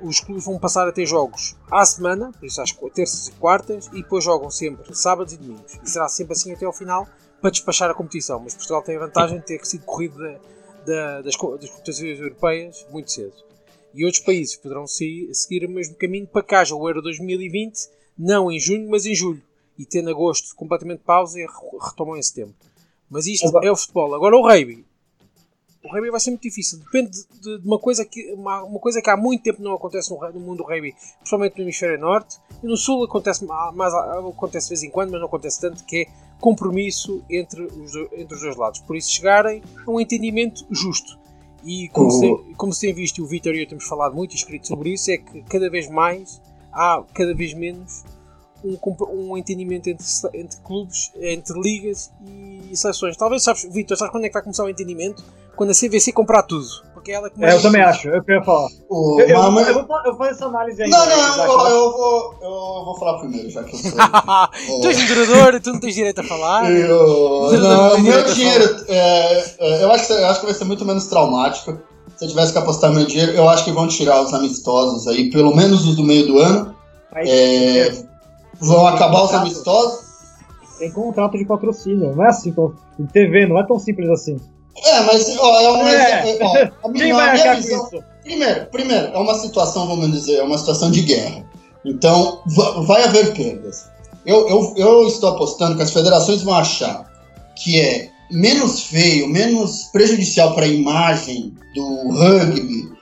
os 0.00 0.20
clubes 0.20 0.44
vão 0.44 0.58
passar 0.58 0.86
a 0.86 0.92
ter 0.92 1.06
jogos 1.06 1.56
à 1.70 1.84
semana, 1.84 2.30
por 2.32 2.46
isso 2.46 2.62
às 2.62 2.72
terças 2.94 3.28
e 3.28 3.32
quartas, 3.32 3.88
e 3.88 4.02
depois 4.02 4.22
jogam 4.22 4.50
sempre 4.50 4.94
sábados 4.94 5.32
e 5.32 5.36
domingos. 5.36 5.78
E 5.82 5.90
será 5.90 6.08
sempre 6.08 6.34
assim 6.34 6.52
até 6.52 6.64
ao 6.64 6.72
final 6.72 7.06
para 7.40 7.50
despachar 7.50 7.90
a 7.90 7.94
competição. 7.94 8.40
Mas 8.40 8.54
Portugal 8.54 8.82
tem 8.82 8.96
a 8.96 9.00
vantagem 9.00 9.38
de 9.38 9.44
ter 9.44 9.64
sido 9.66 9.84
corrido 9.84 10.18
da, 10.18 10.38
da, 10.86 11.20
das, 11.22 11.34
das 11.34 11.36
competições 11.36 12.20
europeias 12.20 12.86
muito 12.90 13.10
cedo 13.10 13.47
e 13.94 14.04
outros 14.04 14.22
países 14.22 14.56
poderão 14.56 14.86
seguir 14.86 15.64
o 15.64 15.70
mesmo 15.70 15.94
caminho 15.96 16.26
para 16.26 16.42
que 16.42 16.54
haja 16.54 16.74
o 16.74 16.88
Euro 16.88 17.02
2020, 17.02 17.88
não 18.18 18.50
em 18.50 18.58
junho, 18.58 18.88
mas 18.90 19.06
em 19.06 19.14
julho. 19.14 19.42
E 19.78 19.84
tendo 19.84 20.10
agosto 20.10 20.54
completamente 20.56 21.00
pausa 21.00 21.38
e 21.38 21.46
retomam 21.80 22.16
em 22.16 22.22
setembro. 22.22 22.54
Mas 23.08 23.26
isto 23.26 23.48
Agora... 23.48 23.66
é 23.66 23.70
o 23.70 23.76
futebol. 23.76 24.14
Agora 24.14 24.36
o 24.36 24.42
rugby. 24.42 24.84
O 25.82 25.88
rugby 25.88 26.10
vai 26.10 26.20
ser 26.20 26.30
muito 26.30 26.42
difícil. 26.42 26.78
Depende 26.78 27.10
de, 27.10 27.58
de 27.58 27.66
uma, 27.66 27.78
coisa 27.78 28.04
que, 28.04 28.32
uma, 28.32 28.62
uma, 28.64 28.80
coisa 28.80 29.00
que 29.00 29.08
há 29.08 29.16
muito 29.16 29.42
tempo 29.42 29.62
não 29.62 29.74
acontece 29.74 30.10
no, 30.10 30.18
no, 30.32 30.40
mundo 30.40 30.58
do 30.58 30.64
rugby, 30.64 30.94
principalmente 31.18 31.56
no 31.56 31.62
hemisfério 31.62 31.98
norte. 31.98 32.38
E 32.62 32.66
no 32.66 32.76
sul 32.76 33.04
acontece, 33.04 33.44
mais, 33.44 33.94
acontece 33.94 34.66
de 34.66 34.70
vez 34.70 34.82
em 34.82 34.90
quando, 34.90 35.12
mas 35.12 35.20
não 35.20 35.28
acontece 35.28 35.60
tanto, 35.60 35.84
que 35.84 36.02
é 36.02 36.06
compromisso 36.40 37.24
entre 37.30 37.62
os, 37.62 37.94
entre 38.12 38.34
os 38.34 38.42
dois 38.42 38.56
lados. 38.56 38.80
Por 38.80 38.96
isso 38.96 39.10
chegarem 39.10 39.62
a 39.86 39.90
um 39.90 40.00
entendimento 40.00 40.66
justo. 40.70 41.18
E 41.68 41.86
como, 41.90 42.10
se, 42.10 42.20
tem, 42.20 42.54
como 42.54 42.72
se 42.72 42.80
tem 42.80 42.94
visto, 42.94 43.22
o 43.22 43.26
Vitor 43.26 43.54
e 43.54 43.60
eu 43.60 43.68
temos 43.68 43.84
falado 43.84 44.16
muito 44.16 44.32
e 44.32 44.36
escrito 44.36 44.66
sobre 44.66 44.94
isso, 44.94 45.10
é 45.10 45.18
que 45.18 45.42
cada 45.42 45.68
vez 45.68 45.86
mais 45.90 46.40
há 46.72 47.04
cada 47.12 47.34
vez 47.34 47.52
menos 47.52 48.04
um, 48.64 48.78
um 49.12 49.36
entendimento 49.36 49.86
entre, 49.90 50.06
entre 50.32 50.58
clubes, 50.62 51.12
entre 51.16 51.60
ligas 51.60 52.10
e 52.24 52.74
seleções. 52.74 53.18
Talvez, 53.18 53.42
sabes, 53.42 53.64
Vitor, 53.70 53.98
sabes 53.98 54.10
quando 54.10 54.24
é 54.24 54.28
que 54.28 54.32
vai 54.32 54.42
começar 54.42 54.64
o 54.64 54.70
entendimento? 54.70 55.22
Quando 55.54 55.68
a 55.68 55.74
CVC 55.74 56.10
comprar 56.10 56.42
tudo. 56.44 56.66
Porque 56.98 57.12
é 57.12 57.14
ela. 57.14 57.30
É, 57.40 57.54
eu 57.54 57.62
também 57.62 57.80
acho, 57.80 58.08
eu 58.08 58.22
queria 58.22 58.42
falar. 58.42 58.68
O 58.88 59.20
eu, 59.20 59.28
eu, 59.28 59.36
eu, 59.36 59.52
vou, 59.52 59.62
eu 59.62 59.74
vou 60.04 60.16
fazer 60.16 60.30
essa 60.30 60.46
análise 60.46 60.82
aí. 60.82 60.90
Não, 60.90 61.06
não, 61.06 61.44
eu, 61.44 61.66
eu, 61.68 61.92
vou, 61.92 62.34
eu 62.42 62.84
vou 62.84 62.98
falar 62.98 63.18
primeiro, 63.18 63.48
já 63.48 63.62
que 63.62 63.74
eu 63.74 63.78
sou. 63.78 63.92
tu 64.82 64.88
és 64.88 65.00
moderador, 65.00 65.60
tu 65.60 65.72
não 65.72 65.80
tens 65.80 65.94
direito 65.94 66.20
a 66.20 66.24
falar. 66.24 66.70
Eu, 66.70 67.52
não, 67.52 67.90
não 67.90 68.00
meu 68.00 68.24
dinheiro, 68.24 68.84
é, 68.88 69.44
é, 69.58 69.84
eu, 69.84 69.92
acho 69.92 70.06
que, 70.06 70.12
eu 70.12 70.26
acho 70.26 70.40
que 70.40 70.46
vai 70.46 70.54
ser 70.54 70.64
muito 70.64 70.84
menos 70.84 71.06
traumático. 71.06 71.78
Se 72.16 72.24
eu 72.24 72.28
tivesse 72.28 72.52
que 72.52 72.58
apostar 72.58 72.92
meu 72.92 73.06
dinheiro, 73.06 73.32
eu 73.32 73.48
acho 73.48 73.64
que 73.64 73.70
vão 73.70 73.86
tirar 73.86 74.20
os 74.20 74.34
amistosos 74.34 75.06
aí, 75.06 75.30
pelo 75.30 75.54
menos 75.54 75.86
os 75.86 75.94
do 75.94 76.02
meio 76.02 76.26
do 76.26 76.38
ano. 76.40 76.74
É, 77.14 77.92
vão 78.60 78.86
acabar 78.88 79.22
os 79.22 79.32
amistosos. 79.32 80.08
Tem 80.78 80.90
contrato 80.90 81.38
de 81.38 81.44
patrocínio, 81.44 82.14
não 82.14 82.24
é 82.24 82.28
assim, 82.28 82.54
de 82.98 83.06
TV, 83.12 83.46
não 83.46 83.58
é 83.58 83.66
tão 83.66 83.78
simples 83.78 84.08
assim. 84.10 84.36
É, 84.84 85.00
mas 85.02 85.36
ó, 85.38 85.60
é 85.60 85.68
uma. 85.70 85.90
É. 85.90 86.38
Ó, 86.40 86.86
a 86.86 86.88
minha, 86.90 87.04
Quem 87.04 87.12
vai 87.12 87.32
minha 87.32 87.54
visão, 87.56 87.84
isso? 87.84 88.04
Primeiro, 88.22 88.66
primeiro, 88.66 89.06
é 89.08 89.18
uma 89.18 89.34
situação, 89.34 89.86
vamos 89.86 90.12
dizer, 90.12 90.36
é 90.36 90.42
uma 90.42 90.58
situação 90.58 90.90
de 90.90 91.02
guerra. 91.02 91.44
Então, 91.84 92.42
vai 92.86 93.04
haver 93.04 93.32
perdas. 93.32 93.86
Eu, 94.26 94.48
eu, 94.48 94.74
eu 94.76 95.08
estou 95.08 95.30
apostando 95.30 95.76
que 95.76 95.82
as 95.82 95.92
federações 95.92 96.42
vão 96.42 96.54
achar 96.54 97.10
que 97.56 97.80
é 97.80 98.10
menos 98.30 98.82
feio, 98.82 99.26
menos 99.28 99.84
prejudicial 99.84 100.54
para 100.54 100.66
a 100.66 100.68
imagem 100.68 101.54
do 101.74 102.10
rugby 102.10 102.98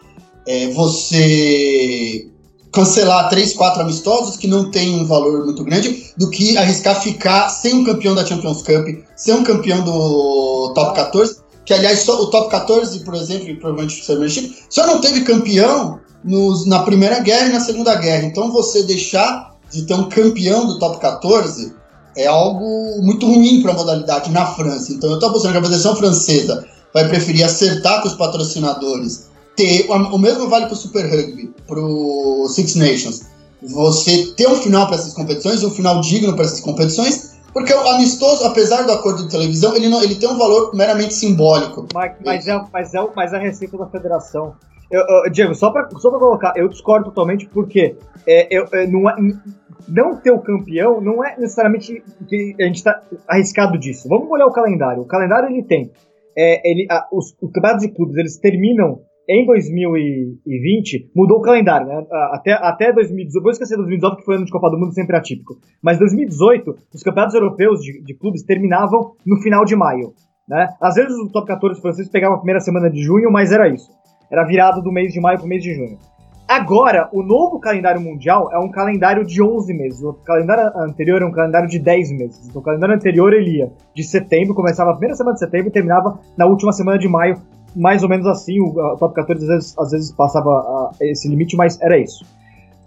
é 0.47 0.69
você 0.69 2.29
cancelar 2.73 3.29
três, 3.29 3.55
quatro 3.55 3.83
amistosos 3.83 4.37
que 4.37 4.47
não 4.47 4.71
tem 4.71 4.95
um 4.95 5.07
valor 5.07 5.45
muito 5.45 5.65
grande 5.65 6.13
do 6.17 6.31
que 6.31 6.57
arriscar 6.57 7.01
ficar 7.01 7.49
sem 7.49 7.75
um 7.75 7.85
campeão 7.85 8.15
da 8.15 8.25
Champions 8.25 8.63
Cup, 8.63 8.87
sem 9.17 9.35
um 9.35 9.43
campeão 9.43 9.83
do 9.83 10.73
Top 10.75 10.95
14 10.95 11.39
que 11.67 11.75
aliás 11.75 12.09
o 12.09 12.29
top 12.29 12.49
14, 12.49 13.01
por 13.01 13.15
exemplo, 13.15 13.55
provavelmente 13.57 14.01
o 14.01 14.05
Championship, 14.05 14.57
só 14.71 14.87
não 14.87 15.01
teve 15.01 15.23
campeão 15.23 15.99
nos, 16.23 16.65
na 16.65 16.85
Primeira 16.85 17.19
Guerra 17.19 17.49
e 17.49 17.53
na 17.53 17.61
Segunda 17.61 17.95
Guerra. 17.97 18.25
Então 18.25 18.53
você 18.53 18.85
deixar 18.85 19.57
de 19.71 19.83
ter 19.83 19.95
um 19.95 20.09
campeão 20.09 20.65
do 20.65 20.79
top 20.79 21.01
14 21.01 21.75
é 22.17 22.27
algo 22.27 23.03
muito 23.03 23.27
ruim 23.27 23.61
para 23.63 23.73
a 23.73 23.75
modalidade 23.75 24.31
na 24.31 24.47
França. 24.47 24.93
Então 24.93 25.11
eu 25.11 25.17
estou 25.17 25.29
apostando 25.29 25.53
que 25.53 25.59
a 25.59 25.63
Federação 25.63 25.97
Francesa 25.97 26.65
vai 26.95 27.09
preferir 27.09 27.45
acertar 27.45 28.01
com 28.01 28.09
os 28.09 28.15
patrocinadores, 28.15 29.27
ter 29.57 29.87
o 29.91 30.19
mesmo 30.19 30.49
vale 30.49 30.67
para 30.67 30.75
o 30.75 30.77
Super 30.77 31.05
Rugby, 31.05 31.53
para 31.67 31.81
o 31.81 32.49
Six 32.49 32.77
Nations. 32.77 33.23
Você 33.61 34.33
ter 34.37 34.49
um 34.49 34.57
final 34.57 34.87
para 34.87 34.97
essas 34.97 35.13
competições, 35.13 35.65
um 35.65 35.71
final 35.71 36.01
digno 36.01 36.35
para 36.35 36.45
essas 36.45 36.61
competições, 36.61 37.33
porque 37.57 37.73
o 37.73 37.89
amistoso, 37.89 38.45
apesar 38.45 38.83
do 38.83 38.93
acordo 38.93 39.23
de 39.23 39.31
televisão, 39.31 39.75
ele, 39.75 39.89
não, 39.89 40.03
ele 40.03 40.15
tem 40.15 40.29
um 40.29 40.37
valor 40.37 40.75
meramente 40.75 41.15
simbólico. 41.15 41.87
Mas, 41.95 42.13
mas, 42.23 42.47
é, 42.47 42.63
mas, 42.71 42.95
é, 42.95 43.09
mas 43.17 43.33
é 43.33 43.37
a 43.37 43.41
receita 43.41 43.79
da 43.79 43.87
federação. 43.87 44.55
Eu, 44.91 45.01
eu, 45.01 45.31
Diego, 45.31 45.55
só 45.55 45.71
pra, 45.71 45.89
só 45.99 46.11
pra 46.11 46.19
colocar, 46.19 46.53
eu 46.55 46.69
discordo 46.69 47.07
totalmente 47.07 47.47
porque 47.47 47.97
é, 48.27 48.47
eu, 48.55 48.67
é, 48.75 48.87
não, 48.87 49.09
é, 49.09 49.17
não 49.89 50.17
ter 50.19 50.33
o 50.33 50.39
campeão 50.39 51.01
não 51.01 51.25
é 51.25 51.35
necessariamente 51.39 52.05
que 52.29 52.55
a 52.61 52.65
gente 52.65 52.77
está 52.77 53.01
arriscado 53.27 53.79
disso. 53.79 54.07
Vamos 54.07 54.31
olhar 54.31 54.45
o 54.45 54.53
calendário. 54.53 55.01
O 55.01 55.07
calendário 55.07 55.49
ele 55.49 55.63
tem. 55.63 55.91
É, 56.37 56.61
ele, 56.71 56.87
a, 56.91 57.09
os, 57.11 57.35
os 57.41 57.51
campeonatos 57.51 57.87
de 57.87 57.89
clubes 57.89 58.19
eles 58.19 58.37
terminam 58.37 59.01
em 59.29 59.45
2020 59.45 61.11
mudou 61.15 61.39
o 61.39 61.43
calendário, 61.43 61.87
né? 61.87 62.07
Até, 62.33 62.53
até 62.53 62.93
2018, 62.93 63.43
vou 63.43 63.53
esquecer 63.53 63.77
2018 63.77 64.17
que 64.19 64.25
foi 64.25 64.37
ano 64.37 64.45
de 64.45 64.53
Copa 64.53 64.71
do 64.71 64.79
Mundo 64.79 64.93
sempre 64.93 65.17
atípico. 65.17 65.57
Mas 65.83 65.99
2018, 65.99 66.77
os 66.95 67.03
campeonatos 67.03 67.35
europeus 67.35 67.81
de, 67.81 68.03
de 68.03 68.15
clubes 68.15 68.43
terminavam 68.43 69.13
no 69.27 69.37
final 69.43 69.65
de 69.65 69.75
maio, 69.75 70.13
né? 70.49 70.69
Às 70.81 70.95
vezes 70.95 71.17
o 71.19 71.29
top 71.31 71.47
14 71.47 71.81
francês 71.81 72.09
pegava 72.09 72.35
a 72.35 72.39
primeira 72.39 72.61
semana 72.61 72.89
de 72.89 73.03
junho, 73.03 73.31
mas 73.31 73.53
era 73.53 73.69
isso. 73.69 73.91
Era 74.31 74.45
virado 74.45 74.83
do 74.83 74.93
mês 74.93 75.13
de 75.13 75.21
maio 75.21 75.39
para 75.39 75.47
o 75.47 75.49
mês 75.49 75.63
de 75.63 75.75
junho. 75.75 75.99
Agora, 76.49 77.09
o 77.13 77.25
novo 77.25 77.59
calendário 77.59 78.01
mundial 78.01 78.49
é 78.53 78.59
um 78.59 78.71
calendário 78.71 79.25
de 79.25 79.43
11 79.43 79.75
meses. 79.75 80.01
O 80.01 80.13
calendário 80.13 80.71
anterior 80.79 81.17
era 81.17 81.27
um 81.27 81.33
calendário 81.33 81.69
de 81.69 81.77
10 81.77 82.13
meses. 82.13 82.49
Então, 82.49 82.63
o 82.63 82.65
calendário 82.65 82.95
anterior 82.95 83.33
ele 83.33 83.59
ia 83.59 83.73
de 83.93 84.05
setembro, 84.05 84.55
começava 84.55 84.91
a 84.91 84.93
primeira 84.93 85.17
semana 85.17 85.35
de 85.35 85.41
setembro 85.41 85.69
e 85.69 85.73
terminava 85.73 86.21
na 86.39 86.47
última 86.47 86.71
semana 86.71 86.99
de 86.99 87.09
maio, 87.09 87.43
mais 87.77 88.03
ou 88.03 88.09
menos 88.09 88.27
assim. 88.27 88.61
O, 88.61 88.97
top 88.97 89.15
14 89.15 89.43
às 89.45 89.49
vezes, 89.49 89.79
às 89.79 89.91
vezes 89.91 90.13
passava 90.13 90.91
esse 91.01 91.29
limite, 91.29 91.57
mas 91.57 91.81
era 91.81 91.99
isso. 91.99 92.25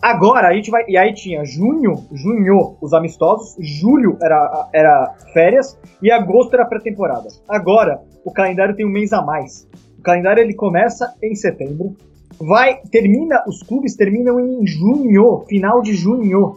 Agora 0.01 0.47
a 0.47 0.53
gente 0.53 0.71
vai. 0.71 0.83
E 0.87 0.97
aí 0.97 1.13
tinha 1.13 1.43
junho, 1.43 2.05
junho, 2.11 2.77
os 2.81 2.93
amistosos, 2.93 3.55
julho 3.59 4.17
era, 4.21 4.69
era 4.73 5.15
férias 5.33 5.77
e 6.01 6.09
agosto 6.09 6.53
era 6.53 6.65
pré-temporada. 6.65 7.27
Agora, 7.47 8.01
o 8.23 8.31
calendário 8.31 8.75
tem 8.75 8.85
um 8.85 8.91
mês 8.91 9.11
a 9.13 9.21
mais. 9.21 9.67
O 9.97 10.01
calendário 10.01 10.41
ele 10.41 10.53
começa 10.53 11.13
em 11.21 11.35
setembro. 11.35 11.95
Vai, 12.39 12.79
termina, 12.89 13.43
os 13.45 13.61
clubes 13.61 13.95
terminam 13.97 14.39
em 14.39 14.65
junho, 14.65 15.43
final 15.49 15.81
de 15.81 15.93
junho. 15.93 16.55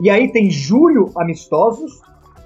E 0.00 0.10
aí 0.10 0.32
tem 0.32 0.50
julho 0.50 1.12
amistosos, 1.16 2.00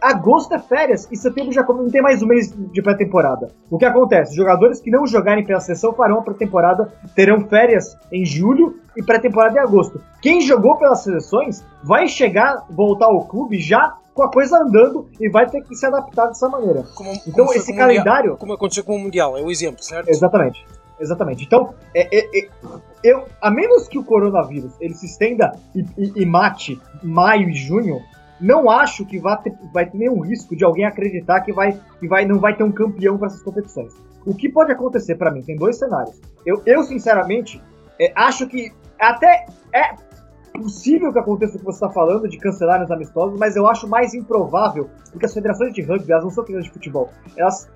agosto 0.05 0.55
é 0.55 0.59
férias 0.59 1.09
e 1.11 1.17
setembro 1.17 1.51
já 1.51 1.63
não 1.63 1.89
tem 1.89 2.03
mais 2.03 2.23
um 2.23 2.27
mês 2.27 2.53
de 2.55 2.83
pré-temporada. 2.83 3.49
O 3.71 3.79
que 3.79 3.87
acontece? 3.87 4.37
Jogadores 4.37 4.79
que 4.81 4.91
não 4.91 5.07
jogarem 5.07 5.45
pela 5.45 5.61
seleção 5.61 5.95
farão 5.95 6.19
a 6.19 6.23
pré-temporada, 6.23 6.93
terão 7.15 7.41
férias 7.49 7.97
em 8.13 8.25
julho 8.25 8.77
e 8.95 9.03
pré-temporada 9.03 9.59
em 9.59 9.63
agosto. 9.63 10.01
Quem 10.21 10.43
jogou 10.43 10.77
pelas 10.77 11.03
seleções 11.03 11.65
vai 11.83 12.07
chegar, 12.07 12.67
voltar 12.71 13.07
ao 13.07 13.25
clube 13.25 13.59
já 13.59 13.97
com 14.13 14.23
a 14.23 14.31
coisa 14.31 14.59
andando 14.59 15.09
e 15.19 15.29
vai 15.29 15.49
ter 15.49 15.63
que 15.63 15.75
se 15.75 15.87
adaptar 15.87 16.27
dessa 16.27 16.49
maneira. 16.49 16.85
Como, 16.95 17.11
então 17.27 17.47
como 17.47 17.55
esse 17.55 17.75
calendário. 17.75 18.31
Mundial, 18.31 18.37
como 18.37 18.53
aconteceu 18.53 18.85
com 18.85 18.97
o 18.97 18.99
Mundial, 18.99 19.39
é 19.39 19.43
o 19.43 19.51
exemplo, 19.51 19.83
certo? 19.83 20.09
Exatamente. 20.09 20.65
Exatamente. 21.01 21.45
Então, 21.45 21.75
é, 21.95 22.09
é, 22.17 22.39
é, 22.39 22.49
eu, 23.03 23.25
a 23.41 23.51
menos 23.51 23.89
que 23.89 23.99
o 23.99 24.05
coronavírus 24.05 24.73
ele 24.81 24.95
se 24.95 25.07
estenda 25.07 25.59
e, 25.75 25.81
e, 25.99 26.23
e 26.23 26.27
mate 26.27 26.81
maio 27.03 27.49
e 27.49 27.55
junho, 27.55 28.01
não 28.41 28.71
acho 28.71 29.05
que 29.07 29.19
vai 29.19 29.41
ter, 29.43 29.55
vai 29.73 29.87
ter 29.89 29.99
nenhum 29.99 30.21
risco 30.21 30.57
de 30.57 30.65
alguém 30.65 30.85
acreditar 30.85 31.41
que, 31.41 31.53
vai, 31.53 31.79
que 31.99 32.09
vai, 32.09 32.25
não 32.25 32.39
vai 32.39 32.57
ter 32.57 32.65
um 32.65 32.73
campeão 32.73 33.17
para 33.17 33.29
essas 33.29 33.43
competições. 33.43 33.95
O 34.27 34.35
que 34.35 34.49
pode 34.49 34.73
acontecer 34.73 35.17
para 35.17 35.31
mim? 35.31 35.43
Tem 35.43 35.57
dois 35.57 35.79
cenários. 35.79 36.21
Eu, 36.45 36.63
eu 36.67 36.83
sinceramente, 36.83 37.63
é, 38.01 38.13
acho 38.17 38.47
que 38.47 38.73
até 38.99 39.47
é 39.73 39.95
possível 40.55 41.13
que 41.13 41.19
aconteça 41.19 41.57
o 41.57 41.59
que 41.59 41.65
você 41.65 41.85
está 41.85 41.91
falando 41.91 42.29
de 42.29 42.39
cancelar 42.39 42.83
os 42.83 42.91
amistosos, 42.91 43.39
mas 43.39 43.57
eu 43.57 43.67
acho 43.67 43.89
mais 43.89 44.15
improvável, 44.15 44.89
porque 45.11 45.27
as 45.27 45.35
federações 45.35 45.75
de 45.75 45.83
rugby, 45.83 46.13
elas 46.13 46.25
não 46.25 46.31
são 46.31 46.45
federações 46.45 46.73
de 46.73 46.79
futebol, 46.79 47.11
elas 47.37 47.69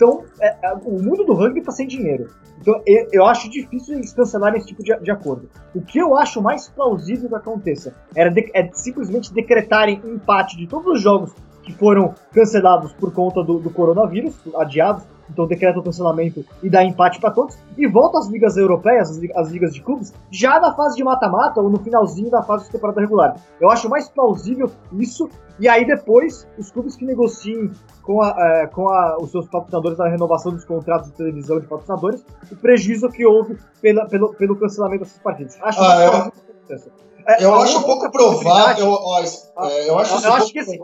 estão. 0.00 0.24
É, 0.40 0.56
é, 0.62 0.72
o 0.84 1.02
mundo 1.02 1.24
do 1.24 1.34
rugby 1.34 1.60
está 1.60 1.70
sem 1.70 1.86
dinheiro. 1.86 2.30
Então 2.60 2.82
eu, 2.86 3.08
eu, 3.12 3.26
acho 3.26 3.48
difícil 3.50 3.96
eles 3.96 4.12
cancelarem 4.12 4.58
esse 4.58 4.68
tipo 4.68 4.82
de, 4.82 4.94
de, 4.98 5.10
acordo. 5.10 5.48
O 5.74 5.80
que 5.80 5.98
eu 5.98 6.16
acho 6.16 6.42
mais 6.42 6.68
plausível 6.68 7.28
que 7.28 7.34
aconteça 7.34 7.94
era 8.14 8.30
de, 8.30 8.50
é 8.54 8.68
simplesmente 8.72 9.32
decretarem 9.32 10.00
empate 10.04 10.56
de 10.56 10.66
todos 10.66 10.94
os 10.94 11.00
jogos 11.00 11.32
que 11.62 11.72
foram 11.72 12.14
cancelados 12.32 12.92
por 12.92 13.12
conta 13.12 13.42
do, 13.42 13.58
do 13.58 13.70
coronavírus, 13.70 14.34
adiados, 14.56 15.04
então 15.32 15.46
decreta 15.46 15.78
o 15.78 15.82
cancelamento 15.82 16.44
e 16.62 16.68
dá 16.68 16.84
empate 16.84 17.20
para 17.20 17.30
todos, 17.30 17.56
e 17.78 17.86
volta 17.86 18.18
às 18.18 18.28
ligas 18.28 18.56
europeias, 18.56 19.10
as, 19.36 19.48
ligas 19.48 19.72
de 19.72 19.80
clubes, 19.80 20.12
já 20.30 20.58
na 20.60 20.74
fase 20.74 20.96
de 20.96 21.04
mata-mata 21.04 21.60
ou 21.60 21.70
no 21.70 21.78
finalzinho 21.78 22.30
da 22.30 22.42
fase 22.42 22.64
de 22.64 22.72
temporada 22.72 23.00
regular. 23.00 23.36
Eu 23.60 23.70
acho 23.70 23.88
mais 23.88 24.08
plausível 24.08 24.70
isso, 24.92 25.28
e 25.58 25.68
aí 25.68 25.86
depois 25.86 26.46
os 26.58 26.70
clubes 26.70 26.96
que 26.96 27.04
negociem 27.04 27.70
com, 28.02 28.22
a, 28.22 28.34
é, 28.38 28.66
com 28.66 28.88
a, 28.88 29.18
os 29.20 29.30
seus 29.30 29.46
patrocinadores 29.46 29.98
na 29.98 30.08
renovação 30.08 30.52
dos 30.52 30.64
contratos 30.64 31.10
de 31.10 31.16
televisão 31.16 31.60
de 31.60 31.66
patrocinadores, 31.66 32.24
o 32.50 32.56
prejuízo 32.56 33.08
que 33.08 33.24
houve 33.24 33.56
pela, 33.80 34.06
pelo, 34.06 34.34
pelo 34.34 34.56
cancelamento 34.56 35.04
dessas 35.04 35.18
partidas. 35.18 35.58
Acho 35.62 35.80
ah, 35.80 36.32
eu, 36.68 36.76
é, 37.26 37.44
eu 37.44 37.54
acho 37.54 37.82
pouco 37.84 38.10
provável. 38.10 38.84
Eu, 38.84 38.92
ó, 38.92 39.20
é, 39.20 39.88
eu 39.88 39.98
acho, 39.98 40.24
eu 40.24 40.32
acho 40.32 40.52
que 40.52 40.58
assim, 40.58 40.78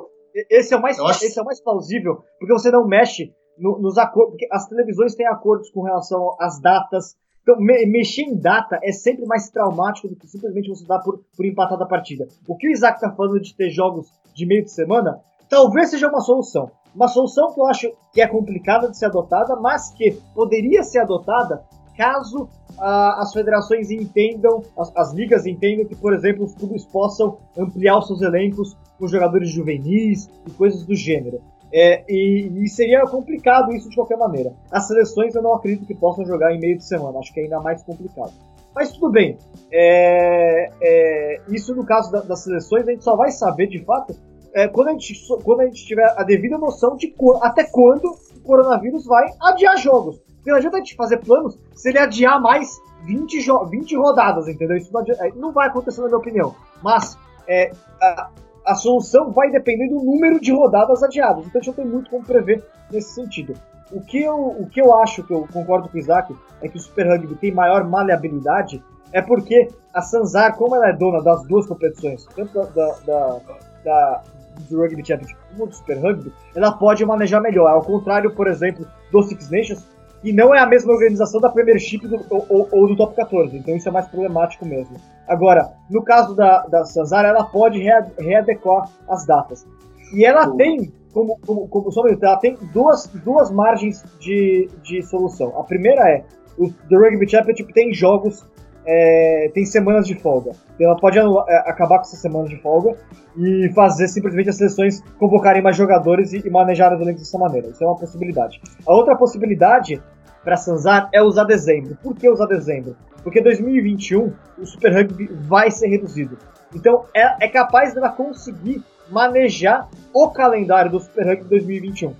esse 0.51 0.75
é, 0.75 0.77
o 0.77 0.83
mais, 0.83 0.99
esse 0.99 1.39
é 1.39 1.43
o 1.43 1.45
mais 1.45 1.61
plausível, 1.61 2.23
porque 2.39 2.53
você 2.53 2.71
não 2.71 2.87
mexe 2.87 3.33
no, 3.59 3.79
nos 3.79 3.97
acordos, 3.97 4.33
porque 4.33 4.49
as 4.51 4.67
televisões 4.67 5.15
têm 5.15 5.27
acordos 5.27 5.71
com 5.71 5.83
relação 5.83 6.37
às 6.41 6.61
datas. 6.61 7.17
Então, 7.43 7.57
me, 7.59 7.87
mexer 7.87 8.23
em 8.23 8.37
data 8.37 8.79
é 8.83 8.93
sempre 8.93 9.25
mais 9.25 9.49
traumático 9.49 10.09
do 10.09 10.17
que 10.17 10.27
simplesmente 10.27 10.69
você 10.69 10.85
dar 10.87 10.99
por, 10.99 11.21
por 11.37 11.47
empatada 11.47 11.85
a 11.85 11.89
partida. 11.89 12.27
O 12.47 12.57
que 12.57 12.69
o 12.69 12.71
Isaac 12.71 12.97
está 12.97 13.11
falando 13.11 13.41
de 13.41 13.55
ter 13.55 13.71
jogos 13.71 14.09
de 14.35 14.47
meio 14.47 14.65
de 14.65 14.71
semana, 14.71 15.21
talvez 15.49 15.91
seja 15.91 16.09
uma 16.09 16.21
solução. 16.21 16.71
Uma 16.95 17.09
solução 17.09 17.53
que 17.53 17.61
eu 17.61 17.67
acho 17.67 17.93
que 18.13 18.21
é 18.21 18.27
complicada 18.27 18.89
de 18.91 18.99
ser 18.99 19.07
adotada, 19.07 19.55
mas 19.57 19.91
que 19.91 20.13
poderia 20.35 20.83
ser 20.83 21.01
adotada 21.01 21.63
caso 21.97 22.49
ah, 22.79 23.23
as 23.23 23.33
federações 23.33 23.91
entendam, 23.91 24.63
as, 24.79 24.93
as, 24.97 25.13
ligas 25.13 25.47
entendam 25.47 25.87
que, 25.87 25.97
por 25.97 26.13
exemplo, 26.13 26.45
os 26.45 26.55
clubes 26.55 26.85
possam 26.85 27.39
ampliar 27.57 27.99
os 27.99 28.07
seus 28.07 28.23
elencos 28.23 28.77
com 28.99 29.09
jogadores 29.09 29.51
juvenis 29.51 30.29
e 30.47 30.51
coisas 30.51 30.85
do 30.85 30.95
gênero. 30.95 31.41
É, 31.73 32.05
e, 32.09 32.63
e, 32.63 32.69
seria 32.69 33.03
complicado 33.07 33.73
isso 33.73 33.91
de 33.91 33.97
qualquer 33.97 34.17
maneira. 34.17 34.53
As 34.71 34.87
seleções 34.87 35.35
eu 35.35 35.43
não 35.43 35.55
acredito 35.55 35.87
que 35.87 35.95
possam 35.95 36.25
jogar 36.25 36.55
em 36.55 36.61
meio 36.61 36.77
de 36.77 36.85
semana, 36.85 37.19
acho 37.19 37.33
que 37.35 37.41
é 37.41 37.45
ainda 37.45 37.61
mais 37.61 37.83
complicado. 37.83 38.33
Mas 38.75 38.93
tudo 38.93 39.11
bem. 39.11 39.37
É, 39.73 40.71
é, 40.81 41.41
isso 41.49 41.75
no 41.75 41.85
caso 41.85 42.13
da, 42.13 42.21
das 42.21 42.45
seleções 42.45 42.87
a 42.87 42.91
gente 42.93 43.03
só 43.03 43.17
vai 43.17 43.31
saber 43.31 43.67
de 43.67 43.83
fato 43.85 44.15
é, 44.55 44.69
quando, 44.69 44.89
a 44.89 44.93
gente, 44.93 45.15
quando 45.43 45.61
a 45.61 45.67
gente 45.67 45.85
tiver 45.85 46.15
a 46.17 46.23
devida 46.23 46.57
noção 46.57 46.97
de 46.97 47.15
até 47.43 47.65
quando 47.65 48.07
o 48.37 48.41
coronavírus 48.43 49.05
vai 49.05 49.27
adiar 49.41 49.77
jogos. 49.77 50.21
Porque 50.47 50.53
não 50.53 50.59
adianta 50.59 50.77
a 50.77 50.79
gente 50.79 50.95
fazer 50.95 51.17
planos 51.17 51.59
se 51.75 51.89
ele 51.89 51.99
adiar 51.99 52.41
mais 52.41 52.81
20, 53.03 53.37
20 53.69 53.97
rodadas, 53.97 54.47
entendeu? 54.47 54.77
Isso 54.77 54.93
não, 54.93 55.01
adianta, 55.01 55.27
é, 55.27 55.33
não 55.35 55.51
vai 55.51 55.67
acontecer 55.67 56.01
na 56.03 56.07
minha 56.07 56.19
opinião. 56.19 56.55
Mas 56.85 57.19
é, 57.49 57.73
a, 58.01 58.31
a 58.65 58.75
solução 58.77 59.33
vai 59.33 59.51
depender 59.51 59.89
do 59.89 59.97
número 59.97 60.41
de 60.41 60.53
rodadas 60.53 61.03
adiadas. 61.03 61.45
Então 61.47 61.61
a 61.61 61.65
gente 61.65 61.77
não 61.77 61.85
tem 61.85 61.93
muito 61.93 62.11
como 62.11 62.25
prever 62.25 62.65
nesse 62.93 63.13
sentido. 63.13 63.55
O 63.91 64.01
que 64.01 64.23
eu, 64.23 64.37
o 64.37 64.69
que 64.71 64.81
eu 64.81 64.95
acho, 64.95 65.25
que 65.25 65.35
eu 65.35 65.49
concordo 65.53 65.89
com 65.89 65.97
o 65.97 65.99
Isaac, 65.99 66.33
é 66.63 66.69
que 66.69 66.77
o 66.77 66.81
Super 66.81 67.09
Rugby 67.09 67.35
tem 67.35 67.51
maior 67.51 67.83
maleabilidade, 67.83 68.81
é 69.13 69.21
porque 69.21 69.69
a 69.93 70.01
Sanzar, 70.01 70.55
como 70.55 70.77
ela 70.77 70.91
é 70.91 70.93
dona 70.93 71.25
das 71.25 71.43
duas 71.49 71.67
competições, 71.67 72.25
tanto 72.37 72.53
da, 72.53 72.65
da, 72.71 72.97
da, 73.05 73.41
da 73.85 74.23
do 74.71 74.81
Rugby 74.81 75.05
Championship 75.05 75.39
como 75.51 75.67
do 75.67 75.75
Super 75.75 75.99
Rugby, 75.99 76.33
ela 76.55 76.71
pode 76.71 77.05
manejar 77.05 77.41
melhor. 77.41 77.69
Ao 77.69 77.83
contrário, 77.83 78.31
por 78.31 78.47
exemplo, 78.47 78.87
do 79.11 79.23
Six 79.25 79.51
Nations, 79.51 79.96
e 80.23 80.33
não 80.33 80.55
é 80.55 80.59
a 80.59 80.67
mesma 80.67 80.93
organização 80.93 81.41
da 81.41 81.49
Premiership 81.49 82.07
do, 82.07 82.25
ou, 82.31 82.69
ou, 82.71 82.89
do 82.89 82.97
Top 82.97 83.15
14, 83.15 83.57
então 83.57 83.77
isso 83.77 83.89
é 83.89 83.93
mais 83.93 84.09
problemático 84.09 84.67
mesmo. 84.67 84.97
Agora, 85.29 85.73
no 85.91 86.03
caso 86.03 86.35
da, 86.35 86.67
da 86.67 86.85
Sanzar, 86.85 87.25
ela 87.25 87.45
pode 87.45 87.79
readequar 88.19 88.89
as 89.09 89.27
datas. 89.27 89.67
E 90.15 90.25
ela 90.25 90.51
tem, 90.57 90.93
como, 91.13 91.39
como, 91.45 91.69
como 91.69 91.93
só 91.93 92.03
ela 92.07 92.37
tem 92.37 92.57
duas, 92.73 93.07
duas 93.25 93.51
margens 93.51 94.05
de, 94.21 94.69
de 94.83 95.03
solução. 95.03 95.59
A 95.59 95.65
primeira 95.65 96.09
é, 96.09 96.25
o 96.59 96.71
The 96.71 96.97
Rugby 96.97 97.29
Championship 97.29 97.73
tem 97.73 97.93
jogos, 97.93 98.47
é, 98.87 99.51
tem 99.53 99.65
semanas 99.65 100.07
de 100.07 100.15
folga. 100.15 100.53
Então 100.75 100.87
ela 100.87 100.97
pode 100.97 101.19
anular, 101.19 101.45
é, 101.49 101.57
acabar 101.69 101.99
com 101.99 102.03
essas 102.03 102.21
semanas 102.21 102.49
de 102.49 102.57
folga 102.57 102.97
e 103.37 103.71
fazer 103.75 104.07
simplesmente 104.09 104.49
as 104.49 104.57
seleções 104.57 105.03
convocarem 105.19 105.61
mais 105.61 105.77
jogadores 105.77 106.33
e, 106.33 106.47
e 106.47 106.51
manejar 106.51 106.95
os 106.95 107.01
elencos 107.01 107.23
dessa 107.23 107.39
maneira. 107.39 107.69
Isso 107.69 107.83
é 107.83 107.87
uma 107.87 107.97
possibilidade. 107.97 108.61
A 108.87 108.93
outra 108.93 109.17
possibilidade 109.17 110.01
para 110.45 110.57
Sanzar 110.57 111.09
é 111.13 111.21
usar 111.21 111.45
dezembro. 111.45 111.99
Por 112.01 112.15
que 112.15 112.29
usar 112.29 112.47
dezembro? 112.47 112.97
Porque 113.25 113.41
2021 113.41 114.33
o 114.59 114.65
Super 114.65 114.95
Rugby 114.95 115.27
vai 115.27 115.71
ser 115.71 115.89
reduzido. 115.89 116.39
Então 116.75 117.05
é, 117.13 117.47
é 117.47 117.49
capaz 117.49 117.93
dela 117.93 118.11
conseguir 118.11 118.83
manejar 119.11 119.89
o 120.13 120.31
calendário 120.31 120.91
do 120.91 121.01
Super 121.01 121.27
Rugby 121.27 121.49
2021. 121.49 122.15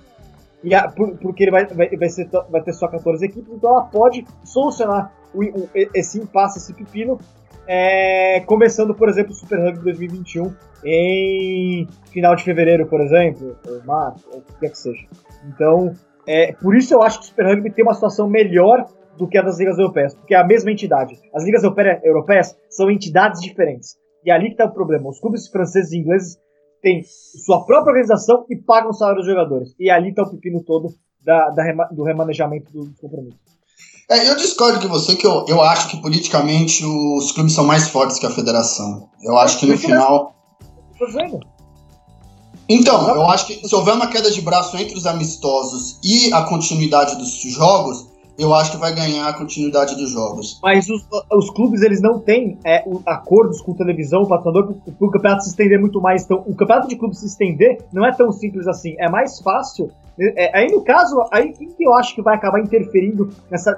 E 0.63 0.73
a, 0.73 0.89
por, 0.89 1.15
porque 1.17 1.43
ele 1.43 1.51
vai, 1.51 1.65
vai, 1.65 1.95
vai, 1.95 2.09
ser, 2.09 2.29
vai 2.49 2.61
ter 2.61 2.73
só 2.73 2.87
14 2.87 3.23
equipes, 3.23 3.53
então 3.53 3.69
ela 3.69 3.83
pode 3.83 4.25
solucionar 4.43 5.11
esse 5.93 6.19
impasse, 6.19 6.59
esse 6.59 6.73
pepino, 6.73 7.19
é, 7.67 8.39
começando, 8.41 8.95
por 8.95 9.09
exemplo, 9.09 9.31
o 9.31 9.35
Super 9.35 9.59
Rugby 9.59 9.83
2021 9.83 10.53
em 10.85 11.87
final 12.11 12.35
de 12.35 12.43
fevereiro, 12.43 12.87
por 12.87 13.01
exemplo, 13.01 13.57
ou 13.67 13.83
março, 13.83 14.27
ou 14.31 14.39
o 14.39 14.41
que 14.41 14.53
quer 14.59 14.69
que 14.69 14.77
seja. 14.77 15.05
Então, 15.47 15.93
é, 16.25 16.53
por 16.53 16.75
isso 16.75 16.93
eu 16.93 17.01
acho 17.01 17.19
que 17.19 17.25
o 17.25 17.27
Super 17.27 17.47
Rugby 17.47 17.71
tem 17.71 17.83
uma 17.83 17.93
situação 17.93 18.29
melhor 18.29 18.87
do 19.17 19.27
que 19.27 19.37
a 19.37 19.41
das 19.41 19.57
ligas 19.59 19.77
europeias, 19.77 20.13
porque 20.13 20.35
é 20.35 20.37
a 20.37 20.45
mesma 20.45 20.71
entidade. 20.71 21.19
As 21.33 21.43
ligas 21.43 21.63
europeias 21.63 22.57
são 22.69 22.89
entidades 22.89 23.41
diferentes. 23.41 23.97
E 24.23 24.29
é 24.29 24.33
ali 24.33 24.47
que 24.47 24.51
está 24.51 24.65
o 24.65 24.73
problema. 24.73 25.09
Os 25.09 25.19
clubes 25.19 25.47
franceses 25.47 25.91
e 25.91 25.97
ingleses 25.97 26.37
têm 26.81 27.01
sua 27.03 27.65
própria 27.65 27.93
organização 27.93 28.45
e 28.49 28.55
pagam 28.55 28.91
o 28.91 28.93
salário 28.93 29.19
dos 29.19 29.27
jogadores. 29.27 29.75
E 29.79 29.89
é 29.89 29.93
ali 29.93 30.09
está 30.09 30.23
o 30.23 30.29
pepino 30.29 30.63
todo 30.63 30.89
da, 31.23 31.49
da 31.49 31.87
do 31.91 32.03
remanejamento 32.03 32.71
dos 32.71 32.99
compromissos. 32.99 33.56
É, 34.09 34.29
eu 34.29 34.37
discordo 34.37 34.79
de 34.79 34.87
você 34.87 35.15
que 35.15 35.27
eu, 35.27 35.45
eu 35.49 35.61
acho 35.61 35.89
que 35.89 35.97
politicamente 35.97 36.85
os 36.85 37.33
clubes 37.33 37.53
são 37.53 37.65
mais 37.65 37.89
fortes 37.89 38.17
que 38.17 38.25
a 38.25 38.31
federação. 38.31 39.09
Eu 39.21 39.37
acho 39.37 39.59
que 39.59 39.65
no 39.65 39.77
final. 39.77 40.33
Então, 42.69 43.07
eu 43.15 43.27
acho 43.27 43.47
que 43.47 43.67
se 43.67 43.75
houver 43.75 43.93
uma 43.93 44.07
queda 44.07 44.31
de 44.31 44.41
braço 44.41 44.77
entre 44.77 44.97
os 44.97 45.05
amistosos 45.05 45.99
e 46.03 46.31
a 46.33 46.41
continuidade 46.43 47.15
dos 47.17 47.37
jogos, 47.41 48.07
eu 48.37 48.53
acho 48.53 48.71
que 48.71 48.77
vai 48.77 48.93
ganhar 48.93 49.27
a 49.27 49.33
continuidade 49.33 49.95
dos 49.95 50.11
jogos. 50.11 50.59
Mas 50.61 50.87
os, 50.89 51.07
os 51.31 51.49
clubes 51.49 51.81
eles 51.81 52.01
não 52.01 52.19
têm 52.19 52.57
é, 52.65 52.83
acordos 53.05 53.61
com 53.61 53.73
televisão, 53.73 54.21
o 54.21 54.27
patrocinador, 54.27 54.75
para 54.75 55.07
o 55.07 55.11
campeonato 55.11 55.43
se 55.43 55.49
estender 55.49 55.79
muito 55.79 55.99
mais. 55.99 56.23
Então, 56.23 56.43
o 56.45 56.55
campeonato 56.55 56.87
de 56.87 56.95
clubes 56.95 57.19
se 57.19 57.25
estender 57.25 57.79
não 57.91 58.05
é 58.05 58.11
tão 58.11 58.31
simples 58.31 58.67
assim. 58.67 58.95
É 58.99 59.09
mais 59.09 59.39
fácil. 59.41 59.89
É, 60.19 60.57
aí 60.57 60.71
no 60.71 60.83
caso, 60.83 61.23
aí 61.31 61.53
quem 61.53 61.69
que 61.69 61.83
eu 61.83 61.93
acho 61.93 62.15
que 62.15 62.21
vai 62.21 62.35
acabar 62.35 62.59
interferindo 62.59 63.29
nessa, 63.51 63.75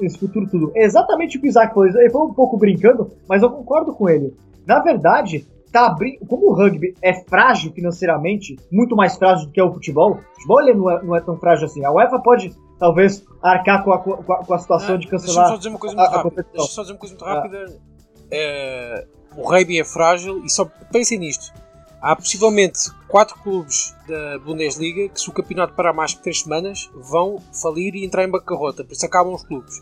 nesse 0.00 0.18
futuro 0.18 0.46
tudo? 0.50 0.72
É 0.74 0.84
exatamente 0.84 1.36
o 1.36 1.40
que 1.40 1.46
o 1.46 1.50
Isaac 1.50 1.74
falou. 1.74 1.88
Ele 1.88 2.10
falou 2.10 2.28
um 2.28 2.34
pouco 2.34 2.56
brincando, 2.56 3.10
mas 3.28 3.42
eu 3.42 3.50
concordo 3.50 3.92
com 3.92 4.08
ele. 4.08 4.34
Na 4.66 4.80
verdade, 4.80 5.46
tá 5.72 5.86
abrindo. 5.86 6.26
Como 6.26 6.50
o 6.50 6.54
rugby 6.54 6.94
é 7.02 7.14
frágil 7.24 7.72
financeiramente, 7.72 8.56
muito 8.70 8.94
mais 8.94 9.16
frágil 9.16 9.46
do 9.46 9.52
que 9.52 9.60
é 9.60 9.64
o 9.64 9.72
futebol, 9.72 10.12
o 10.12 10.34
futebol 10.34 10.60
ele 10.60 10.74
não, 10.74 10.90
é, 10.90 11.02
não 11.02 11.16
é 11.16 11.20
tão 11.20 11.36
frágil 11.36 11.66
assim. 11.66 11.84
A 11.84 11.90
UEFA 11.90 12.18
pode 12.20 12.54
talvez 12.82 13.24
arcar 13.40 13.84
com 13.84 13.92
a, 13.92 13.98
com 14.00 14.32
a, 14.32 14.44
com 14.44 14.54
a 14.54 14.58
situação 14.58 14.98
de 14.98 15.06
cancelar. 15.06 15.34
Deixa 15.36 15.40
eu 15.40 15.48
só 15.48 15.56
dizer 15.56 15.68
uma 15.68 15.78
coisa 15.78 15.94
muito 15.94 16.08
a, 16.08 16.16
rápida. 16.16 16.46
Deixa 16.52 16.68
só 16.68 16.82
dizer 16.82 16.92
uma 16.94 16.98
coisa 16.98 17.14
muito 17.14 17.24
rápida. 17.24 17.80
É, 18.28 19.06
o 19.36 19.48
rugby 19.48 19.78
é 19.78 19.84
frágil 19.84 20.44
e 20.44 20.50
só 20.50 20.68
pensem 20.90 21.16
nisto. 21.16 21.52
Há 22.00 22.16
possivelmente 22.16 22.90
quatro 23.06 23.38
clubes 23.38 23.94
da 24.08 24.40
Bundesliga 24.40 25.08
que, 25.10 25.20
se 25.20 25.30
o 25.30 25.32
campeonato 25.32 25.74
parar 25.74 25.92
mais 25.92 26.12
que 26.12 26.22
três 26.22 26.40
semanas, 26.40 26.90
vão 26.92 27.40
falir 27.52 27.94
e 27.94 28.04
entrar 28.04 28.24
em 28.24 28.28
bancarrota. 28.28 28.82
Por 28.82 28.92
isso 28.92 29.06
acabam 29.06 29.32
os 29.32 29.44
clubes. 29.44 29.80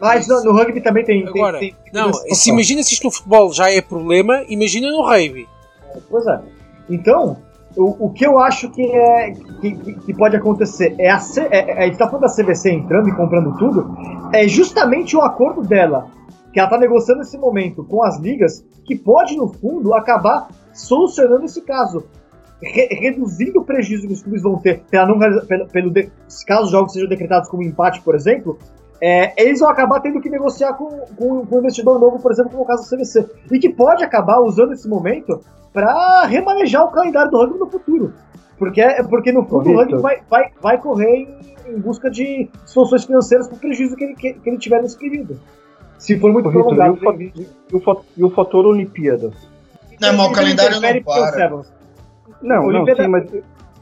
Mas 0.00 0.26
no, 0.26 0.42
no 0.42 0.52
rugby 0.52 0.80
também 0.80 1.04
tem. 1.04 1.24
Agora, 1.28 1.60
tem, 1.60 1.76
tem, 1.84 1.92
não, 1.92 2.12
se 2.12 2.50
imagina 2.50 2.82
se 2.82 2.94
isto 2.94 3.04
no 3.04 3.12
futebol 3.12 3.52
já 3.52 3.70
é 3.70 3.80
problema, 3.80 4.44
imagina 4.48 4.90
no 4.90 5.02
rugby. 5.02 5.48
Pois 6.10 6.26
é. 6.26 6.40
Então, 6.90 7.40
o, 7.76 8.10
que 8.10 8.26
eu 8.26 8.38
acho 8.38 8.70
que, 8.70 8.82
é, 8.82 9.32
que, 9.60 9.72
que 9.74 10.14
pode 10.14 10.36
acontecer 10.36 10.94
é 10.98 11.10
a, 11.10 11.20
é, 11.50 11.58
é, 11.58 11.78
a 11.82 11.86
gente 11.86 11.98
tá 11.98 12.06
falando 12.06 12.22
da 12.22 12.34
CBC 12.34 12.70
entrando 12.70 13.08
e 13.08 13.14
comprando 13.14 13.56
tudo, 13.58 13.94
é 14.32 14.48
justamente 14.48 15.14
o 15.16 15.20
acordo 15.20 15.62
dela, 15.62 16.06
que 16.52 16.58
ela 16.58 16.70
tá 16.70 16.78
negociando 16.78 17.20
nesse 17.20 17.36
momento 17.36 17.84
com 17.84 18.02
as 18.02 18.18
ligas, 18.18 18.64
que 18.84 18.96
pode, 18.96 19.36
no 19.36 19.48
fundo, 19.48 19.94
acabar 19.94 20.48
solucionando 20.72 21.44
esse 21.44 21.60
caso. 21.60 22.04
Re, 22.62 22.88
reduzindo 22.90 23.60
o 23.60 23.64
prejuízo 23.64 24.06
que 24.06 24.14
os 24.14 24.22
clubes 24.22 24.42
vão 24.42 24.56
ter 24.56 24.82
pela 24.90 25.06
não, 25.06 25.18
pelo, 25.46 25.68
pelo 25.68 25.90
de, 25.90 26.10
caso 26.46 26.64
os 26.64 26.70
jogos 26.70 26.94
sejam 26.94 27.06
decretados 27.06 27.50
como 27.50 27.62
empate, 27.62 28.00
por 28.00 28.14
exemplo, 28.14 28.58
é, 29.00 29.32
eles 29.42 29.60
vão 29.60 29.68
acabar 29.68 30.00
tendo 30.00 30.20
que 30.20 30.30
negociar 30.30 30.74
com, 30.74 30.88
com, 31.16 31.46
com, 31.46 31.56
um 31.56 31.58
investidor 31.58 31.98
novo, 31.98 32.18
por 32.18 32.32
exemplo, 32.32 32.50
como 32.50 32.62
o 32.62 32.66
caso 32.66 32.82
do 32.82 32.96
CVC. 32.96 33.26
E 33.50 33.58
que 33.58 33.68
pode 33.68 34.02
acabar 34.02 34.40
usando 34.40 34.72
esse 34.72 34.88
momento 34.88 35.40
para 35.72 36.24
remanejar 36.26 36.84
o 36.84 36.90
calendário 36.90 37.30
do 37.30 37.38
rugby 37.38 37.58
no 37.58 37.70
futuro. 37.70 38.14
Porque, 38.58 38.82
porque 39.10 39.32
no 39.32 39.44
fundo 39.44 39.70
o 39.70 39.76
rugby 39.76 39.96
vai, 39.98 40.20
vai, 40.30 40.50
vai 40.62 40.78
correr 40.78 41.28
em, 41.66 41.74
em 41.74 41.78
busca 41.78 42.10
de 42.10 42.48
soluções 42.64 43.04
financeiras 43.04 43.46
para 43.46 43.56
o 43.56 43.60
prejuízo 43.60 43.96
que 43.96 44.04
ele, 44.04 44.14
que, 44.14 44.32
que, 44.32 44.48
ele 44.48 44.58
tiver 44.58 44.80
nesse 44.80 44.98
período. 44.98 45.38
Se 45.98 46.18
for 46.18 46.32
muito 46.32 46.50
prolongado. 46.50 46.98
E 47.70 47.76
o, 47.76 47.80
fator, 47.80 48.04
e 48.16 48.24
o 48.24 48.30
fator 48.30 48.66
Olimpíadas? 48.66 49.34
Não, 50.00 50.16
mas 50.16 50.26
o 50.28 50.32
calendário 50.32 50.80
não 50.80 51.02
para. 51.02 51.48
Não, 52.42 52.70
não, 52.70 52.84
sim, 52.84 53.08
mas 53.08 53.30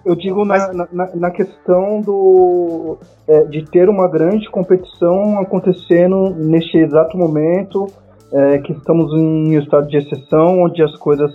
eu 0.05 0.15
digo 0.15 0.45
na, 0.45 0.73
na, 0.93 1.17
na 1.17 1.31
questão 1.31 2.01
do, 2.01 2.99
é, 3.27 3.45
de 3.45 3.65
ter 3.71 3.89
uma 3.89 4.09
grande 4.09 4.51
competição 4.51 5.39
acontecendo 5.39 6.31
neste 6.31 6.77
exato 6.79 7.17
momento, 7.17 7.87
é, 8.33 8.59
que 8.59 8.73
estamos 8.73 9.13
em 9.15 9.57
estado 9.57 9.87
de 9.89 9.97
exceção, 9.97 10.63
onde 10.63 10.83
as 10.83 10.97
coisas 10.97 11.33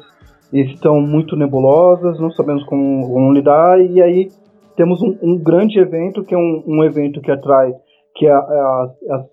estão 0.51 0.99
muito 0.99 1.35
nebulosas, 1.35 2.19
não 2.19 2.31
sabemos 2.31 2.63
como 2.65 3.31
lidar, 3.31 3.79
e 3.79 4.01
aí 4.01 4.29
temos 4.75 5.01
um, 5.01 5.17
um 5.21 5.37
grande 5.37 5.79
evento, 5.79 6.23
que 6.23 6.33
é 6.33 6.37
um, 6.37 6.63
um, 6.65 6.83
evento 6.83 7.21
que 7.21 7.31
atrai, 7.31 7.73
que 8.15 8.25
é 8.25 8.31
a, 8.31 8.37
a, 8.37 8.93
a, 9.11 9.25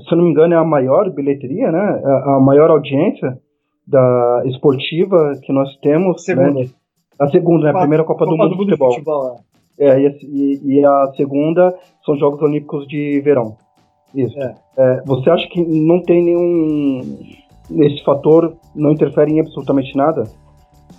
se 0.00 0.12
eu 0.12 0.18
não 0.18 0.24
me 0.24 0.30
engano, 0.30 0.54
é 0.54 0.56
a 0.56 0.64
maior 0.64 1.10
bilheteria, 1.10 1.70
né? 1.72 2.00
A, 2.04 2.36
a 2.36 2.40
maior 2.40 2.70
audiência 2.70 3.38
da 3.86 4.42
esportiva 4.44 5.32
que 5.42 5.52
nós 5.52 5.74
temos. 5.80 6.22
Né? 6.28 6.70
A 7.18 7.28
segunda, 7.28 7.64
né? 7.64 7.70
A 7.70 7.80
primeira 7.80 8.04
Copa, 8.04 8.24
Copa 8.24 8.30
do, 8.30 8.36
Mundo 8.36 8.50
do 8.50 8.56
Mundo 8.56 8.66
de 8.66 8.76
Futebol. 8.76 8.92
futebol 8.92 9.40
é. 9.78 9.88
é 9.88 10.18
e, 10.22 10.60
e, 10.64 10.84
a 10.84 11.12
segunda 11.16 11.74
são 12.04 12.14
os 12.14 12.20
Jogos 12.20 12.40
Olímpicos 12.42 12.86
de 12.86 13.20
Verão. 13.20 13.56
Isso. 14.14 14.38
É. 14.38 14.54
É, 14.76 15.02
você 15.04 15.28
acha 15.30 15.48
que 15.48 15.64
não 15.64 16.02
tem 16.02 16.24
nenhum. 16.24 17.18
Esse 17.70 18.02
fator 18.02 18.56
não 18.74 18.92
interfere 18.92 19.32
em 19.32 19.40
absolutamente 19.40 19.94
nada? 19.96 20.24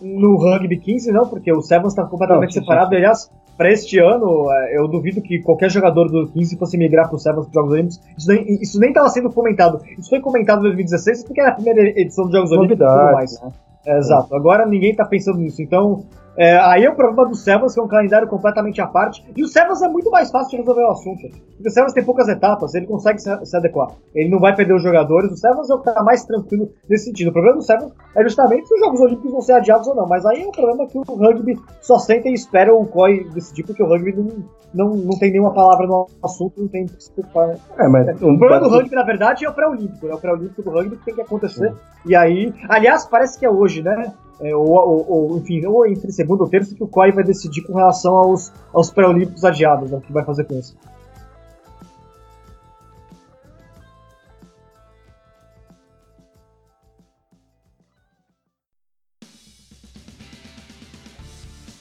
No 0.01 0.37
rugby 0.37 0.77
15, 0.77 1.11
não, 1.11 1.27
porque 1.27 1.51
o 1.51 1.61
Sevens 1.61 1.93
está 1.93 2.05
completamente 2.05 2.55
não, 2.55 2.61
sim, 2.61 2.61
separado. 2.61 2.89
Sim. 2.89 2.95
Aliás, 2.95 3.31
para 3.57 3.71
este 3.71 3.99
ano, 3.99 4.49
é, 4.51 4.77
eu 4.77 4.87
duvido 4.87 5.21
que 5.21 5.41
qualquer 5.41 5.69
jogador 5.69 6.07
do 6.09 6.27
15 6.31 6.57
fosse 6.57 6.77
migrar 6.77 7.07
para 7.07 7.15
o 7.15 7.19
Sevens 7.19 7.47
para 7.47 7.49
os 7.49 7.53
Jogos 7.53 7.71
Olímpicos. 7.71 7.99
Isso 8.17 8.27
nem, 8.31 8.61
isso 8.61 8.79
nem 8.79 8.89
estava 8.89 9.09
sendo 9.09 9.29
comentado. 9.31 9.81
Isso 9.97 10.09
foi 10.09 10.21
comentado 10.21 10.59
em 10.59 10.63
2016 10.63 11.23
porque 11.23 11.41
era 11.41 11.49
a 11.49 11.55
primeira 11.55 11.81
edição 11.99 12.25
dos 12.25 12.33
Jogos 12.33 12.51
Olímpicos 12.51 12.85
e 12.85 12.89
tudo 12.89 13.13
mais. 13.13 13.41
Né? 13.41 13.51
Exato. 13.97 14.35
Agora 14.35 14.65
ninguém 14.65 14.91
está 14.91 15.05
pensando 15.05 15.39
nisso. 15.39 15.61
Então, 15.61 16.05
é, 16.37 16.57
aí 16.57 16.85
é 16.85 16.89
o 16.89 16.95
problema 16.95 17.27
do 17.27 17.35
Sevens, 17.35 17.73
que 17.73 17.79
é 17.79 17.83
um 17.83 17.87
calendário 17.87 18.27
completamente 18.27 18.79
à 18.81 18.87
parte. 18.87 19.25
E 19.35 19.43
o 19.43 19.47
Sevens 19.47 19.81
é 19.81 19.87
muito 19.87 20.09
mais 20.09 20.31
fácil 20.31 20.51
de 20.51 20.57
resolver 20.57 20.83
o 20.83 20.91
assunto. 20.91 21.21
Porque 21.29 21.67
o 21.67 21.71
Sevens 21.71 21.93
tem 21.93 22.03
poucas 22.03 22.29
etapas, 22.29 22.73
ele 22.73 22.87
consegue 22.87 23.19
se, 23.19 23.45
se, 23.45 23.57
adequar. 23.57 23.89
Ele 24.15 24.29
não 24.29 24.39
vai 24.39 24.55
perder 24.55 24.73
os 24.73 24.83
jogadores. 24.83 25.31
O 25.31 25.37
Sevens 25.37 25.69
é 25.69 25.73
o 25.73 25.79
que 25.79 25.93
tá 25.93 26.01
mais 26.03 26.23
tranquilo 26.23 26.69
nesse 26.89 27.05
sentido. 27.05 27.29
O 27.29 27.33
problema 27.33 27.57
do 27.57 27.63
Sevens 27.63 27.91
é 28.15 28.23
justamente 28.23 28.67
se 28.67 28.73
os 28.73 28.79
Jogos 28.79 29.01
Olímpicos 29.01 29.31
vão 29.31 29.41
ser 29.41 29.53
adiados 29.53 29.87
ou 29.87 29.95
não. 29.95 30.07
Mas 30.07 30.25
aí 30.25 30.43
é 30.43 30.47
o 30.47 30.51
problema 30.51 30.87
que 30.87 30.97
o 30.97 31.01
rugby 31.01 31.59
só 31.81 31.99
senta 31.99 32.29
e 32.29 32.33
espera 32.33 32.73
o 32.73 32.85
COI 32.85 33.25
decidir, 33.33 33.63
porque 33.63 33.83
o 33.83 33.87
rugby 33.87 34.13
não, 34.13 34.45
não, 34.73 34.95
não 34.95 35.19
tem 35.19 35.31
nenhuma 35.31 35.53
palavra 35.53 35.87
no 35.87 36.07
assunto, 36.23 36.61
não 36.61 36.67
tem 36.67 36.85
que 36.85 37.03
se 37.03 37.11
preocupar. 37.11 37.55
É, 37.77 37.87
mas 37.87 38.07
o 38.21 38.37
problema 38.37 38.61
do 38.61 38.69
rugby, 38.69 38.95
na 38.95 39.03
verdade, 39.03 39.45
é 39.45 39.49
o 39.49 39.53
pré-olímpico. 39.53 40.07
É 40.07 40.13
o 40.13 40.17
pré-olímpico 40.17 40.61
do 40.61 40.69
rugby 40.69 40.95
que 40.95 41.05
tem 41.05 41.15
que 41.15 41.21
acontecer. 41.21 41.73
E 42.05 42.15
aí, 42.15 42.53
aliás, 42.69 43.05
parece 43.05 43.37
que 43.37 43.45
é 43.45 43.49
hoje, 43.49 43.81
né? 43.81 44.13
É, 44.41 44.55
ou, 44.55 44.69
ou, 44.69 45.05
ou, 45.09 45.37
enfim, 45.37 45.65
ou 45.65 45.85
entre 45.85 46.11
segunda 46.11 46.43
ou 46.43 46.49
terça 46.49 46.73
que 46.75 46.83
o 46.83 46.87
COI 46.87 47.11
vai 47.11 47.23
decidir 47.23 47.61
com 47.61 47.73
relação 47.73 48.15
aos, 48.15 48.51
aos 48.73 48.89
pré-olímpicos 48.89 49.43
adiados, 49.43 49.91
né, 49.91 49.97
o 49.97 50.01
que 50.01 50.13
vai 50.13 50.23
fazer 50.23 50.45
com 50.45 50.57
isso. 50.57 50.75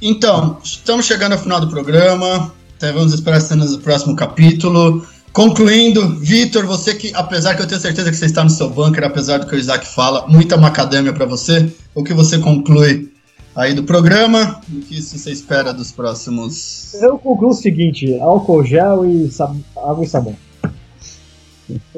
Então, 0.00 0.58
estamos 0.62 1.06
chegando 1.06 1.32
ao 1.32 1.38
final 1.38 1.60
do 1.60 1.68
programa. 1.68 2.52
Então 2.76 2.94
vamos 2.94 3.12
esperar 3.12 3.40
cenas 3.40 3.72
do 3.72 3.80
próximo 3.80 4.14
capítulo. 4.14 5.04
Concluindo, 5.38 6.16
Vitor, 6.16 6.66
você 6.66 6.96
que, 6.96 7.14
apesar 7.14 7.54
que 7.54 7.62
eu 7.62 7.66
tenho 7.68 7.80
certeza 7.80 8.10
que 8.10 8.16
você 8.16 8.26
está 8.26 8.42
no 8.42 8.50
seu 8.50 8.68
bunker, 8.68 9.04
apesar 9.04 9.38
do 9.38 9.46
que 9.46 9.54
o 9.54 9.56
Isaac 9.56 9.86
fala, 9.86 10.26
muita 10.26 10.56
macadâmia 10.56 11.12
para 11.12 11.26
você, 11.26 11.72
o 11.94 12.02
que 12.02 12.12
você 12.12 12.40
conclui 12.40 13.14
aí 13.54 13.72
do 13.72 13.84
programa? 13.84 14.60
O 14.68 14.80
que 14.80 15.00
você 15.00 15.30
espera 15.30 15.72
dos 15.72 15.92
próximos? 15.92 16.92
Eu 16.94 17.16
concluo 17.20 17.50
o 17.50 17.54
seguinte: 17.54 18.18
álcool 18.18 18.64
gel 18.64 19.06
e 19.06 19.30
água 19.76 20.04
e 20.04 20.08
sabão. 20.08 20.36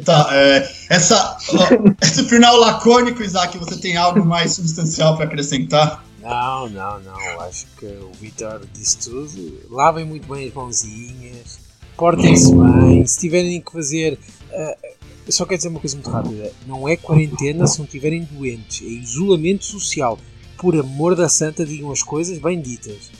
Tá, 0.04 0.28
é, 0.32 0.70
essa, 0.90 1.38
ó, 1.54 1.68
esse 2.02 2.24
final 2.24 2.58
lacônico, 2.58 3.22
Isaac, 3.22 3.56
você 3.56 3.78
tem 3.78 3.96
algo 3.96 4.22
mais 4.22 4.52
substancial 4.52 5.16
para 5.16 5.24
acrescentar? 5.24 6.04
Não, 6.20 6.68
não, 6.68 7.00
não. 7.00 7.40
Acho 7.40 7.64
que 7.78 7.86
o 7.86 8.12
Vitor 8.20 8.60
disse 8.74 8.98
tudo. 8.98 9.60
Lavem 9.70 10.04
muito 10.04 10.30
bem 10.30 10.46
as 10.46 10.52
mãozinhas 10.52 11.69
portem-se 12.00 12.54
bem, 12.54 13.06
se 13.06 13.20
tiverem 13.20 13.60
que 13.60 13.70
fazer. 13.70 14.18
Uh, 14.50 15.30
só 15.30 15.44
quero 15.44 15.58
dizer 15.58 15.68
uma 15.68 15.78
coisa 15.78 15.96
muito 15.96 16.10
rápida: 16.10 16.50
não 16.66 16.88
é 16.88 16.96
quarentena 16.96 17.66
se 17.66 17.78
não 17.78 17.84
estiverem 17.84 18.24
doentes, 18.24 18.80
é 18.82 18.90
isolamento 18.90 19.66
social. 19.66 20.18
Por 20.56 20.76
amor 20.76 21.14
da 21.14 21.28
santa, 21.28 21.64
digam 21.64 21.92
as 21.92 22.02
coisas 22.02 22.38
bem 22.38 22.60
ditas. 22.60 23.10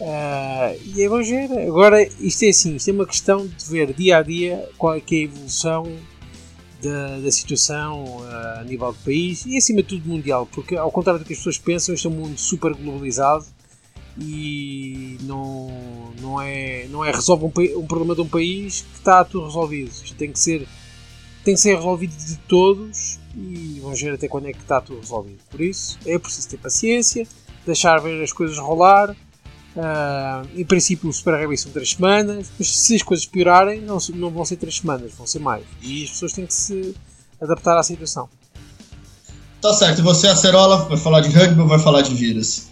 Uh, 0.00 0.80
e 0.96 1.06
vamos 1.06 1.28
ver. 1.28 1.50
Agora, 1.68 2.02
isto 2.02 2.44
é 2.44 2.48
assim: 2.48 2.76
isto 2.76 2.88
é 2.88 2.92
uma 2.92 3.06
questão 3.06 3.46
de 3.46 3.64
ver 3.66 3.92
dia 3.92 4.16
a 4.16 4.22
dia 4.22 4.66
qual 4.78 4.94
é, 4.94 4.98
é 4.98 5.02
a 5.10 5.14
evolução 5.14 5.86
da, 6.82 7.18
da 7.18 7.30
situação 7.30 8.04
uh, 8.04 8.60
a 8.60 8.64
nível 8.64 8.92
do 8.92 8.98
país 9.04 9.44
e 9.46 9.58
acima 9.58 9.82
de 9.82 9.88
tudo 9.88 10.08
mundial, 10.08 10.48
porque 10.50 10.74
ao 10.74 10.90
contrário 10.90 11.20
do 11.20 11.26
que 11.26 11.34
as 11.34 11.38
pessoas 11.38 11.58
pensam, 11.58 11.94
este 11.94 12.06
é 12.06 12.10
um 12.10 12.14
mundo 12.14 12.38
super 12.38 12.74
globalizado 12.74 13.44
e 14.18 15.16
não, 15.22 15.70
não, 16.20 16.40
é, 16.40 16.86
não 16.88 17.04
é 17.04 17.10
resolve 17.10 17.44
um, 17.44 17.78
um 17.78 17.86
problema 17.86 18.14
de 18.14 18.20
um 18.20 18.28
país 18.28 18.82
que 18.82 18.98
está 18.98 19.24
tudo 19.24 19.46
resolvido. 19.46 19.90
Isto 19.90 20.14
tem 20.14 20.32
que 20.32 20.38
ser, 20.38 20.68
tem 21.44 21.54
que 21.54 21.60
ser 21.60 21.76
resolvido 21.76 22.14
de 22.16 22.36
todos 22.40 23.18
e 23.36 23.80
vamos 23.82 24.00
ver 24.00 24.14
até 24.14 24.28
quando 24.28 24.48
é 24.48 24.52
que 24.52 24.60
está 24.60 24.80
tudo 24.80 25.00
resolvido. 25.00 25.38
Por 25.50 25.60
isso 25.60 25.98
é 26.04 26.18
preciso 26.18 26.48
ter 26.48 26.58
paciência, 26.58 27.26
deixar 27.64 27.98
ver 28.00 28.22
as 28.22 28.32
coisas 28.32 28.58
rolar. 28.58 29.16
Uh, 29.74 30.46
em 30.54 30.66
princípio 30.66 31.08
o 31.08 31.12
Super 31.12 31.40
Rugby 31.40 31.56
são 31.56 31.72
3 31.72 31.88
semanas, 31.88 32.52
mas 32.58 32.68
se 32.68 32.94
as 32.94 33.02
coisas 33.02 33.24
piorarem 33.24 33.80
não, 33.80 33.96
não 34.14 34.28
vão 34.28 34.44
ser 34.44 34.56
3 34.56 34.76
semanas, 34.76 35.12
vão 35.14 35.26
ser 35.26 35.38
mais. 35.38 35.64
E 35.80 36.04
as 36.04 36.10
pessoas 36.10 36.34
têm 36.34 36.44
que 36.44 36.52
se 36.52 36.94
adaptar 37.40 37.78
à 37.78 37.82
situação. 37.82 38.28
Tá 39.62 39.72
certo, 39.72 40.02
você, 40.02 40.28
Acerola, 40.28 40.88
vai 40.88 40.98
falar 40.98 41.20
de 41.20 41.30
rugby 41.30 41.60
ou 41.60 41.68
vai 41.68 41.78
falar 41.78 42.02
de 42.02 42.14
vírus? 42.14 42.71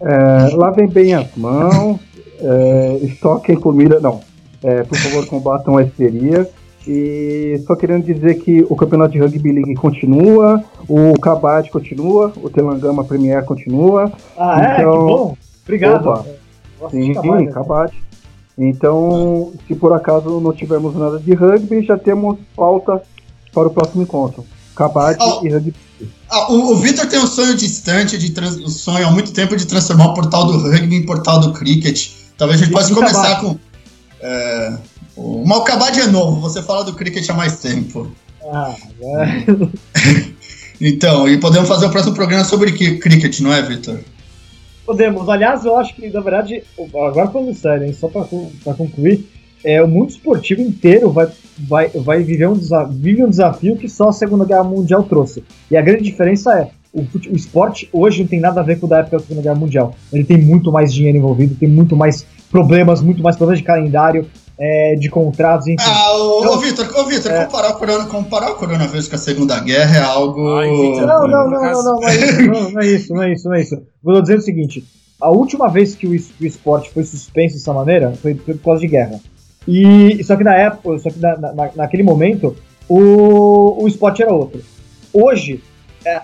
É, 0.00 0.54
lavem 0.54 0.88
bem 0.88 1.14
as 1.14 1.34
mãos, 1.36 2.00
é, 2.40 2.98
estoquem 3.02 3.56
comida. 3.56 4.00
Não. 4.00 4.20
É, 4.62 4.82
por 4.84 4.96
favor, 4.96 5.26
combatam 5.26 5.76
a 5.76 5.82
histeria. 5.82 6.48
E 6.86 7.62
só 7.66 7.76
querendo 7.76 8.04
dizer 8.04 8.40
que 8.40 8.66
o 8.68 8.74
campeonato 8.74 9.12
de 9.12 9.20
Rugby 9.20 9.52
League 9.52 9.74
continua, 9.74 10.62
o 10.88 11.12
Kabad 11.20 11.70
continua, 11.70 12.32
o 12.42 12.50
Telangama 12.50 13.04
Premier 13.04 13.44
continua. 13.44 14.10
Ah, 14.36 14.60
é? 14.60 14.74
Que 14.76 14.80
Então- 14.82 15.06
bom. 15.06 15.36
Obrigado. 15.64 16.08
Opa. 16.08 16.24
Sim, 16.90 17.12
trabalho, 17.12 17.44
né? 17.46 17.52
Kabad. 17.52 17.92
Então, 18.58 19.52
se 19.66 19.74
por 19.76 19.92
acaso 19.92 20.40
não 20.40 20.52
tivermos 20.52 20.96
nada 20.96 21.18
de 21.20 21.32
rugby, 21.32 21.82
já 21.82 21.96
temos 21.96 22.38
pauta 22.56 23.00
para 23.54 23.68
o 23.68 23.70
próximo 23.70 24.02
encontro. 24.02 24.44
Oh. 25.20 25.46
e 25.46 25.50
rugby. 25.50 25.74
O, 26.48 26.72
o 26.72 26.76
Vitor 26.76 27.06
tem 27.06 27.18
um 27.18 27.26
sonho 27.26 27.54
distante, 27.54 28.16
de 28.18 28.30
trans, 28.30 28.56
um 28.56 28.68
sonho 28.68 29.06
há 29.06 29.10
muito 29.10 29.32
tempo 29.32 29.56
de 29.56 29.66
transformar 29.66 30.08
o 30.08 30.14
portal 30.14 30.46
do 30.46 30.58
rugby 30.58 30.96
em 30.96 31.06
portal 31.06 31.40
do 31.40 31.52
cricket. 31.52 32.10
Talvez 32.36 32.60
a 32.60 32.64
gente 32.64 32.72
possa 32.72 32.90
E 32.90 32.94
começar 32.94 33.40
com. 33.40 33.58
É, 34.20 34.78
o 35.16 35.44
Malcabad 35.46 35.98
é 35.98 36.06
novo, 36.06 36.40
você 36.40 36.62
fala 36.62 36.84
do 36.84 36.94
cricket 36.94 37.28
há 37.28 37.34
mais 37.34 37.58
tempo. 37.60 38.10
Ah, 38.50 38.74
é. 39.00 40.32
Então, 40.84 41.28
e 41.28 41.38
podemos 41.38 41.68
fazer 41.68 41.86
o 41.86 41.90
próximo 41.90 42.12
programa 42.12 42.44
sobre 42.44 42.72
cricket, 42.72 43.38
não 43.38 43.52
é, 43.52 43.62
Vitor? 43.62 44.00
Podemos. 44.84 45.28
Aliás, 45.28 45.64
eu 45.64 45.76
acho 45.76 45.94
que, 45.94 46.10
na 46.10 46.20
verdade, 46.20 46.64
agora 46.76 47.30
falando 47.30 47.54
sério, 47.54 47.86
hein, 47.86 47.92
só 47.94 48.08
para 48.08 48.74
concluir, 48.74 49.30
é, 49.64 49.82
o 49.82 49.88
mundo 49.88 50.10
esportivo 50.10 50.60
inteiro 50.60 51.10
vai, 51.10 51.28
vai, 51.68 51.88
vai 51.88 52.22
viver 52.22 52.48
um, 52.48 52.54
desa- 52.54 52.84
vive 52.84 53.24
um 53.24 53.30
desafio 53.30 53.76
que 53.76 53.88
só 53.88 54.08
a 54.08 54.12
Segunda 54.12 54.44
Guerra 54.44 54.64
Mundial 54.64 55.02
trouxe. 55.04 55.44
E 55.70 55.76
a 55.76 55.82
grande 55.82 56.02
diferença 56.04 56.52
é, 56.58 56.68
o, 56.92 57.00
o 57.02 57.36
esporte 57.36 57.88
hoje 57.92 58.20
não 58.22 58.28
tem 58.28 58.40
nada 58.40 58.60
a 58.60 58.64
ver 58.64 58.78
com 58.78 58.86
o 58.86 58.88
da 58.88 58.98
época 58.98 59.18
da 59.18 59.22
Segunda 59.22 59.42
Guerra 59.42 59.54
Mundial. 59.54 59.94
Ele 60.12 60.24
tem 60.24 60.38
muito 60.40 60.70
mais 60.72 60.92
dinheiro 60.92 61.16
envolvido, 61.18 61.54
tem 61.54 61.68
muito 61.68 61.96
mais 61.96 62.26
problemas, 62.50 63.00
muito 63.00 63.22
mais 63.22 63.36
problemas 63.36 63.60
de 63.60 63.64
calendário, 63.66 64.26
é, 64.58 64.94
de 64.96 65.08
contratos, 65.08 65.66
enfim. 65.66 65.82
Ah, 65.86 66.12
ô, 66.18 66.40
ô 66.40 66.44
Não. 66.44 66.60
Vitor, 66.60 66.86
ô, 66.96 67.04
Vitor, 67.06 67.32
É. 67.32 67.44
comparar, 67.46 67.70
o 67.70 67.78
corona, 67.78 68.04
comparar 68.06 68.50
o 68.50 68.54
coronavírus 68.56 69.08
com 69.08 69.14
a 69.14 69.18
Segunda 69.18 69.58
Guerra 69.60 69.96
é 69.96 70.02
algo. 70.02 70.56
Ai, 70.56 70.68
Vitor, 70.70 71.06
Não, 71.06 71.26
não, 71.26 71.50
não, 71.50 71.62
não, 71.62 71.82
não, 71.82 72.00
não 72.00 72.08
é 72.08 72.14
isso, 72.16 72.42
não, 72.46 72.70
não 72.70 72.80
é 72.80 72.86
isso, 72.86 73.14
não 73.14 73.22
é 73.22 73.32
isso, 73.32 73.48
não 73.48 73.54
é 73.56 73.60
isso. 73.62 73.82
Tô 74.04 74.20
dizendo 74.20 74.38
o 74.40 74.42
seguinte: 74.42 74.84
a 75.20 75.30
última 75.30 75.68
vez 75.68 75.94
que 75.94 76.06
o, 76.06 76.14
es- 76.14 76.30
o 76.38 76.44
esporte 76.44 76.90
foi 76.90 77.02
suspenso 77.04 77.54
dessa 77.54 77.72
maneira 77.72 78.12
foi 78.20 78.34
por 78.34 78.56
causa 78.58 78.80
de 78.82 78.88
guerra. 78.88 79.18
E 79.66 80.22
só 80.24 80.36
que 80.36 80.44
na 80.44 80.54
época, 80.54 80.98
só 80.98 81.10
que 81.10 81.18
na, 81.20 81.36
na- 81.36 81.70
naquele 81.76 82.02
momento, 82.02 82.56
o, 82.88 83.82
o 83.84 83.88
esporte 83.88 84.22
era 84.22 84.32
outro. 84.32 84.60
Hoje, 85.12 85.62
é, 86.04 86.20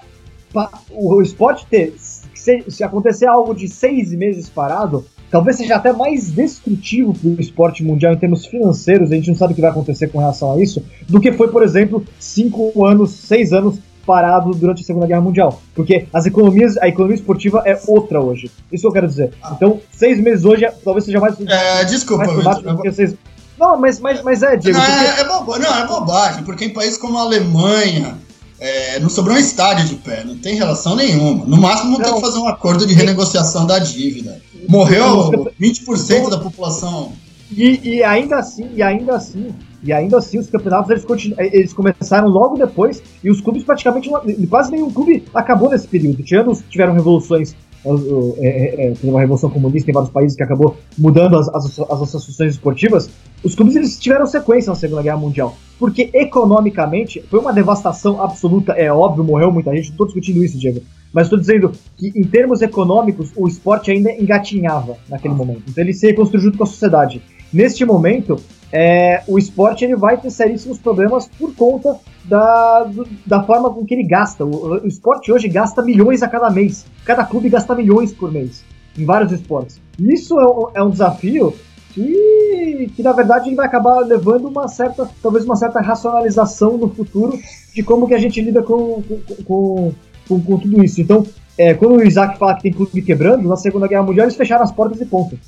pa- 0.52 0.70
o, 0.90 1.20
esporte 1.22 1.66
ter. 1.66 1.94
Se, 1.98 2.64
se 2.68 2.82
acontecer 2.84 3.26
algo 3.26 3.54
de 3.54 3.68
seis 3.68 4.12
meses 4.12 4.48
parado, 4.48 5.04
talvez 5.30 5.56
seja 5.56 5.76
até 5.76 5.92
mais 5.92 6.30
destrutivo 6.30 7.12
para 7.12 7.28
o 7.30 7.40
esporte 7.40 7.82
mundial 7.84 8.14
em 8.14 8.16
termos 8.16 8.46
financeiros, 8.46 9.10
a 9.12 9.14
gente 9.14 9.28
não 9.28 9.36
sabe 9.36 9.52
o 9.52 9.56
que 9.56 9.60
vai 9.60 9.70
acontecer 9.70 10.08
com 10.08 10.18
relação 10.18 10.52
a 10.54 10.62
isso, 10.62 10.82
do 11.08 11.20
que 11.20 11.32
foi, 11.32 11.48
por 11.48 11.62
exemplo, 11.62 12.04
cinco 12.18 12.84
anos, 12.86 13.10
seis 13.10 13.52
anos 13.52 13.78
parado 14.06 14.52
durante 14.52 14.82
a 14.82 14.86
Segunda 14.86 15.06
Guerra 15.06 15.20
Mundial. 15.20 15.60
Porque 15.74 16.06
as 16.14 16.24
economias, 16.24 16.78
a 16.78 16.88
economia 16.88 17.16
esportiva 17.16 17.62
é 17.66 17.78
outra 17.86 18.18
hoje. 18.22 18.50
Isso 18.72 18.80
que 18.82 18.88
eu 18.88 18.92
quero 18.92 19.06
dizer. 19.06 19.32
Então, 19.52 19.80
seis 19.92 20.18
meses 20.18 20.46
hoje 20.46 20.64
é- 20.64 20.70
talvez 20.82 21.04
seja 21.04 21.20
mais, 21.20 21.38
É, 21.46 21.84
desculpa, 21.84 22.24
mais 22.42 22.62
do 22.62 22.80
que 22.80 22.90
seis. 22.92 23.14
Não, 23.58 23.78
mas, 23.78 23.98
mas, 24.00 24.22
mas 24.22 24.42
é, 24.42 24.56
Diego. 24.56 24.78
Não, 24.78 24.84
porque- 24.86 25.04
é, 25.04 25.20
é 25.20 25.24
boba- 25.24 25.58
não, 25.58 25.74
é 25.78 25.86
bobagem, 25.86 26.44
porque 26.44 26.64
em 26.66 26.70
países 26.70 26.96
como 26.98 27.18
a 27.18 27.22
Alemanha 27.22 28.16
é, 28.60 28.98
não 29.00 29.08
sobrou 29.08 29.36
um 29.36 29.40
estádio 29.40 29.86
de 29.86 29.94
pé, 29.96 30.24
não 30.24 30.36
tem 30.38 30.54
relação 30.56 30.94
nenhuma. 30.96 31.44
No 31.44 31.56
máximo 31.56 31.96
vão 31.96 32.04
ter 32.04 32.14
que 32.14 32.20
fazer 32.20 32.38
um 32.38 32.48
acordo 32.48 32.86
de 32.86 32.94
renegociação 32.94 33.66
da 33.66 33.78
dívida. 33.78 34.40
Morreu 34.68 35.50
20% 35.60 36.28
da 36.30 36.38
população. 36.38 37.12
E, 37.50 37.80
e 37.82 38.02
ainda 38.04 38.36
assim, 38.38 38.68
e 38.74 38.82
ainda 38.82 39.16
assim, 39.16 39.54
e 39.82 39.90
ainda 39.92 40.18
assim, 40.18 40.38
os 40.38 40.50
campeonatos 40.50 40.90
eles, 40.90 41.04
continu- 41.04 41.34
eles 41.38 41.72
começaram 41.72 42.28
logo 42.28 42.58
depois 42.58 43.02
e 43.24 43.30
os 43.30 43.40
clubes 43.40 43.64
praticamente 43.64 44.10
quase 44.50 44.70
nenhum 44.70 44.90
clube 44.90 45.24
acabou 45.34 45.70
nesse 45.70 45.86
período. 45.88 46.22
Tirando 46.22 46.52
tiveram 46.68 46.92
revoluções, 46.92 47.54
é, 47.84 48.46
é, 48.46 48.86
é, 48.86 48.90
teve 48.92 49.08
uma 49.08 49.20
revolução 49.20 49.48
comunista 49.48 49.90
em 49.90 49.94
vários 49.94 50.10
países 50.10 50.36
que 50.36 50.42
acabou 50.42 50.76
mudando 50.96 51.38
as, 51.38 51.48
as, 51.48 51.78
as 51.78 52.02
associações 52.02 52.54
esportivas. 52.54 53.08
Os 53.42 53.54
clubes 53.54 53.76
eles 53.76 53.98
tiveram 53.98 54.26
sequência 54.26 54.70
na 54.70 54.76
Segunda 54.76 55.02
Guerra 55.02 55.16
Mundial, 55.16 55.56
porque 55.78 56.10
economicamente 56.12 57.22
foi 57.30 57.38
uma 57.38 57.52
devastação 57.52 58.22
absoluta. 58.22 58.72
É 58.72 58.92
óbvio, 58.92 59.22
morreu 59.22 59.52
muita 59.52 59.74
gente. 59.74 59.86
Não 59.86 59.92
estou 59.92 60.06
discutindo 60.06 60.42
isso, 60.42 60.58
Diego. 60.58 60.82
Mas 61.12 61.24
estou 61.24 61.38
dizendo 61.38 61.72
que, 61.96 62.12
em 62.14 62.24
termos 62.24 62.60
econômicos, 62.60 63.32
o 63.36 63.46
esporte 63.46 63.90
ainda 63.90 64.10
engatinhava 64.12 64.96
naquele 65.08 65.34
momento. 65.34 65.62
Então 65.68 65.82
ele 65.82 65.94
se 65.94 66.06
reconstruiu 66.06 66.42
junto 66.42 66.58
com 66.58 66.64
a 66.64 66.66
sociedade. 66.66 67.22
Neste 67.52 67.84
momento, 67.84 68.36
é, 68.72 69.22
o 69.26 69.38
esporte 69.38 69.84
ele 69.84 69.96
vai 69.96 70.16
ter 70.16 70.30
seríssimos 70.30 70.78
problemas 70.78 71.26
por 71.38 71.54
conta 71.54 71.96
da, 72.24 72.84
do- 72.84 73.08
da 73.26 73.42
forma 73.42 73.70
com 73.72 73.84
que 73.84 73.94
ele 73.94 74.02
gasta. 74.04 74.44
O, 74.44 74.82
o 74.82 74.86
esporte 74.86 75.32
hoje 75.32 75.48
gasta 75.48 75.82
milhões 75.82 76.22
a 76.22 76.28
cada 76.28 76.50
mês. 76.50 76.84
Cada 77.04 77.24
clube 77.24 77.48
gasta 77.48 77.74
milhões 77.74 78.12
por 78.12 78.30
mês 78.30 78.62
em 78.96 79.04
vários 79.04 79.32
esportes. 79.32 79.80
Isso 79.98 80.38
é 80.38 80.46
um, 80.46 80.66
é 80.74 80.82
um 80.82 80.90
desafio 80.90 81.54
que, 81.94 82.90
que, 82.94 83.02
na 83.02 83.12
verdade, 83.12 83.48
ele 83.48 83.56
vai 83.56 83.66
acabar 83.66 83.98
levando 84.00 84.46
uma 84.48 84.68
certa, 84.68 85.08
talvez 85.22 85.44
uma 85.44 85.56
certa 85.56 85.80
racionalização 85.80 86.76
no 86.76 86.88
futuro 86.88 87.38
de 87.74 87.82
como 87.82 88.06
que 88.06 88.14
a 88.14 88.18
gente 88.18 88.40
lida 88.40 88.62
com, 88.62 89.02
com, 89.02 89.20
com, 89.44 89.92
com- 90.28 90.40
com 90.40 90.58
tudo 90.58 90.84
isso. 90.84 91.00
Então, 91.00 91.24
é, 91.56 91.74
quando 91.74 91.96
o 91.96 92.02
Isaac 92.06 92.38
fala 92.38 92.54
que 92.54 92.62
tem 92.62 92.72
clube 92.72 93.02
quebrando, 93.02 93.48
na 93.48 93.56
Segunda 93.56 93.88
Guerra 93.88 94.02
Mundial 94.02 94.26
eles 94.26 94.36
fecharam 94.36 94.62
as 94.62 94.70
portas 94.72 95.00
e 95.00 95.06
ponto. 95.06 95.38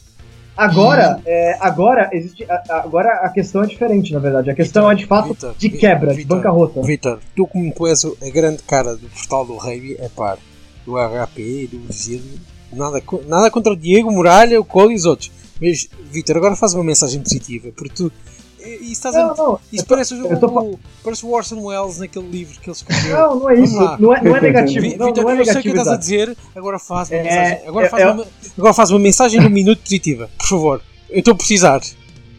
Agora, 0.65 1.21
é, 1.25 1.57
agora, 1.61 2.11
existe, 2.13 2.45
a- 2.45 2.63
agora 2.85 3.09
a 3.23 3.29
questão 3.31 3.63
é 3.63 3.67
diferente, 3.67 4.13
na 4.13 4.19
verdade. 4.19 4.51
A 4.51 4.55
questão 4.55 4.83
Vitor, 4.83 4.93
é 4.93 4.97
de 4.97 5.07
fato 5.07 5.29
Vitor, 5.29 5.55
de 5.57 5.71
quebra, 5.71 6.11
de 6.13 6.19
Vitor, 6.19 6.37
bancarrota. 6.37 6.83
Vitor, 6.83 7.19
tu 7.35 7.47
como 7.47 7.73
és 7.87 8.05
a 8.05 8.31
grande 8.31 8.63
cara 8.65 8.95
do 8.95 9.09
portal 9.09 9.47
do 9.47 9.57
Rei, 9.57 9.97
é 9.99 10.09
par 10.09 10.37
do 10.85 10.97
HP, 10.99 11.69
do 11.73 11.79
Virgílio, 11.81 12.39
nada, 12.73 13.03
nada 13.27 13.51
contra 13.51 13.73
o 13.73 13.77
Diego, 13.77 14.11
Muralha, 14.11 14.61
o 14.61 14.65
Cole 14.65 14.93
e 14.93 14.97
os 14.97 15.07
outros. 15.07 15.31
Mas, 15.61 15.89
Vitor, 16.11 16.37
agora 16.37 16.55
faz 16.57 16.75
uma 16.75 16.85
mensagem 16.85 17.21
positiva, 17.23 17.69
porque 17.75 17.95
tu. 17.95 18.13
Isso, 18.63 18.93
estás 18.93 19.15
a- 19.17 19.27
Não, 19.29 19.35
não, 19.37 19.59
isso 19.73 19.83
eu 19.83 19.87
tô- 19.87 19.95
parece, 19.95 20.15
o, 20.15 20.39
tô 20.41 20.79
parece 21.03 21.27
o 21.27 21.31
Orson 21.31 21.61
Welles 21.65 21.99
naquele 21.99 22.29
livro 22.29 22.61
que 22.61 22.69
ele 22.69 22.77
escreveu. 22.77 23.17
não, 23.17 23.41
não 23.41 23.51
é 23.51 23.55
isso. 23.61 23.75
Não 23.99 24.15
é, 24.15 24.23
não 24.23 24.37
é 24.37 24.41
negativo. 24.41 24.81
Vi- 24.83 24.97
Não, 24.97 25.07
Vitor, 25.07 25.25
não 25.25 25.31
é 25.31 25.41
eu 25.41 25.45
sei 25.45 25.55
o 25.55 25.63
que 25.63 25.69
negativo. 25.69 25.77
estás 25.79 25.89
a 25.89 25.97
dizer, 25.97 26.37
agora 26.55 26.79
faz 26.79 27.11
uma 27.11 27.17
É, 27.19 27.23
mensagem. 27.23 27.69
Agora 27.69 27.87
é- 27.87 27.89
faz, 27.89 28.03
é- 28.03 28.11
uma, 28.11 28.27
agora 28.59 28.75
faz 28.75 28.91
uma 28.91 28.99
mensagem 28.99 29.41
de 29.41 29.47
um 29.47 29.51
minuto 29.51 29.81
positiva, 29.81 30.31
por 30.39 30.47
favor. 30.49 30.83
Eu 31.09 31.19
estou 31.21 31.33
a 31.33 31.37
precisar. 31.37 31.81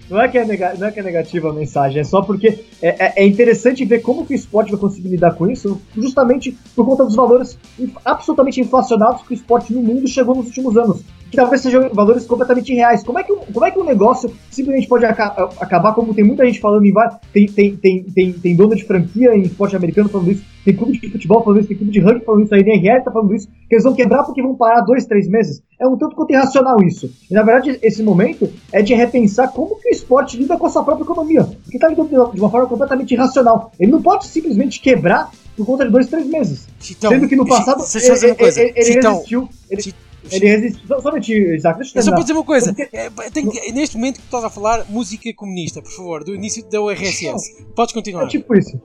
Não 0.10 0.22
é, 0.22 0.28
que 0.28 0.38
é 0.38 0.44
nega- 0.46 0.74
não 0.78 0.88
é 0.88 0.92
que 0.92 1.00
é 1.00 1.04
negativa 1.04 1.50
a 1.50 1.54
mensagem, 1.54 2.02
é 2.02 2.04
só 2.04 2.22
porque 2.22 2.66
é, 2.82 2.90
é- 2.90 3.14
é 3.24 3.26
interessante 3.26 3.86
ver 3.86 4.00
como 4.02 4.26
que 4.26 4.34
o 4.34 4.36
esporte 4.36 4.70
vai 4.72 4.80
conseguir 4.80 5.08
lidar 5.08 5.32
com 5.36 5.50
isso, 5.50 5.82
justamente 5.96 6.58
por 6.76 6.86
conta 6.86 7.06
dos 7.06 7.16
valores 7.16 7.58
absolutamente 8.04 8.60
inflacionados 8.60 9.22
que 9.26 9.34
o 9.34 9.36
esporte 9.36 9.72
no 9.74 9.82
mundo 9.82 10.08
chegou 10.08 10.36
nos 10.36 10.48
últimos 10.48 10.76
anos. 10.76 11.02
Que 11.32 11.38
talvez 11.38 11.62
sejam 11.62 11.90
valores 11.94 12.26
completamente 12.26 12.72
irreais. 12.74 13.04
Como 13.04 13.18
é 13.18 13.24
que, 13.24 13.32
um- 13.32 13.40
como 13.54 13.66
é 13.66 13.72
que 13.72 13.80
um 13.80 13.86
negócio 13.86 14.30
simplesmente 14.52 14.88
pode 14.88 15.06
aca- 15.06 15.50
acabar, 15.62 15.94
como 15.96 16.14
tem 16.14 16.26
muita 16.26 16.46
gente 16.46 16.60
falando 16.60 16.86
em 16.86 16.92
vários. 16.92 17.16
Tem, 17.32 17.48
tem, 17.48 17.76
tem, 17.78 18.04
tem, 18.04 18.34
tem 18.34 18.56
dono 18.56 18.76
de 18.76 18.84
franquia 18.84 19.34
em 19.36 19.44
esporte 19.44 19.76
americano 19.76 20.10
falando 20.10 20.30
isso, 20.32 20.44
tem 20.66 20.76
clube 20.76 21.00
de 21.00 21.10
futebol 21.10 21.42
falando 21.44 21.60
isso, 21.60 21.70
tem 21.70 21.78
clube 21.78 21.92
de 21.94 22.00
rugby 22.02 22.26
falando 22.26 22.44
isso, 22.44 22.54
a 22.54 22.60
NRL 22.60 23.02
tá 23.04 23.12
falando 23.12 23.34
isso, 23.34 23.48
que 23.70 23.76
eles 23.76 23.84
vão 23.86 23.94
quebrar 23.96 24.24
porque 24.24 24.42
vão 24.42 24.54
parar 24.56 24.82
dois, 24.82 25.06
três 25.06 25.28
meses. 25.30 25.64
É 25.80 25.88
um 25.88 25.98
tanto 25.98 26.16
quanto 26.16 26.32
irracional 26.32 26.84
isso. 26.84 27.10
E 27.30 27.34
na 27.34 27.44
verdade, 27.44 27.80
esse 27.82 28.04
momento 28.04 28.48
é 28.74 28.82
de 28.82 28.94
repensar 28.94 29.52
como 29.54 29.80
que 29.80 29.88
o 29.90 29.92
esporte 29.92 30.38
lida 30.38 30.58
com 30.58 30.66
a 30.66 30.70
sua 30.70 30.84
própria 30.84 31.06
economia. 31.06 31.44
Porque 31.64 31.80
tá 31.80 31.88
lidando 31.88 32.10
de 32.34 32.40
uma- 32.42 32.50
forma 32.52 32.68
completamente 32.68 33.14
irracional. 33.14 33.72
Ele 33.80 33.90
não 33.92 34.02
pode 34.02 34.28
simplesmente 34.28 34.82
quebrar 34.82 35.32
por 35.56 35.66
conta 35.66 35.86
de 35.86 35.92
dois, 35.92 36.08
três 36.08 36.28
meses. 36.28 36.68
Chitão, 36.80 37.10
Sendo 37.10 37.28
que 37.28 37.36
no 37.38 37.46
passado 37.48 37.82
ele, 37.98 38.36
ele- 38.62 38.74
ele 38.76 38.94
Chitão, 38.94 39.14
resistiu. 39.14 39.50
Ele, 39.70 39.82
ele 40.32 40.48
resistiu. 40.48 40.88
Só, 40.88 41.00
só 41.00 41.10
um 41.10 41.14
minutinho, 41.14 41.56
Isaac, 41.56 41.78
deixa 41.80 41.98
eu 41.98 42.00
É 42.00 42.04
só 42.04 42.12
para 42.12 42.22
dizer 42.22 42.34
uma 42.34 42.44
coisa. 42.44 42.74
Porque- 42.74 42.96
É, 42.96 43.10
tem 43.32 43.46
neste 43.74 43.96
momento 43.98 44.16
que 44.16 44.22
tu 44.22 44.26
estás 44.26 44.44
a 44.44 44.50
falar, 44.50 44.86
música 44.90 45.34
comunista, 45.36 45.82
por 45.82 45.92
favor, 45.92 46.24
do 46.24 46.36
início 46.36 46.64
da 46.70 46.82
URSS. 46.82 47.66
Podes 47.76 47.94
continuar. 47.94 48.24
É 48.24 48.28
tipo 48.28 48.56
isso. 48.56 48.80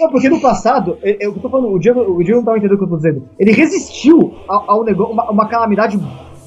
Não, 0.00 0.10
porque 0.10 0.28
no 0.28 0.40
passado, 0.40 0.98
eu, 1.02 1.16
eu 1.20 1.32
tô 1.34 1.48
falando, 1.48 1.72
o 1.72 1.78
Diego, 1.78 2.00
o 2.00 2.22
Diego 2.22 2.38
não 2.40 2.44
tava 2.44 2.58
entendendo 2.58 2.74
o 2.74 2.78
que 2.78 2.84
eu 2.84 2.88
tô 2.88 2.96
dizendo. 2.96 3.28
Ele 3.38 3.52
resistiu 3.52 4.34
ao, 4.48 4.70
ao 4.70 4.84
negócio, 4.84 5.12
uma, 5.12 5.30
uma 5.30 5.48
calamidade 5.48 5.96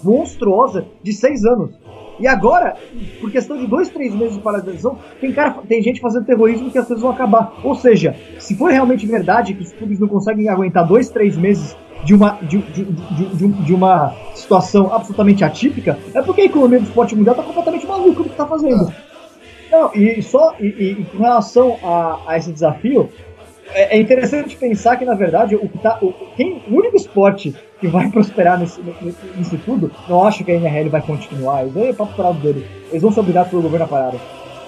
monstruosa 0.04 0.86
de 1.04 1.14
seis 1.14 1.46
anos. 1.46 1.72
E 2.20 2.28
agora, 2.28 2.76
por 3.22 3.32
questão 3.32 3.58
de 3.58 3.66
dois, 3.66 3.90
três 3.90 4.14
meses 4.14 4.36
de 4.36 4.42
paralisação, 4.42 4.98
tem, 5.22 5.32
cara, 5.32 5.56
tem 5.68 5.82
gente 5.82 6.02
fazendo 6.02 6.26
terrorismo 6.26 6.70
que 6.70 6.78
as 6.78 6.86
coisas 6.86 7.02
vão 7.02 7.12
acabar. 7.12 7.54
Ou 7.64 7.76
seja, 7.76 8.16
se 8.38 8.56
for 8.56 8.72
realmente 8.72 9.06
verdade 9.08 9.54
que 9.54 9.64
os 9.64 9.72
clubes 9.72 10.00
não 10.00 10.08
conseguem 10.08 10.50
aguentar 10.50 10.86
dois, 10.86 11.10
três 11.10 11.38
meses 11.38 11.76
de 12.04 12.14
uma, 12.14 12.38
de, 12.44 12.58
de, 12.60 12.84
de, 12.86 13.26
de, 13.36 13.46
um- 13.74 13.76
uma 13.76 14.14
situação 14.36 14.94
absolutamente 14.94 15.44
atípica, 15.44 15.98
é 16.14 16.22
porque 16.22 16.42
a 16.42 16.46
economia 16.46 16.80
do 16.80 16.86
esporte 16.86 17.16
mundial 17.16 17.36
tá 17.36 17.44
completamente 17.44 17.86
maluca 17.88 18.24
do 18.24 18.30
que 18.30 18.36
tá 18.36 18.46
fazendo. 18.46 18.92
Não, 19.72 19.94
e 19.94 20.22
só 20.22 20.56
e, 20.60 20.66
e- 20.68 21.06
com 21.12 21.20
relação 21.24 21.78
a, 21.84 22.20
a 22.28 22.38
esse 22.38 22.52
desafio, 22.52 23.10
é, 23.74 23.98
é 23.98 24.02
interessante 24.02 24.56
pensar 24.58 24.98
que, 24.98 25.06
na 25.06 25.14
verdade, 25.14 25.56
o, 25.56 25.70
tá, 25.82 26.00
o, 26.02 26.12
quem, 26.36 26.62
o 26.70 26.76
único 26.76 26.96
esporte 26.96 27.56
que 27.80 27.88
vai 27.88 28.10
prosperar 28.10 28.60
nesse, 28.60 28.82
nesse, 29.38 29.58
tudo, 29.60 29.92
não 30.08 30.26
acho 30.26 30.44
que 30.44 30.52
a 30.52 30.56
NRL 30.56 30.90
vai 30.90 31.02
continuar. 31.02 31.66
Isso 31.66 31.80
aí 31.80 31.90
é 31.90 31.94
papo 31.94 32.16
parado 32.16 32.40
dele. 32.40 32.66
Eles 32.90 33.02
vão 33.02 33.12
ser 33.12 33.22
obrigados 33.22 33.50
pelo 33.50 33.62
governo 33.62 33.86
a 33.86 33.88
parar. 33.88 34.14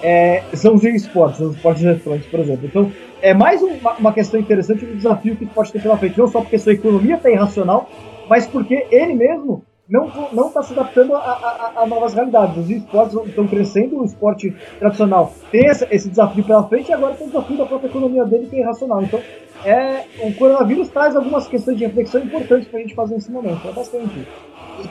é, 0.02 0.42
são 0.54 0.74
os 0.74 0.82
esportes, 0.82 1.40
os 1.40 1.54
esportes 1.54 1.82
eletrônicos, 1.84 2.28
por 2.28 2.40
exemplo. 2.40 2.66
Então, 2.66 2.92
é 3.20 3.32
mais 3.32 3.62
uma, 3.62 3.92
uma 3.92 4.12
questão 4.12 4.40
interessante 4.40 4.84
do 4.84 4.96
desafio 4.96 5.36
que 5.36 5.46
pode 5.46 5.72
ter 5.72 5.80
pela 5.80 5.96
frente, 5.96 6.18
não 6.18 6.26
só 6.26 6.40
porque 6.40 6.58
sua 6.58 6.72
economia 6.72 7.16
está 7.16 7.30
irracional, 7.30 7.88
mas 8.28 8.46
porque 8.46 8.86
ele 8.90 9.14
mesmo 9.14 9.62
não 9.88 10.10
não 10.32 10.48
está 10.48 10.62
se 10.62 10.72
adaptando 10.72 11.14
a, 11.14 11.18
a, 11.18 11.82
a, 11.82 11.86
novas 11.86 12.14
realidades. 12.14 12.56
Os 12.56 12.70
esportes 12.70 13.18
estão 13.26 13.46
crescendo, 13.46 14.00
o 14.00 14.04
esporte 14.04 14.54
tradicional 14.78 15.34
tem 15.50 15.66
esse, 15.66 15.86
esse, 15.90 16.08
desafio 16.08 16.44
pela 16.44 16.66
frente 16.68 16.90
e 16.90 16.92
agora 16.92 17.14
tem 17.14 17.26
o 17.26 17.30
desafio 17.30 17.58
da 17.58 17.66
própria 17.66 17.88
economia 17.88 18.24
dele 18.24 18.46
que 18.46 18.56
é 18.56 18.60
irracional. 18.60 19.02
Então, 19.02 19.20
é, 19.64 20.04
o 20.22 20.34
coronavírus 20.34 20.88
traz 20.88 21.14
algumas 21.14 21.46
questões 21.46 21.78
de 21.78 21.84
reflexão 21.84 22.20
importantes 22.22 22.68
para 22.68 22.78
a 22.78 22.82
gente 22.82 22.94
fazer 22.94 23.14
nesse 23.14 23.30
momento. 23.30 23.60
É 23.66 23.70
isso. 23.70 24.26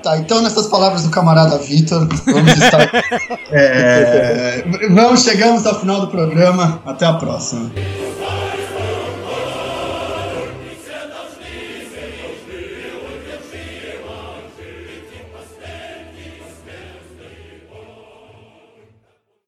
Tá, 0.04 0.18
então 0.18 0.42
nessas 0.42 0.68
palavras 0.68 1.04
do 1.04 1.10
camarada 1.10 1.58
Vitor, 1.58 2.08
vamos 2.26 2.54
estar. 2.54 2.90
é, 3.52 4.64
vamos, 4.94 5.24
chegamos 5.24 5.66
ao 5.66 5.80
final 5.80 6.02
do 6.02 6.08
programa. 6.08 6.82
Até 6.86 7.06
a 7.06 7.14
próxima. 7.14 7.72